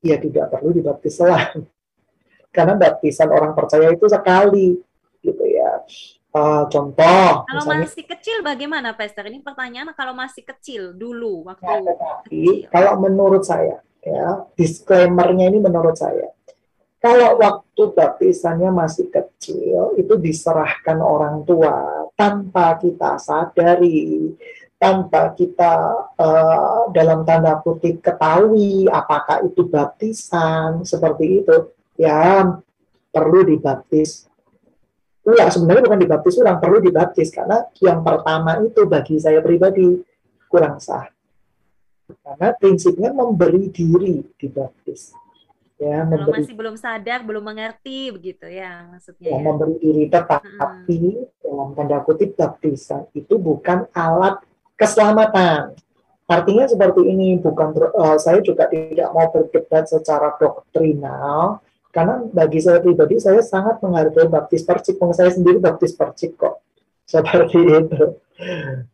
ya 0.00 0.16
tidak 0.20 0.52
perlu 0.52 0.70
dibaptis 0.74 1.16
selang. 1.18 1.64
Karena 2.54 2.74
baptisan 2.74 3.30
orang 3.30 3.54
percaya 3.54 3.94
itu 3.94 4.06
sekali, 4.10 4.74
gitu 5.22 5.44
ya. 5.46 5.86
Uh, 6.30 6.66
contoh. 6.70 7.42
Kalau 7.46 7.62
misalnya, 7.66 7.86
masih 7.86 8.04
kecil 8.06 8.36
bagaimana, 8.42 8.94
Pastor? 8.94 9.26
Ini 9.26 9.42
pertanyaan 9.42 9.90
kalau 9.94 10.14
masih 10.14 10.42
kecil 10.46 10.94
dulu 10.94 11.46
waktu. 11.46 11.66
Ya, 11.66 11.78
tetapi, 11.82 12.42
kalau 12.70 12.98
menurut 13.02 13.42
saya, 13.42 13.82
ya 14.02 14.46
disclaimernya 14.54 15.50
ini 15.50 15.58
menurut 15.58 15.98
saya, 15.98 16.30
kalau 17.00 17.40
waktu 17.40 17.82
baptisannya 17.96 18.68
masih 18.68 19.08
kecil 19.08 19.96
itu 19.96 20.14
diserahkan 20.20 21.00
orang 21.00 21.48
tua 21.48 22.06
tanpa 22.12 22.76
kita 22.76 23.16
sadari 23.16 24.36
tanpa 24.80 25.36
kita 25.36 25.72
uh, 26.16 26.88
dalam 26.88 27.28
tanda 27.28 27.60
kutip 27.60 28.00
ketahui 28.00 28.88
apakah 28.88 29.44
itu 29.44 29.68
baptisan 29.68 30.80
seperti 30.88 31.44
itu 31.44 31.76
ya 32.00 32.48
perlu 33.12 33.44
dibaptis 33.44 34.30
Iya, 35.20 35.52
sebenarnya 35.52 35.84
bukan 35.84 36.00
dibaptis 36.00 36.34
ulang, 36.40 36.58
perlu 36.58 36.80
dibaptis 36.80 37.28
karena 37.28 37.68
yang 37.78 38.00
pertama 38.00 38.56
itu 38.64 38.88
bagi 38.88 39.20
saya 39.20 39.44
pribadi 39.44 40.00
kurang 40.48 40.80
sah. 40.80 41.06
Karena 42.24 42.56
prinsipnya 42.56 43.12
memberi 43.12 43.68
diri 43.68 44.24
dibaptis. 44.40 45.12
Ya, 45.76 46.04
Kalau 46.04 46.24
memberi, 46.28 46.44
masih 46.44 46.56
belum 46.56 46.76
sadar, 46.76 47.20
belum 47.24 47.44
mengerti 47.44 48.12
begitu 48.12 48.48
ya 48.48 48.88
maksudnya. 48.90 49.28
Ya, 49.32 49.36
ya. 49.38 49.44
memberi 49.44 49.74
diri 49.80 50.04
tetapi 50.08 51.00
hmm. 51.00 51.40
dalam 51.40 51.68
tanda 51.72 51.98
kutip 52.04 52.36
baptisan 52.36 53.08
itu 53.16 53.36
bukan 53.40 53.88
alat 53.92 54.40
keselamatan. 54.80 55.76
Artinya 56.30 56.64
seperti 56.64 57.04
ini, 57.04 57.36
bukan 57.36 57.76
uh, 57.76 58.16
saya 58.16 58.40
juga 58.40 58.70
tidak 58.70 59.12
mau 59.12 59.28
berdebat 59.28 59.90
secara 59.90 60.32
doktrinal, 60.40 61.60
karena 61.90 62.22
bagi 62.30 62.62
saya 62.62 62.78
pribadi 62.78 63.18
saya 63.18 63.42
sangat 63.42 63.82
menghargai 63.82 64.30
baptis 64.30 64.62
percik, 64.62 64.96
saya 65.12 65.34
sendiri 65.34 65.58
baptis 65.58 65.92
percik 65.92 66.38
kok, 66.38 66.62
seperti 67.12 67.60
itu. 67.60 68.02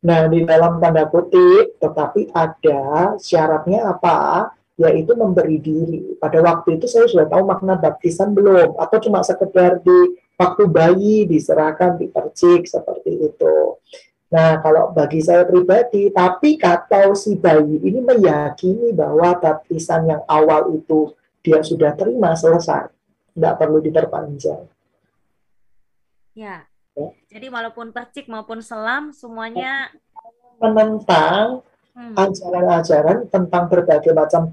Nah 0.02 0.26
di 0.26 0.42
dalam 0.42 0.80
tanda 0.82 1.06
kutip, 1.06 1.76
tetapi 1.78 2.34
ada 2.34 3.14
syaratnya 3.20 3.84
apa? 3.94 4.50
Yaitu 4.80 5.12
memberi 5.12 5.60
diri. 5.60 6.16
Pada 6.16 6.40
waktu 6.40 6.80
itu 6.80 6.88
saya 6.88 7.04
sudah 7.04 7.28
tahu 7.28 7.44
makna 7.44 7.76
baptisan 7.76 8.32
belum, 8.32 8.80
atau 8.80 8.96
cuma 8.96 9.20
sekedar 9.20 9.84
di 9.84 10.18
waktu 10.40 10.64
bayi 10.68 11.28
diserahkan 11.28 12.00
dipercik 12.00 12.64
seperti 12.64 13.28
itu. 13.28 13.76
Nah, 14.26 14.58
kalau 14.58 14.90
bagi 14.90 15.22
saya 15.22 15.46
pribadi, 15.46 16.10
tapi 16.10 16.58
kalau 16.58 17.14
si 17.14 17.38
bayi 17.38 17.78
ini 17.78 18.02
meyakini 18.02 18.90
bahwa 18.90 19.38
baptisan 19.38 20.10
yang 20.10 20.22
awal 20.26 20.74
itu 20.74 21.14
dia 21.46 21.62
sudah 21.62 21.94
terima 21.94 22.34
selesai, 22.34 22.90
tidak 23.38 23.54
perlu 23.54 23.78
diperpanjang. 23.78 24.66
Ya. 26.34 26.66
ya. 26.98 27.08
Jadi 27.30 27.46
walaupun 27.46 27.94
percik 27.94 28.26
maupun 28.26 28.58
selam 28.58 29.14
semuanya 29.14 29.94
menentang 30.58 31.62
hmm. 31.94 32.18
ajaran-ajaran 32.18 33.30
tentang 33.30 33.70
berbagai 33.70 34.10
macam 34.10 34.50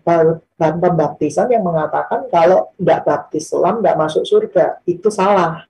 pembaptisan 0.56 1.50
yang 1.50 1.66
mengatakan 1.66 2.30
kalau 2.30 2.72
tidak 2.78 3.00
baptis 3.04 3.50
selam 3.50 3.82
tidak 3.82 4.00
masuk 4.00 4.24
surga 4.24 4.80
itu 4.86 5.10
salah 5.10 5.66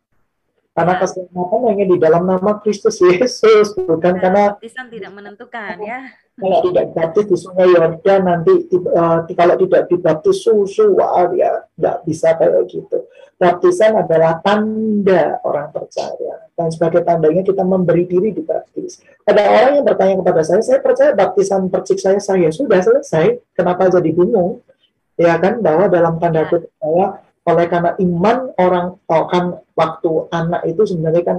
karena 0.74 0.94
keselamatan 0.98 1.60
hanya 1.70 1.86
di 1.86 1.98
dalam 2.02 2.24
nama 2.26 2.58
Kristus 2.58 2.98
Yesus, 2.98 3.78
bukan 3.78 4.18
karena 4.18 4.58
baptisan 4.58 4.90
tidak 4.90 5.12
menentukan 5.14 5.78
ya. 5.86 6.02
Kalau 6.34 6.66
tidak 6.66 6.90
dibaptis 6.90 7.26
di 7.30 7.38
Sungai 7.38 7.70
Yordan 7.70 8.22
nanti 8.26 8.54
uh, 8.74 9.22
kalau 9.38 9.54
tidak 9.62 9.86
dibaptis 9.86 10.42
susu, 10.42 10.98
wah 10.98 11.30
ya 11.38 11.62
nggak 11.78 12.10
bisa 12.10 12.34
kayak 12.42 12.66
gitu. 12.74 13.06
Baptisan 13.38 14.02
adalah 14.02 14.42
tanda 14.42 15.38
orang 15.46 15.70
percaya 15.70 16.50
dan 16.58 16.74
sebagai 16.74 17.06
tandanya 17.06 17.46
kita 17.46 17.62
memberi 17.62 18.10
diri 18.10 18.34
dibaptis. 18.34 19.06
Ada 19.30 19.46
orang 19.46 19.72
yang 19.78 19.86
bertanya 19.86 20.16
kepada 20.26 20.42
saya, 20.42 20.62
saya 20.66 20.82
percaya 20.82 21.14
baptisan 21.14 21.70
percik 21.70 22.02
saya 22.02 22.18
saya 22.18 22.50
sudah 22.50 22.82
selesai, 22.82 23.38
kenapa 23.54 23.94
jadi 23.94 24.10
bingung? 24.10 24.66
Ya 25.22 25.38
kan 25.38 25.62
bahwa 25.62 25.86
dalam 25.86 26.18
tanda 26.18 26.42
ya. 26.42 26.50
kutip 26.50 26.74
saya 26.82 27.22
oleh 27.44 27.66
karena 27.68 27.92
iman 28.00 28.38
orang 28.56 28.88
oh 28.96 29.26
kan 29.28 29.60
waktu 29.76 30.12
anak 30.32 30.62
itu 30.64 30.96
sebenarnya 30.96 31.24
kan 31.28 31.38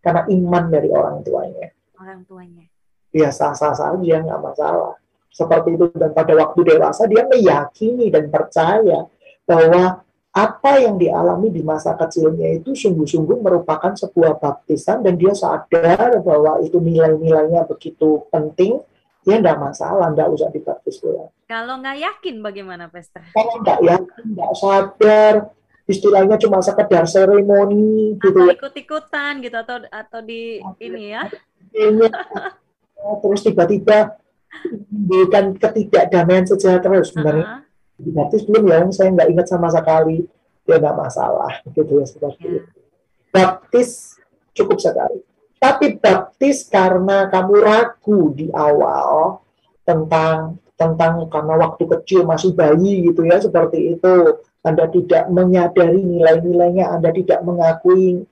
karena 0.00 0.22
iman 0.30 0.64
dari 0.70 0.88
orang 0.88 1.26
tuanya. 1.26 1.68
Orang 1.98 2.22
tuanya. 2.24 2.64
Ya 3.10 3.34
sah-sah 3.34 3.74
saja 3.74 4.16
nggak 4.22 4.40
masalah. 4.40 4.94
Seperti 5.30 5.74
itu 5.74 5.90
dan 5.94 6.14
pada 6.14 6.32
waktu 6.38 6.74
dewasa 6.74 7.06
dia 7.10 7.26
meyakini 7.26 8.10
dan 8.10 8.30
percaya 8.30 9.06
bahwa 9.46 10.02
apa 10.30 10.72
yang 10.78 10.94
dialami 10.94 11.50
di 11.50 11.62
masa 11.66 11.98
kecilnya 11.98 12.54
itu 12.54 12.70
sungguh-sungguh 12.70 13.42
merupakan 13.42 13.90
sebuah 13.98 14.38
baptisan 14.38 15.02
dan 15.02 15.18
dia 15.18 15.34
sadar 15.34 16.22
bahwa 16.22 16.62
itu 16.62 16.78
nilai-nilainya 16.78 17.66
begitu 17.66 18.22
penting 18.30 18.78
ya 19.26 19.36
enggak 19.36 19.58
masalah, 19.60 20.08
enggak 20.08 20.28
usah 20.32 20.48
dibaptis 20.48 21.00
ulang. 21.04 21.28
Kalau 21.44 21.82
nggak 21.82 21.98
yakin 21.98 22.36
bagaimana, 22.40 22.88
Pesta? 22.88 23.20
Kalau 23.34 23.60
nggak 23.60 23.80
yakin, 23.84 24.24
nggak 24.38 24.52
sadar, 24.56 25.34
istilahnya 25.90 26.36
cuma 26.38 26.62
sekedar 26.62 27.04
seremoni 27.04 28.16
gitu. 28.22 28.38
Atau 28.38 28.48
ya. 28.48 28.56
ikut-ikutan 28.56 29.32
gitu 29.42 29.56
atau 29.58 29.76
atau 29.90 30.20
di 30.22 30.62
ini 30.78 31.02
ya. 31.12 31.26
Ini, 31.74 32.06
terus 33.20 33.40
tiba-tiba 33.44 34.14
bukan 34.90 35.58
ketidakdamaian 35.58 36.46
sejahtera 36.46 37.02
sebenarnya. 37.02 37.46
Uh 37.46 37.52
-huh. 37.58 37.62
Dibaptis 38.00 38.42
belum 38.48 38.64
ya, 38.64 38.80
saya 38.94 39.08
nggak 39.12 39.28
ingat 39.28 39.46
sama 39.50 39.68
sekali. 39.68 40.24
Ya 40.64 40.78
nggak 40.78 40.96
masalah 40.96 41.52
gitu 41.74 41.98
ya 41.98 42.06
seperti 42.06 42.46
yeah. 42.46 42.62
itu. 42.62 42.78
Baptis 43.30 44.18
cukup 44.54 44.78
sekali. 44.78 45.22
Tapi 45.60 46.00
baptis 46.00 46.64
karena 46.64 47.28
kamu 47.28 47.54
ragu 47.60 48.32
di 48.32 48.48
awal 48.48 49.44
tentang 49.84 50.56
tentang 50.80 51.28
karena 51.28 51.54
waktu 51.60 51.84
kecil 51.84 52.24
masih 52.24 52.56
bayi 52.56 53.04
gitu 53.04 53.28
ya 53.28 53.36
seperti 53.36 53.92
itu. 54.00 54.40
Anda 54.64 54.88
tidak 54.88 55.28
menyadari 55.32 56.00
nilai-nilainya, 56.00 56.92
Anda 56.92 57.12
tidak 57.12 57.40
mengakui 57.44 58.24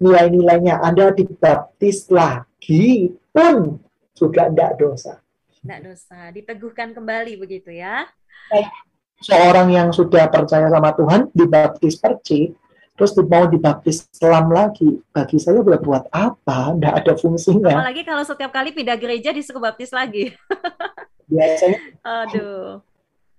nilai-nilainya, 0.00 0.80
Anda 0.80 1.12
dibaptis 1.12 2.08
lagi 2.12 3.12
pun 3.32 3.80
juga 4.16 4.48
tidak 4.48 4.72
dosa. 4.80 5.20
Tidak 5.60 5.80
dosa, 5.84 6.32
diteguhkan 6.32 6.96
kembali 6.96 7.36
begitu 7.40 7.72
ya. 7.72 8.08
Seorang 9.20 9.72
yang 9.72 9.88
sudah 9.92 10.28
percaya 10.28 10.68
sama 10.68 10.92
Tuhan 10.96 11.32
dibaptis 11.32 11.96
percik, 12.00 12.56
terus 12.96 13.12
mau 13.28 13.44
dibaptis 13.46 14.08
selam 14.10 14.48
lagi, 14.48 14.98
bagi 15.12 15.36
saya 15.36 15.60
udah 15.60 15.80
buat 15.80 16.04
apa? 16.10 16.74
Nggak 16.74 16.94
ada 17.04 17.12
fungsinya. 17.14 17.76
Apalagi 17.76 18.02
kalau 18.02 18.24
setiap 18.24 18.50
kali 18.50 18.72
pindah 18.72 18.96
gereja 18.96 19.30
disuruh 19.30 19.60
baptis 19.60 19.92
lagi. 19.92 20.32
Biasanya. 21.30 21.78
Aduh. 22.02 22.80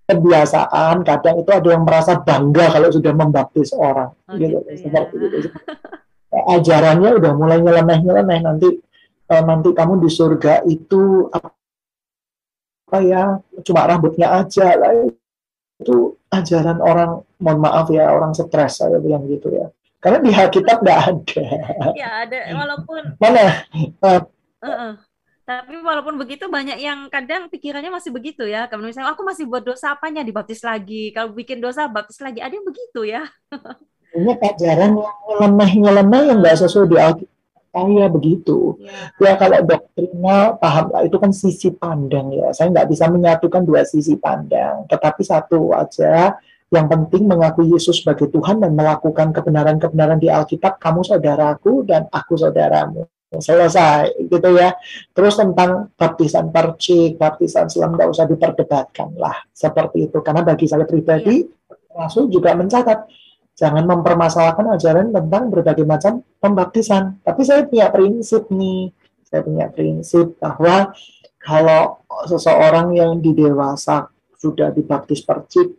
Kebiasaan, 0.07 1.03
kadang 1.03 1.43
itu 1.43 1.51
ada 1.51 1.67
yang 1.67 1.83
merasa 1.83 2.15
bangga 2.15 2.71
kalau 2.71 2.87
sudah 2.87 3.11
membaptis 3.11 3.75
orang. 3.75 4.15
Oh, 4.31 4.39
gitu, 4.39 4.63
gitu 4.63 4.87
ya. 4.87 5.03
seperti 5.03 5.15
itu. 5.19 5.49
Ajarannya 6.31 7.09
udah 7.19 7.31
mulai 7.35 7.59
nyeleneh-nyeleneh 7.59 8.39
nanti 8.39 8.69
uh, 9.27 9.43
nanti 9.43 9.69
kamu 9.75 9.99
di 9.99 10.09
surga 10.11 10.63
itu 10.63 11.27
apa 11.31 12.97
ya 13.03 13.35
cuma 13.67 13.83
rambutnya 13.83 14.31
aja 14.43 14.79
lah 14.79 14.91
itu 15.77 16.17
ajaran 16.33 16.81
orang 16.81 17.21
mohon 17.37 17.59
maaf 17.61 17.87
ya 17.93 18.09
orang 18.09 18.33
stres 18.33 18.81
saya 18.81 18.97
bilang 18.97 19.25
gitu 19.29 19.53
ya. 19.53 19.69
Karena 19.97 20.21
di 20.21 20.31
Alkitab 20.33 20.77
nggak 20.81 20.99
ada. 21.09 21.43
Ya 21.97 22.09
ada. 22.25 22.37
Walaupun 22.53 23.01
mana? 23.17 23.45
Uh, 24.01 24.21
uh 24.61 24.69
-uh. 24.69 24.93
tapi 25.47 25.79
walaupun 25.79 26.19
begitu 26.19 26.51
banyak 26.51 26.75
yang 26.77 27.07
kadang 27.07 27.47
pikirannya 27.47 27.89
masih 27.89 28.13
begitu 28.13 28.45
ya. 28.45 28.69
Kalau 28.69 28.85
misalnya 28.85 29.13
aku 29.13 29.25
masih 29.25 29.49
buat 29.49 29.65
dosa 29.65 29.97
apanya? 29.97 30.21
Dibaptis 30.21 30.61
lagi. 30.61 31.09
Kalau 31.13 31.33
bikin 31.33 31.61
dosa 31.61 31.89
baptis 31.89 32.21
lagi. 32.21 32.41
Ada 32.41 32.57
yang 32.57 32.67
begitu 32.67 33.01
ya. 33.07 33.25
Ini 34.17 34.33
ajaran 34.33 34.91
yang 35.43 35.53
nyeleneh 35.57 36.21
yang 36.29 36.37
nggak 36.41 36.57
sesuai 36.61 36.89
di 36.89 36.97
Alkitab 36.97 37.36
saya 37.77 38.05
begitu. 38.09 38.73
Ya. 39.21 39.29
ya 39.29 39.33
kalau 39.37 39.59
doktrinal 39.61 40.57
paham 40.57 40.85
lah 40.89 41.01
itu 41.05 41.17
kan 41.21 41.29
sisi 41.29 41.69
pandang 41.69 42.33
ya. 42.33 42.49
Saya 42.57 42.73
nggak 42.73 42.89
bisa 42.89 43.05
menyatukan 43.05 43.61
dua 43.61 43.85
sisi 43.85 44.17
pandang, 44.17 44.89
tetapi 44.89 45.21
satu 45.21 45.77
aja 45.77 46.33
Yang 46.67 46.87
penting 46.91 47.23
mengaku 47.31 47.63
Yesus 47.63 48.03
sebagai 48.03 48.27
Tuhan 48.27 48.59
dan 48.59 48.75
melakukan 48.75 49.31
kebenaran-kebenaran 49.31 50.19
di 50.19 50.27
Alkitab, 50.27 50.83
kamu 50.83 50.99
saudaraku 51.07 51.87
dan 51.87 52.11
aku 52.11 52.35
saudaramu. 52.35 53.07
Selesai, 53.27 54.27
gitu 54.27 54.51
ya. 54.51 54.75
Terus 55.15 55.39
tentang 55.39 55.91
baptisan 55.95 56.51
percik, 56.51 57.15
baptisan 57.15 57.71
selam, 57.71 57.95
nggak 57.95 58.11
usah 58.11 58.27
diperdebatkan 58.27 59.15
lah. 59.15 59.47
Seperti 59.55 60.11
itu. 60.11 60.19
Karena 60.19 60.43
bagi 60.43 60.67
saya 60.67 60.83
pribadi, 60.83 61.47
iya. 61.47 61.95
Rasul 62.03 62.27
juga 62.27 62.51
mencatat, 62.51 63.07
jangan 63.57 63.83
mempermasalahkan 63.89 64.77
ajaran 64.77 65.09
tentang 65.09 65.49
berbagai 65.49 65.83
macam 65.83 66.21
pembaptisan. 66.37 67.17
Tapi 67.25 67.41
saya 67.41 67.65
punya 67.65 67.89
prinsip 67.89 68.47
nih, 68.53 68.93
saya 69.25 69.41
punya 69.41 69.65
prinsip 69.73 70.37
bahwa 70.37 70.93
kalau 71.41 72.05
seseorang 72.29 72.93
yang 72.93 73.17
di 73.17 73.33
dewasa 73.33 74.07
sudah 74.37 74.69
dibaptis 74.69 75.25
percik, 75.25 75.73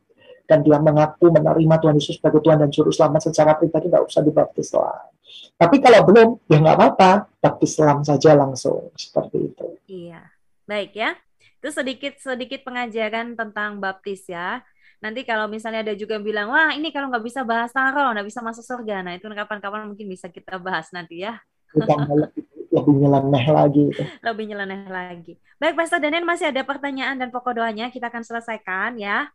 dan 0.49 0.65
dia 0.65 0.81
mengaku 0.81 1.29
menerima 1.29 1.75
Tuhan 1.77 1.95
Yesus 2.01 2.17
sebagai 2.17 2.41
Tuhan 2.41 2.57
dan 2.57 2.73
Juru 2.73 2.89
Selamat 2.89 3.29
secara 3.29 3.53
pribadi, 3.55 3.93
nggak 3.93 4.09
usah 4.09 4.25
dibaptis 4.25 4.73
lah. 4.73 5.13
Tapi 5.61 5.77
kalau 5.85 6.01
belum, 6.09 6.29
ya 6.49 6.57
nggak 6.57 6.77
apa-apa, 6.81 7.29
baptis 7.37 7.77
selam 7.77 8.01
saja 8.01 8.33
langsung 8.33 8.89
seperti 8.97 9.53
itu. 9.53 9.67
Iya, 9.85 10.25
baik 10.65 10.97
ya. 10.97 11.13
Itu 11.61 11.69
sedikit 11.69 12.17
sedikit 12.17 12.65
pengajaran 12.65 13.37
tentang 13.37 13.77
baptis 13.77 14.25
ya. 14.25 14.65
Nanti 14.99 15.23
kalau 15.23 15.47
misalnya 15.47 15.87
ada 15.87 15.95
juga 15.95 16.19
yang 16.19 16.27
bilang, 16.27 16.47
wah 16.51 16.75
ini 16.75 16.91
kalau 16.91 17.07
nggak 17.07 17.23
bisa 17.23 17.47
bahasa 17.47 17.95
roh, 17.95 18.11
nggak 18.11 18.27
bisa 18.27 18.43
masuk 18.43 18.67
surga. 18.67 19.07
Nah 19.07 19.15
itu 19.15 19.31
kapan-kapan 19.31 19.87
mungkin 19.87 20.11
bisa 20.11 20.27
kita 20.27 20.59
bahas 20.59 20.91
nanti 20.91 21.23
ya. 21.23 21.39
Lebih, 21.71 21.97
lebih 22.75 22.95
nyeleneh 22.99 23.47
lagi. 23.47 23.85
Lebih 24.19 24.45
nyeleneh 24.51 24.91
lagi. 24.91 25.33
Baik, 25.63 25.79
Pastor 25.79 26.03
Daniel 26.03 26.27
masih 26.27 26.51
ada 26.51 26.67
pertanyaan 26.67 27.15
dan 27.15 27.31
pokok 27.31 27.63
doanya. 27.63 27.95
Kita 27.95 28.11
akan 28.11 28.27
selesaikan 28.27 28.99
ya. 28.99 29.31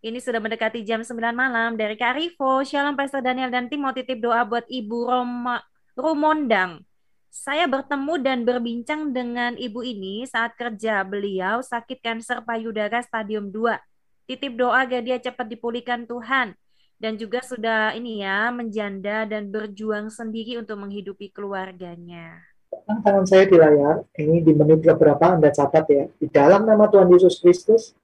Ini 0.00 0.16
sudah 0.16 0.40
mendekati 0.40 0.80
jam 0.80 1.04
9 1.04 1.12
malam 1.32 1.76
dari 1.76 1.96
Kak 1.96 2.16
Rivo. 2.16 2.64
Shalom 2.64 2.96
Pastor 2.96 3.20
Daniel 3.20 3.52
dan 3.52 3.68
tim 3.68 3.84
mau 3.84 3.92
titip 3.92 4.20
doa 4.20 4.44
buat 4.48 4.64
Ibu 4.68 4.98
Roma, 5.08 5.60
Rumondang. 5.96 6.84
Saya 7.28 7.68
bertemu 7.68 8.14
dan 8.18 8.38
berbincang 8.42 9.12
dengan 9.12 9.54
ibu 9.54 9.84
ini 9.84 10.26
saat 10.26 10.56
kerja. 10.56 11.04
Beliau 11.04 11.62
sakit 11.62 12.00
kanker 12.00 12.42
payudara 12.48 12.98
stadium 13.04 13.52
2. 13.52 13.89
Titip 14.30 14.54
doa 14.54 14.86
agar 14.86 15.02
dia 15.02 15.18
cepat 15.18 15.50
dipulihkan 15.50 16.06
Tuhan. 16.06 16.54
Dan 17.02 17.18
juga 17.18 17.42
sudah 17.42 17.98
ini 17.98 18.22
ya, 18.22 18.54
menjanda 18.54 19.26
dan 19.26 19.50
berjuang 19.50 20.06
sendiri 20.06 20.62
untuk 20.62 20.78
menghidupi 20.78 21.34
keluarganya. 21.34 22.38
Tangan 22.86 23.26
saya 23.26 23.50
di 23.50 23.58
layar, 23.58 24.06
ini 24.14 24.38
di 24.38 24.54
menit 24.54 24.86
berapa 24.86 25.18
Anda 25.18 25.50
catat 25.50 25.84
ya. 25.90 26.06
Di 26.14 26.30
dalam 26.30 26.62
nama 26.62 26.86
Tuhan 26.86 27.10
Yesus 27.10 27.42
Kristus, 27.42 27.98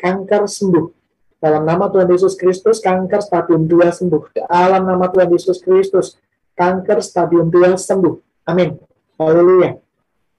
kanker 0.00 0.48
sembuh 0.48 0.96
dalam 1.36 1.68
nama 1.68 1.92
Tuhan 1.92 2.08
Yesus 2.08 2.32
Kristus, 2.40 2.80
kanker 2.80 3.20
stadium 3.20 3.68
2 3.68 3.92
sembuh. 3.92 4.22
Dalam 4.48 4.82
nama 4.88 5.12
Tuhan 5.12 5.28
Yesus 5.28 5.60
Kristus, 5.60 6.16
kanker 6.56 7.04
stadium 7.04 7.52
2 7.52 7.76
sembuh. 7.76 8.48
Amin. 8.48 8.80
Haleluya. 9.20 9.85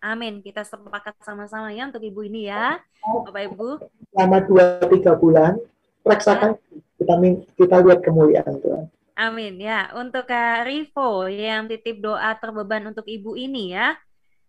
Amin. 0.08 0.40
Kita 0.40 0.64
sepakat 0.64 1.20
sama-sama 1.20 1.68
ya 1.76 1.92
untuk 1.92 2.00
ibu 2.00 2.24
ini 2.24 2.48
ya, 2.48 2.80
Bapak 3.04 3.52
Ibu. 3.52 3.70
Selama 4.16 4.40
2-3 4.48 5.20
bulan, 5.20 5.60
periksakan 6.00 6.56
ya. 6.56 6.80
kita, 7.04 7.14
kita 7.60 7.76
lihat 7.84 8.00
kemuliaan 8.08 8.56
Tuhan. 8.64 8.88
Amin 9.18 9.58
ya. 9.60 9.92
Untuk 9.98 10.30
Kak 10.30 10.70
Rivo 10.70 11.26
yang 11.28 11.68
titip 11.68 12.00
doa 12.00 12.32
terbeban 12.40 12.88
untuk 12.88 13.04
ibu 13.10 13.36
ini 13.36 13.76
ya. 13.76 13.98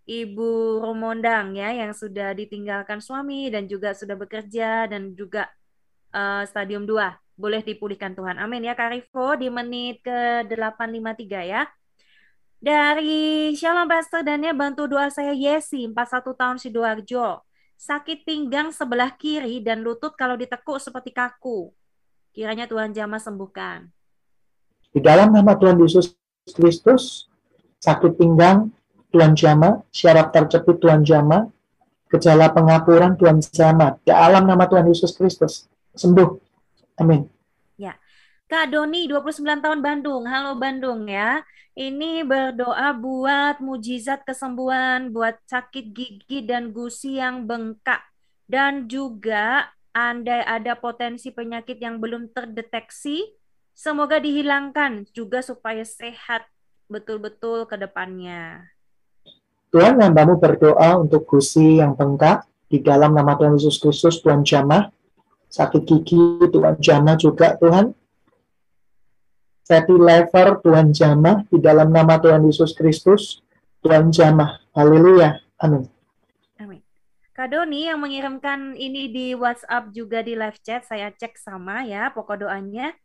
Ibu 0.08 0.80
Romondang 0.80 1.52
ya 1.52 1.68
yang 1.72 1.92
sudah 1.92 2.32
ditinggalkan 2.32 3.00
suami 3.00 3.52
dan 3.52 3.68
juga 3.68 3.92
sudah 3.92 4.16
bekerja 4.16 4.88
dan 4.88 5.12
juga 5.12 5.48
uh, 6.12 6.44
stadium 6.44 6.84
2. 6.84 6.96
Boleh 7.36 7.64
dipulihkan 7.64 8.12
Tuhan. 8.12 8.36
Amin 8.36 8.64
ya 8.64 8.76
Kak 8.76 8.92
Rivo 8.92 9.36
di 9.40 9.48
menit 9.48 10.04
ke 10.04 10.44
853 10.48 11.48
ya. 11.48 11.64
Dari 12.58 13.54
Shalom 13.54 13.86
Pastor 13.86 14.26
dan 14.26 14.42
ya 14.42 14.50
bantu 14.50 14.90
doa 14.90 15.06
saya 15.14 15.30
Yesi 15.30 15.86
41 15.86 16.34
tahun 16.34 16.58
Sidoarjo. 16.58 17.46
Sakit 17.78 18.26
pinggang 18.26 18.74
sebelah 18.74 19.14
kiri 19.14 19.62
dan 19.62 19.86
lutut 19.86 20.18
kalau 20.18 20.34
ditekuk 20.34 20.82
seperti 20.82 21.14
kaku. 21.14 21.70
Kiranya 22.34 22.66
Tuhan 22.66 22.90
jamah 22.90 23.22
sembuhkan. 23.22 23.86
Di 24.90 24.98
dalam 24.98 25.30
nama 25.30 25.54
Tuhan 25.54 25.78
Yesus 25.78 26.18
Kristus, 26.50 27.30
sakit 27.78 28.18
pinggang 28.18 28.74
Tuhan 29.14 29.38
jamah, 29.38 29.86
syaraf 29.94 30.34
tercepit 30.34 30.82
Tuhan 30.82 31.06
jamah, 31.06 31.46
gejala 32.10 32.50
pengapuran 32.50 33.14
Tuhan 33.14 33.38
jamah. 33.38 34.02
Dalam 34.02 34.50
nama 34.50 34.66
Tuhan 34.66 34.90
Yesus 34.90 35.14
Kristus, 35.14 35.70
sembuh. 35.94 36.34
Amin. 36.98 37.37
Kak 38.48 38.72
Doni, 38.72 39.04
29 39.04 39.60
tahun 39.60 39.84
Bandung. 39.84 40.24
Halo 40.24 40.56
Bandung 40.56 41.04
ya. 41.04 41.44
Ini 41.76 42.24
berdoa 42.24 42.96
buat 42.96 43.60
mujizat 43.60 44.24
kesembuhan, 44.24 45.12
buat 45.12 45.36
sakit 45.44 45.92
gigi 45.92 46.48
dan 46.48 46.72
gusi 46.72 47.20
yang 47.20 47.44
bengkak. 47.44 48.00
Dan 48.48 48.88
juga 48.88 49.68
andai 49.92 50.40
ada 50.48 50.72
potensi 50.80 51.28
penyakit 51.28 51.76
yang 51.76 52.00
belum 52.00 52.32
terdeteksi, 52.32 53.20
semoga 53.76 54.16
dihilangkan 54.16 55.04
juga 55.12 55.44
supaya 55.44 55.84
sehat 55.84 56.48
betul-betul 56.88 57.68
ke 57.68 57.76
depannya. 57.76 58.64
Tuhan 59.68 60.00
hambamu 60.00 60.40
berdoa 60.40 60.96
untuk 60.96 61.28
gusi 61.28 61.84
yang 61.84 61.92
bengkak 61.92 62.48
di 62.72 62.80
dalam 62.80 63.12
nama 63.12 63.36
Tuhan 63.36 63.60
Yesus 63.60 63.76
Kristus, 63.76 64.24
Tuhan 64.24 64.40
jamah 64.40 64.88
sakit 65.48 65.82
gigi 65.84 66.48
Tuhan 66.48 66.76
jamah 66.80 67.16
juga 67.16 67.56
Tuhan 67.56 67.96
fatty 69.68 70.00
liver 70.00 70.56
Tuhan 70.64 70.96
jamah 70.96 71.44
di 71.52 71.60
dalam 71.60 71.92
nama 71.92 72.16
Tuhan 72.16 72.40
Yesus 72.48 72.72
Kristus 72.72 73.44
Tuhan 73.84 74.10
jamah. 74.10 74.58
Haleluya. 74.72 75.38
Amin. 75.60 75.86
Amin. 76.58 76.80
Kak 77.36 77.54
Doni 77.54 77.86
yang 77.86 78.02
mengirimkan 78.02 78.74
ini 78.74 79.12
di 79.12 79.26
WhatsApp 79.36 79.94
juga 79.94 80.24
di 80.24 80.34
live 80.34 80.58
chat 80.64 80.82
saya 80.88 81.12
cek 81.14 81.38
sama 81.38 81.86
ya 81.86 82.10
pokok 82.10 82.48
doanya. 82.48 82.96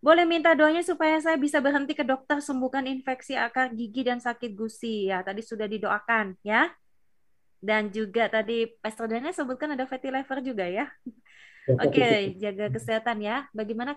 Boleh 0.00 0.24
minta 0.24 0.56
doanya 0.56 0.80
supaya 0.80 1.20
saya 1.20 1.36
bisa 1.36 1.60
berhenti 1.60 1.92
ke 1.92 2.00
dokter 2.02 2.40
sembuhkan 2.40 2.88
infeksi 2.88 3.36
akar 3.36 3.70
gigi 3.76 4.02
dan 4.08 4.18
sakit 4.18 4.56
gusi. 4.56 5.12
Ya 5.12 5.20
tadi 5.20 5.44
sudah 5.44 5.68
didoakan 5.68 6.40
ya. 6.40 6.72
Dan 7.60 7.92
juga 7.92 8.26
tadi 8.32 8.64
Pastor 8.80 9.12
Daniel 9.12 9.36
sebutkan 9.36 9.76
ada 9.76 9.84
fatty 9.84 10.08
liver 10.08 10.40
juga 10.40 10.64
ya. 10.64 10.88
Oke, 11.68 12.00
okay, 12.00 12.20
jaga 12.40 12.72
kesehatan 12.72 13.20
ya. 13.20 13.46
Bagaimana? 13.52 13.94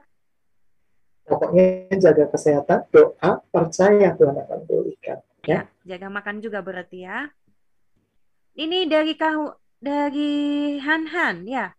Pokoknya 1.23 1.87
jaga 2.03 2.27
kesehatan, 2.27 2.83
doa, 2.91 3.39
percaya 3.47 4.11
Tuhan 4.11 4.35
akan 4.43 4.59
pulihkan. 4.67 5.23
Ya. 5.43 5.67
ya, 5.67 5.95
jaga 5.95 6.07
makan 6.11 6.43
juga 6.43 6.59
berarti 6.59 7.07
ya. 7.07 7.31
Ini 8.53 8.85
dari 8.91 9.15
kau 9.15 9.55
dari 9.79 10.77
Han 10.83 11.03
Han 11.09 11.35
ya. 11.47 11.71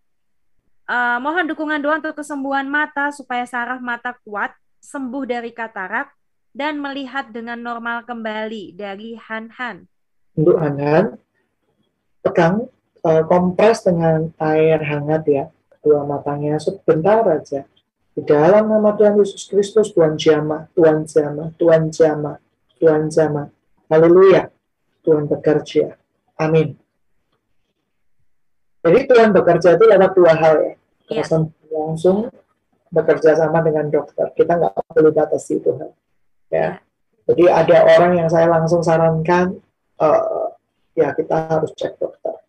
Uh, 0.85 1.17
mohon 1.17 1.49
dukungan 1.49 1.81
doa 1.81 1.97
untuk 1.97 2.13
kesembuhan 2.13 2.69
mata 2.69 3.09
supaya 3.09 3.45
saraf 3.49 3.81
mata 3.81 4.13
kuat, 4.21 4.53
sembuh 4.85 5.25
dari 5.25 5.49
katarak, 5.49 6.13
dan 6.53 6.77
melihat 6.77 7.33
dengan 7.33 7.57
normal 7.57 8.05
kembali 8.05 8.77
dari 8.77 9.17
Han 9.17 9.49
Han. 9.57 9.89
Untuk 10.37 10.57
Han 10.61 10.77
Han, 10.77 11.05
pegang 12.21 12.69
uh, 13.01 13.23
kompres 13.25 13.81
dengan 13.85 14.29
air 14.41 14.81
hangat 14.81 15.23
ya 15.25 15.45
dua 15.85 16.01
matanya 16.01 16.57
sebentar 16.57 17.21
aja. 17.29 17.69
Di 18.15 18.23
dalam 18.23 18.71
nama 18.71 18.95
Tuhan 18.95 19.19
Yesus 19.19 19.43
Kristus, 19.51 19.91
Tuhan 19.91 20.15
jamah, 20.15 20.71
Tuhan 20.71 21.03
jamah, 21.03 21.51
Tuhan 21.59 21.91
jamah, 21.91 22.39
Tuhan 22.79 23.11
jamah. 23.11 23.51
Haleluya. 23.91 24.47
Tuhan 25.03 25.27
bekerja. 25.27 25.99
Amin. 26.39 26.79
Jadi 28.81 28.99
Tuhan 29.11 29.35
bekerja 29.35 29.75
itu 29.75 29.85
lewat 29.85 30.11
dua 30.15 30.33
hal 30.33 30.55
ya. 30.63 30.73
ya. 31.11 31.23
langsung 31.75 32.31
bekerja 32.87 33.35
sama 33.35 33.59
dengan 33.59 33.91
dokter. 33.91 34.31
Kita 34.31 34.63
nggak 34.63 34.73
perlu 34.95 35.11
batasi 35.11 35.59
Tuhan. 35.59 35.91
Ya. 36.47 36.55
ya. 36.55 36.69
Jadi 37.25 37.43
ada 37.51 37.77
orang 37.99 38.11
yang 38.21 38.29
saya 38.31 38.47
langsung 38.47 38.79
sarankan, 38.79 39.59
uh, 39.99 40.53
ya 40.95 41.11
kita 41.11 41.51
harus 41.51 41.75
cek 41.75 41.99
dokter. 41.99 42.39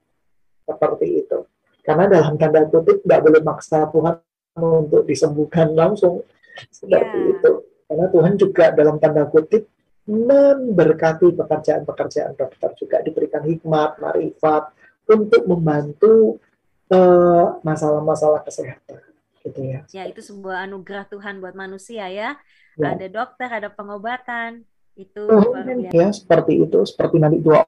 Seperti 0.63 1.27
itu. 1.27 1.39
Karena 1.83 2.07
dalam 2.07 2.39
tanda 2.39 2.63
kutip 2.71 3.03
nggak 3.03 3.21
boleh 3.25 3.43
maksa 3.43 3.89
Tuhan 3.91 4.21
untuk 4.57 5.05
disembuhkan 5.05 5.77
langsung 5.77 6.25
seperti 6.73 7.19
yeah. 7.21 7.33
itu. 7.37 7.53
Karena 7.87 8.07
Tuhan 8.11 8.35
juga 8.35 8.65
dalam 8.75 8.97
tanda 8.99 9.29
kutip 9.31 9.69
memberkati 10.07 11.35
pekerjaan-pekerjaan 11.35 12.39
dokter 12.39 12.71
juga 12.79 13.03
diberikan 13.03 13.43
hikmat, 13.43 13.99
marifat 13.99 14.71
untuk 15.07 15.43
membantu 15.47 16.39
eh, 16.91 17.47
masalah-masalah 17.63 18.43
kesehatan 18.43 19.03
gitu 19.47 19.61
ya. 19.63 19.81
Ya 19.95 20.03
itu 20.11 20.23
sebuah 20.23 20.67
anugerah 20.67 21.07
Tuhan 21.11 21.39
buat 21.39 21.55
manusia 21.55 22.11
ya. 22.11 22.39
ya. 22.79 22.87
Ada 22.95 23.07
dokter, 23.07 23.49
ada 23.51 23.71
pengobatan 23.71 24.67
itu 24.97 25.29
oh, 25.29 25.53
ya 25.93 26.09
seperti 26.09 26.57
itu 26.57 26.81
seperti 26.89 27.21
nanti 27.21 27.37
dua 27.45 27.61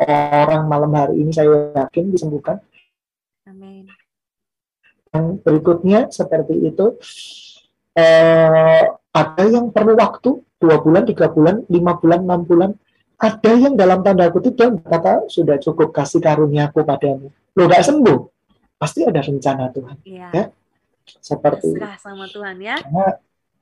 orang 0.48 0.64
malam 0.64 0.88
hari 0.96 1.20
ini 1.20 1.28
saya 1.28 1.76
yakin 1.76 2.08
disembuhkan. 2.08 2.56
Amin. 3.44 3.84
Yang 5.14 5.26
berikutnya 5.44 6.00
seperti 6.12 6.54
itu. 6.68 6.96
eh, 7.98 8.84
ada 9.10 9.42
yang 9.50 9.74
perlu 9.74 9.98
waktu 9.98 10.30
dua 10.62 10.78
bulan, 10.78 11.02
tiga 11.02 11.26
bulan, 11.26 11.66
lima 11.66 11.98
bulan, 11.98 12.22
enam 12.22 12.46
bulan. 12.46 12.70
Ada 13.18 13.58
yang 13.58 13.74
dalam 13.74 14.06
tanda 14.06 14.30
kutip 14.30 14.54
dia 14.54 14.70
kata 14.70 15.26
sudah 15.26 15.58
cukup 15.58 15.90
kasih 15.90 16.22
karunia 16.22 16.70
aku 16.70 16.86
padamu. 16.86 17.34
Lo 17.58 17.66
gak 17.66 17.82
sembuh, 17.82 18.18
pasti 18.78 19.02
ada 19.02 19.18
rencana 19.18 19.74
Tuhan. 19.74 19.96
Iya. 20.06 20.28
Ya, 20.30 20.44
seperti 21.18 21.74
Serah 21.74 21.98
sama 21.98 22.30
Tuhan 22.30 22.56
ya. 22.62 22.78
Karena 22.78 23.18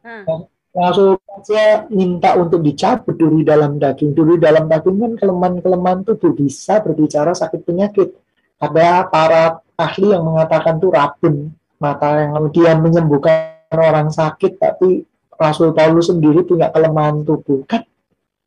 Hmm. 0.07 0.47
langsung 0.71 1.17
saja 1.19 1.89
minta 1.89 2.37
untuk 2.37 2.61
dicabut 2.61 3.17
duri 3.17 3.41
dalam 3.43 3.81
daging. 3.81 4.13
Duri 4.13 4.37
dalam 4.37 4.69
daging 4.69 4.97
kan 5.01 5.13
kelemahan-kelemahan 5.17 6.05
tubuh 6.05 6.31
bisa 6.31 6.79
berbicara 6.85 7.33
sakit 7.33 7.65
penyakit. 7.65 8.13
Ada 8.61 9.09
para 9.09 9.65
ahli 9.77 10.13
yang 10.13 10.25
mengatakan 10.25 10.81
itu 10.81 10.89
rabun 10.89 11.53
mata 11.77 12.25
yang 12.25 12.33
kemudian 12.33 12.81
menyembuhkan 12.81 13.69
orang 13.73 14.09
sakit, 14.09 14.57
tapi 14.57 15.05
Rasul 15.37 15.77
Paulus 15.77 16.09
sendiri 16.09 16.41
punya 16.49 16.73
kelemahan 16.73 17.21
tubuh. 17.23 17.63
Kan 17.69 17.85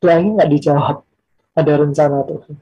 doanya 0.02 0.42
nggak 0.42 0.50
dijawab. 0.50 0.96
Ada 1.54 1.72
rencana 1.78 2.26
Tuhan. 2.26 2.54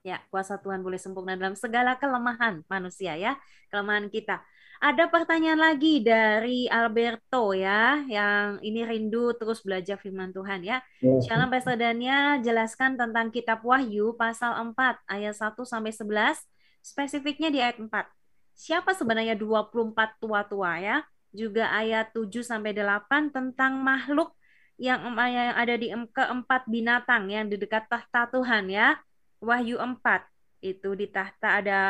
Ya, 0.00 0.16
kuasa 0.32 0.56
Tuhan 0.56 0.80
boleh 0.80 0.96
sempurna 0.96 1.36
dalam 1.36 1.52
segala 1.52 1.92
kelemahan 2.00 2.64
manusia 2.72 3.20
ya, 3.20 3.36
kelemahan 3.68 4.08
kita. 4.08 4.40
Ada 4.80 5.12
pertanyaan 5.12 5.60
lagi 5.60 6.00
dari 6.00 6.64
Alberto 6.72 7.52
ya, 7.52 8.00
yang 8.08 8.56
ini 8.64 8.80
rindu 8.80 9.36
terus 9.36 9.60
belajar 9.60 10.00
firman 10.00 10.32
Tuhan 10.32 10.64
ya. 10.64 10.80
Shalom 11.04 11.52
Pastor 11.52 11.76
Dania, 11.76 12.40
jelaskan 12.40 12.96
tentang 12.96 13.28
kitab 13.28 13.60
Wahyu 13.60 14.16
pasal 14.16 14.56
4 14.72 15.04
ayat 15.04 15.36
1 15.36 15.52
sampai 15.68 15.92
11, 15.92 16.48
spesifiknya 16.82 17.48
di 17.52 17.58
ayat 17.62 17.78
4. 17.80 18.08
Siapa 18.56 18.92
sebenarnya 18.92 19.36
24 19.38 20.20
tua-tua 20.20 20.76
ya? 20.80 20.96
Juga 21.30 21.70
ayat 21.70 22.10
7 22.12 22.42
sampai 22.42 22.74
8 22.74 23.30
tentang 23.30 23.78
makhluk 23.80 24.34
yang 24.80 25.12
yang 25.14 25.54
ada 25.54 25.74
di 25.76 25.92
em- 25.92 26.08
keempat 26.08 26.64
binatang 26.66 27.28
yang 27.28 27.46
di 27.46 27.56
dekat 27.60 27.86
tahta 27.88 28.28
Tuhan 28.32 28.68
ya. 28.72 28.96
Wahyu 29.40 29.80
4 29.80 30.24
itu 30.60 30.92
di 30.92 31.08
tahta 31.08 31.64
ada 31.64 31.80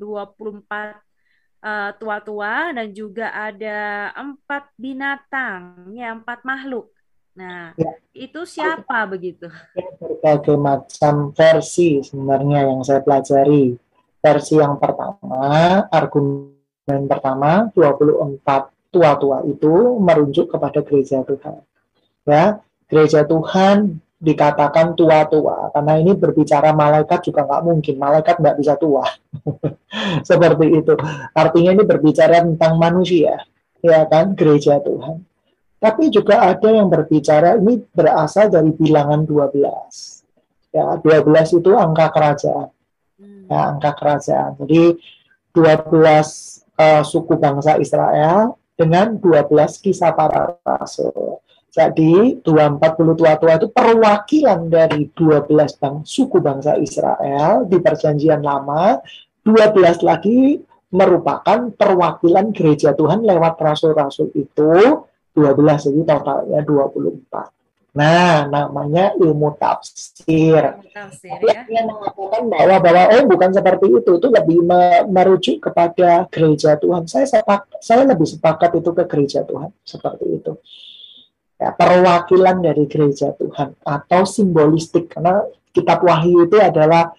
24 0.00 0.96
eh, 1.60 1.90
tua-tua 2.00 2.72
dan 2.72 2.88
juga 2.96 3.28
ada 3.36 4.08
empat 4.16 4.72
binatang 4.80 5.92
ya 5.92 6.16
empat 6.16 6.40
makhluk. 6.44 6.88
Nah, 7.36 7.72
Ya. 7.78 7.92
itu 8.16 8.42
siapa 8.48 9.04
begitu? 9.08 9.48
berbagai 10.00 10.56
macam 10.60 11.32
versi 11.32 12.00
sebenarnya 12.04 12.68
yang 12.68 12.80
saya 12.84 13.00
pelajari. 13.04 13.76
Versi 14.20 14.60
yang 14.60 14.76
pertama, 14.76 15.88
argumen 15.88 17.08
pertama, 17.08 17.72
24 17.72 18.68
tua-tua 18.92 19.48
itu 19.48 19.96
merujuk 19.96 20.52
kepada 20.52 20.84
gereja 20.84 21.24
Tuhan. 21.24 21.64
Ya, 22.28 22.60
gereja 22.84 23.24
Tuhan 23.24 24.04
dikatakan 24.20 24.92
tua-tua 24.92 25.72
karena 25.72 25.96
ini 25.96 26.12
berbicara 26.12 26.76
malaikat 26.76 27.24
juga 27.24 27.48
nggak 27.48 27.62
mungkin 27.64 27.96
malaikat 27.96 28.36
nggak 28.36 28.56
bisa 28.60 28.76
tua 28.76 29.08
seperti 30.28 30.76
itu 30.76 30.92
artinya 31.32 31.80
ini 31.80 31.84
berbicara 31.88 32.44
tentang 32.44 32.76
manusia 32.76 33.40
ya 33.80 34.04
kan 34.04 34.36
gereja 34.36 34.76
Tuhan 34.84 35.24
tapi 35.80 36.12
juga 36.12 36.52
ada 36.52 36.68
yang 36.68 36.92
berbicara 36.92 37.56
ini 37.64 37.80
berasal 37.96 38.52
dari 38.52 38.76
bilangan 38.76 39.24
12 39.24 40.20
ya 40.76 41.00
12 41.00 41.58
itu 41.58 41.70
angka 41.74 42.06
kerajaan. 42.14 42.68
Ya 43.50 43.74
angka 43.74 43.98
kerajaan. 43.98 44.54
Jadi 44.62 44.94
12 45.50 45.90
eh, 46.78 47.02
suku 47.02 47.34
bangsa 47.34 47.74
Israel 47.82 48.54
dengan 48.78 49.18
12 49.18 49.82
kisah 49.82 50.14
para 50.14 50.54
rasul. 50.62 51.42
Jadi 51.70 52.42
240 52.42 53.14
tua-tua 53.14 53.52
itu 53.54 53.68
perwakilan 53.70 54.66
dari 54.66 55.06
12 55.14 55.78
bang, 55.78 56.02
suku 56.02 56.42
bangsa 56.42 56.74
Israel 56.74 57.62
di 57.62 57.78
perjanjian 57.78 58.42
lama, 58.42 58.98
12 59.46 60.02
lagi 60.02 60.58
merupakan 60.90 61.70
perwakilan 61.70 62.50
gereja 62.50 62.90
Tuhan 62.98 63.22
lewat 63.22 63.54
rasul-rasul 63.62 64.34
itu. 64.34 65.06
12 65.30 65.86
jadi 65.86 66.00
totalnya 66.02 66.60
24. 66.66 67.59
Nah, 67.90 68.46
namanya 68.46 69.18
ilmu 69.18 69.58
tafsir. 69.58 70.62
Tafsir 70.94 71.30
Tapi 71.34 71.50
ya. 71.50 71.66
yang 71.66 71.90
mengatakan 71.90 72.42
bahwa 72.46 72.76
bahwa 72.78 73.02
oh 73.18 73.24
bukan 73.26 73.50
seperti 73.50 73.86
itu, 73.90 74.10
itu 74.14 74.28
lebih 74.30 74.58
me- 74.62 75.04
merujuk 75.10 75.56
kepada 75.58 76.30
gereja 76.30 76.78
Tuhan. 76.78 77.04
Saya 77.04 77.26
sepak, 77.26 77.66
saya 77.82 78.06
lebih 78.06 78.30
sepakat 78.30 78.78
itu 78.78 78.90
ke 78.94 79.04
gereja 79.10 79.42
Tuhan 79.42 79.74
seperti 79.82 80.26
itu. 80.38 80.52
Ya, 81.58 81.74
perwakilan 81.74 82.62
dari 82.62 82.86
gereja 82.86 83.34
Tuhan 83.34 83.74
atau 83.82 84.22
simbolistik 84.24 85.10
karena 85.10 85.44
kitab 85.70 86.00
Wahyu 86.00 86.46
itu 86.46 86.56
adalah 86.56 87.12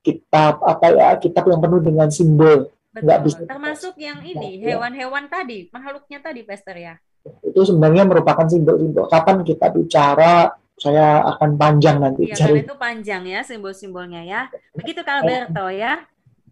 kitab 0.00 0.62
apa 0.62 0.86
ya 0.90 1.08
kitab 1.16 1.44
yang 1.46 1.60
penuh 1.60 1.78
dengan 1.78 2.08
simbol 2.08 2.70
Nggak 2.92 3.04
Betul. 3.04 3.24
bisa- 3.24 3.48
Termasuk 3.48 3.94
yang 3.96 4.20
ini 4.20 4.60
Ya. 4.60 4.76
hewan-hewan 4.76 5.24
tadi, 5.24 5.72
makhluknya 5.72 6.20
tadi, 6.20 6.44
Pastor 6.44 6.76
ya. 6.76 6.94
Itu 7.42 7.60
sebenarnya 7.62 8.02
merupakan 8.08 8.46
simbol-simbol 8.46 9.06
kapan 9.06 9.46
kita 9.46 9.70
bicara 9.70 10.50
saya 10.74 11.22
akan 11.36 11.54
panjang 11.54 12.02
nanti 12.02 12.26
Iya, 12.26 12.34
cari 12.34 12.66
itu 12.66 12.74
panjang 12.74 13.22
ya 13.22 13.40
simbol-simbolnya 13.46 14.26
ya. 14.26 14.50
Begitu 14.74 15.00
Kak 15.06 15.22
Alberto 15.22 15.66
ya. 15.70 16.02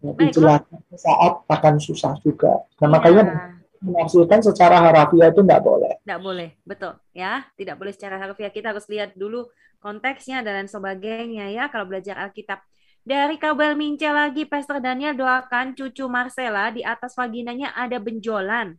lebih 0.01 0.33
jelas 0.33 0.65
saat 0.97 1.45
akan 1.45 1.77
susah 1.77 2.17
juga 2.25 2.65
nah 2.81 2.89
makanya 2.89 3.21
Iya. 3.21 3.35
menafsirkan 3.85 4.41
secara 4.41 4.81
harafiah 4.81 5.29
itu 5.29 5.45
nggak 5.45 5.61
boleh 5.61 5.93
Tidak 6.01 6.19
boleh, 6.21 6.49
betul 6.65 6.97
ya. 7.13 7.45
Tidak 7.53 7.77
boleh 7.77 7.93
secara 7.93 8.17
harfiah. 8.17 8.49
Kita 8.49 8.73
harus 8.73 8.89
lihat 8.89 9.13
dulu 9.13 9.45
konteksnya 9.77 10.41
dan 10.41 10.65
lain 10.65 10.69
sebagainya 10.69 11.53
ya 11.53 11.69
kalau 11.69 11.85
belajar 11.85 12.17
Alkitab. 12.17 12.61
Dari 13.01 13.41
kabel 13.41 13.73
mince 13.73 14.05
lagi, 14.13 14.45
Pastor 14.45 14.77
Daniel 14.77 15.17
doakan 15.17 15.73
cucu 15.73 16.05
Marcella 16.05 16.69
di 16.69 16.85
atas 16.85 17.17
vaginanya 17.17 17.73
ada 17.73 17.97
benjolan. 17.97 18.77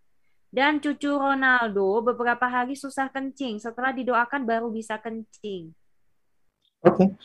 Dan 0.53 0.85
cucu 0.85 1.17
Ronaldo 1.17 2.05
beberapa 2.05 2.45
hari 2.45 2.77
susah 2.77 3.09
kencing. 3.09 3.57
Setelah 3.57 3.97
didoakan 3.97 4.45
baru 4.45 4.69
bisa 4.69 5.01
kencing. 5.01 5.73
Oke. 6.85 7.17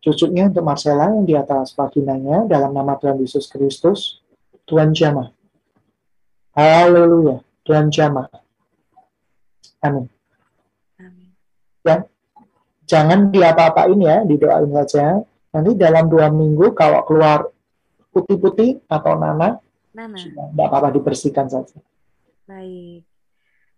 Cucunya 0.00 0.48
untuk 0.48 0.64
Marcella 0.64 1.12
yang 1.12 1.28
di 1.28 1.36
atas 1.36 1.76
vaginanya 1.76 2.48
dalam 2.48 2.72
nama 2.72 2.96
Tuhan 2.96 3.20
Yesus 3.20 3.52
Kristus, 3.52 4.24
Tuhan 4.64 4.96
jamah. 4.96 5.28
Haleluya. 6.56 7.44
Tuhan 7.68 7.92
jamah. 7.92 8.32
Amin. 9.84 10.08
Amin. 10.96 11.28
Jangan 12.88 13.28
diapa-apain 13.28 14.00
ya, 14.00 14.24
didoain 14.24 14.72
saja. 14.72 15.20
Nanti 15.52 15.76
dalam 15.76 16.08
dua 16.08 16.32
minggu 16.32 16.72
kalau 16.72 17.04
keluar 17.04 17.52
putih-putih 18.08 18.80
atau 18.88 19.20
nanah, 19.20 19.60
Nana. 19.92 20.16
sudah 20.16 20.48
tidak 20.48 20.66
apa-apa 20.66 20.88
dibersihkan 20.96 21.46
saja. 21.46 21.76
Baik. 22.50 23.06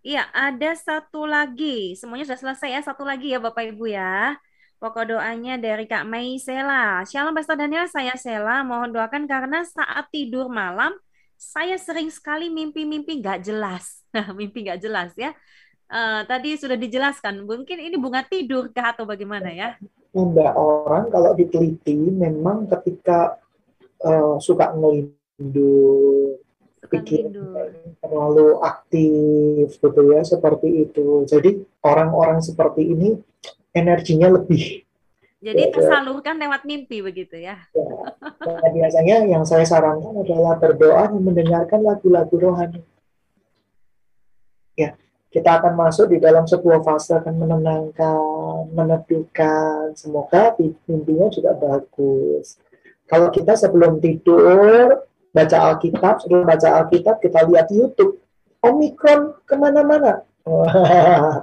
Iya, 0.01 0.25
ada 0.33 0.73
satu 0.73 1.29
lagi. 1.29 1.93
Semuanya 1.93 2.25
sudah 2.25 2.41
selesai 2.41 2.73
ya. 2.73 2.81
Satu 2.81 3.05
lagi 3.05 3.29
ya 3.29 3.39
Bapak 3.39 3.68
Ibu 3.68 3.85
ya. 3.93 4.41
Pokok 4.81 5.14
doanya 5.14 5.61
dari 5.61 5.85
Kak 5.85 6.09
Mei 6.09 6.41
Sela. 6.41 7.05
Shalom 7.05 7.37
Pastor 7.37 7.61
Daniel, 7.61 7.85
saya 7.87 8.16
Sela. 8.16 8.64
Mohon 8.64 8.97
doakan 8.97 9.29
karena 9.29 9.61
saat 9.62 10.09
tidur 10.09 10.49
malam, 10.49 10.97
saya 11.37 11.77
sering 11.77 12.09
sekali 12.09 12.49
mimpi-mimpi 12.49 13.20
nggak 13.20 13.45
jelas. 13.45 13.85
Nah, 14.12 14.29
mimpi 14.37 14.61
nggak 14.61 14.77
jelas 14.77 15.16
ya. 15.16 15.33
Eh, 15.89 16.23
tadi 16.29 16.53
sudah 16.61 16.77
dijelaskan. 16.77 17.49
Mungkin 17.49 17.81
ini 17.81 17.97
bunga 17.97 18.20
tidur 18.20 18.68
kah 18.68 18.93
atau 18.93 19.09
bagaimana 19.09 19.49
ya? 19.49 19.81
Enggak 20.12 20.53
orang 20.53 21.09
kalau 21.09 21.33
diteliti 21.33 21.97
memang 21.97 22.68
ketika 22.68 23.41
eh, 24.05 24.37
suka 24.37 24.77
ngelindur 24.77 26.37
Suka 26.83 26.99
pikir 26.99 27.30
tidur. 27.30 27.70
terlalu 28.03 28.59
aktif 28.59 29.78
gitu 29.78 30.01
ya 30.11 30.20
seperti 30.26 30.91
itu. 30.91 31.22
Jadi 31.30 31.62
orang-orang 31.87 32.43
seperti 32.43 32.83
ini 32.83 33.22
energinya 33.70 34.35
lebih. 34.35 34.83
Jadi 35.43 35.62
Ya, 35.62 35.70
ya. 35.70 35.74
tersalurkan 35.74 36.39
lewat 36.39 36.62
mimpi 36.66 37.03
begitu 37.03 37.35
ya. 37.39 37.59
Nah, 37.74 38.70
biasanya 38.70 39.26
yang 39.26 39.43
saya 39.43 39.66
sarankan 39.66 40.22
adalah 40.22 40.55
berdoa 40.59 41.11
dan 41.11 41.18
mendengarkan 41.22 41.83
lagu-lagu 41.83 42.35
rohani. 42.39 42.83
Ya, 44.78 44.95
kita 45.35 45.59
akan 45.59 45.74
masuk 45.74 46.14
di 46.14 46.22
dalam 46.22 46.47
sebuah 46.47 46.87
fase 46.87 47.18
akan 47.18 47.35
menenangkan, 47.43 48.70
meneduhkan. 48.70 49.95
Semoga 49.99 50.55
mimpinya 50.87 51.26
juga 51.30 51.59
bagus. 51.59 52.59
Kalau 53.11 53.28
kita 53.35 53.59
sebelum 53.59 53.99
tidur 53.99 55.11
baca 55.33 55.57
Alkitab, 55.72 56.14
sebelum 56.22 56.45
baca 56.45 56.68
Alkitab 56.85 57.16
kita 57.18 57.49
lihat 57.49 57.72
YouTube. 57.72 58.20
Omikron 58.62 59.35
ke 59.43 59.59
mana-mana. 59.59 60.22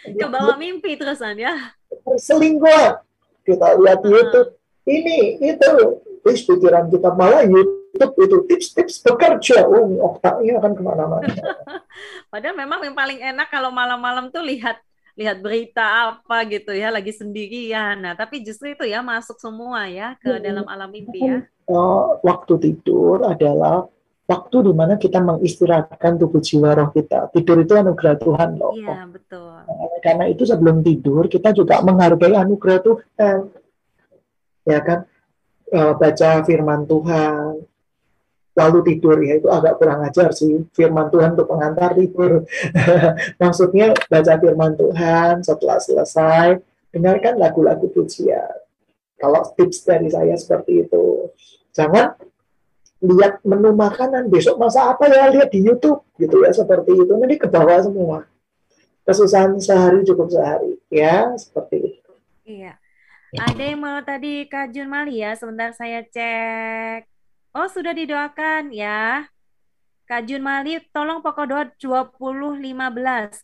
Ke 0.00 0.26
bawah 0.30 0.56
mimpi 0.56 0.94
terusan 0.94 1.36
ya. 1.36 1.74
selingkuhan. 2.16 3.02
Kita 3.42 3.74
lihat 3.82 4.00
Hmm. 4.00 4.10
YouTube 4.14 4.50
ini 4.86 5.36
itu. 5.42 5.72
Terus 6.20 6.40
pikiran 6.44 6.86
kita 6.86 7.10
malah 7.16 7.42
YouTube 7.44 8.14
itu 8.20 8.36
tips-tips 8.46 9.02
bekerja. 9.02 9.64
Oh, 9.66 9.90
otaknya 10.06 10.60
akan 10.62 10.72
ke 10.76 10.82
mana-mana. 10.84 11.26
Padahal 12.32 12.54
memang 12.54 12.78
yang 12.84 12.94
paling 12.94 13.18
enak 13.18 13.48
kalau 13.50 13.74
malam-malam 13.74 14.30
tuh 14.30 14.44
lihat 14.44 14.78
lihat 15.18 15.42
berita 15.42 16.14
apa 16.14 16.46
gitu 16.48 16.70
ya 16.72 16.88
lagi 16.88 17.10
sendirian. 17.10 17.98
Nah, 17.98 18.14
tapi 18.14 18.40
justru 18.40 18.72
itu 18.72 18.86
ya 18.86 19.02
masuk 19.02 19.36
semua 19.36 19.84
ya 19.90 20.14
ke 20.22 20.38
dalam 20.38 20.64
alam 20.64 20.88
mimpi 20.88 21.20
ya. 21.26 21.42
Uh, 21.70 22.18
waktu 22.26 22.58
tidur 22.58 23.22
adalah 23.22 23.86
waktu 24.26 24.56
di 24.66 24.72
mana 24.74 24.98
kita 24.98 25.22
mengistirahatkan 25.22 26.18
tubuh 26.18 26.42
jiwa 26.42 26.74
roh 26.74 26.90
kita. 26.90 27.30
Tidur 27.30 27.62
itu 27.62 27.78
anugerah 27.78 28.18
Tuhan 28.18 28.58
loh. 28.58 28.74
Iya, 28.74 29.06
betul. 29.06 29.54
Nah, 29.62 29.98
karena 30.02 30.26
itu 30.26 30.42
sebelum 30.42 30.82
tidur 30.82 31.30
kita 31.30 31.54
juga 31.54 31.78
menghargai 31.86 32.34
anugerah 32.34 32.78
Tuhan. 32.82 33.38
Ya 34.66 34.80
kan? 34.82 35.06
Uh, 35.70 35.94
baca 35.94 36.42
firman 36.42 36.82
Tuhan, 36.90 37.62
lalu 38.60 38.78
tidur 38.92 39.16
ya 39.22 39.38
itu 39.38 39.48
agak 39.48 39.78
kurang 39.78 40.02
ajar 40.04 40.34
sih 40.34 40.66
firman 40.74 41.08
Tuhan 41.08 41.38
untuk 41.38 41.48
pengantar 41.48 41.94
tidur 41.94 42.44
maksudnya 43.42 43.94
baca 44.10 44.34
firman 44.36 44.74
Tuhan 44.74 45.40
setelah 45.46 45.78
selesai 45.78 46.60
dengarkan 46.90 47.38
lagu-lagu 47.38 47.86
pujian 47.88 48.58
kalau 49.16 49.40
tips 49.54 49.86
dari 49.86 50.10
saya 50.10 50.34
seperti 50.34 50.84
itu 50.88 51.30
jangan 51.80 52.12
lihat 53.00 53.40
menu 53.40 53.72
makanan. 53.72 54.28
Besok 54.28 54.60
masa 54.60 54.92
apa 54.92 55.08
ya? 55.08 55.32
Lihat 55.32 55.48
di 55.48 55.64
YouTube 55.64 56.04
gitu 56.20 56.44
ya 56.44 56.52
seperti 56.52 56.92
itu. 56.92 57.12
Nanti 57.16 57.40
ke 57.40 57.48
bawah 57.48 57.80
semua. 57.80 58.28
Kesusahan 59.08 59.56
sehari 59.56 60.04
cukup 60.04 60.28
sehari 60.28 60.76
ya 60.92 61.32
seperti 61.40 61.96
itu. 61.96 62.12
Iya. 62.44 62.76
Ada 63.30 63.62
yang 63.62 63.80
mau 63.80 63.98
tadi 64.02 64.44
Kak 64.50 64.74
Jun 64.76 64.90
Mali 64.92 65.24
ya? 65.24 65.32
Sebentar 65.38 65.72
saya 65.72 66.04
cek. 66.04 67.08
Oh 67.56 67.66
sudah 67.66 67.96
didoakan 67.96 68.74
ya. 68.74 69.24
Kak 70.10 70.26
Jun 70.26 70.42
Mali 70.42 70.82
tolong 70.90 71.22
pokok 71.22 71.46
doa 71.46 71.64
2015 71.78 72.66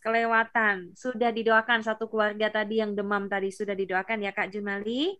kelewatan. 0.03 0.91
Sudah 0.99 1.30
didoakan 1.30 1.87
satu 1.87 2.11
keluarga 2.11 2.51
tadi 2.51 2.82
yang 2.82 2.99
demam 2.99 3.30
tadi. 3.30 3.55
Sudah 3.55 3.78
didoakan 3.78 4.26
ya 4.26 4.34
Kak 4.34 4.51
Jun 4.51 4.66
Mali. 4.66 5.14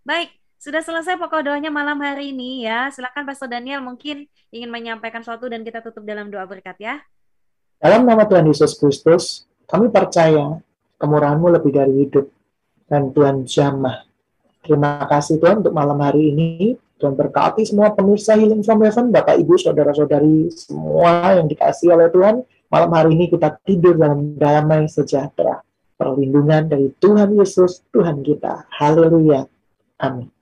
Baik 0.00 0.32
sudah 0.66 0.82
selesai 0.82 1.14
pokok 1.14 1.46
doanya 1.46 1.70
malam 1.70 1.94
hari 2.02 2.34
ini 2.34 2.66
ya. 2.66 2.90
Silakan 2.90 3.22
Pastor 3.22 3.46
Daniel 3.46 3.78
mungkin 3.78 4.26
ingin 4.50 4.66
menyampaikan 4.66 5.22
sesuatu 5.22 5.46
dan 5.46 5.62
kita 5.62 5.78
tutup 5.78 6.02
dalam 6.02 6.26
doa 6.26 6.42
berkat 6.42 6.74
ya. 6.82 6.98
Dalam 7.78 8.02
nama 8.02 8.26
Tuhan 8.26 8.42
Yesus 8.50 8.74
Kristus, 8.74 9.46
kami 9.70 9.94
percaya 9.94 10.58
kemurahanmu 10.98 11.54
lebih 11.54 11.70
dari 11.70 11.94
hidup 12.02 12.26
dan 12.90 13.14
Tuhan 13.14 13.46
jamah. 13.46 14.10
Terima 14.66 15.06
kasih 15.06 15.38
Tuhan 15.38 15.62
untuk 15.62 15.70
malam 15.70 16.02
hari 16.02 16.34
ini. 16.34 16.74
Tuhan 16.98 17.14
berkati 17.14 17.62
semua 17.62 17.94
pemirsa 17.94 18.34
Healing 18.34 18.66
from 18.66 18.82
Heaven, 18.82 19.14
Bapak, 19.14 19.38
Ibu, 19.38 19.54
Saudara-saudari, 19.62 20.50
semua 20.50 21.38
yang 21.38 21.46
dikasih 21.46 21.94
oleh 21.94 22.10
Tuhan. 22.10 22.42
Malam 22.66 22.90
hari 22.90 23.14
ini 23.14 23.30
kita 23.30 23.54
tidur 23.62 23.94
dalam 23.94 24.34
damai 24.34 24.90
sejahtera. 24.90 25.62
Perlindungan 25.94 26.66
dari 26.66 26.90
Tuhan 26.98 27.38
Yesus, 27.38 27.86
Tuhan 27.94 28.26
kita. 28.26 28.66
Haleluya. 28.72 29.46
Amin. 30.02 30.35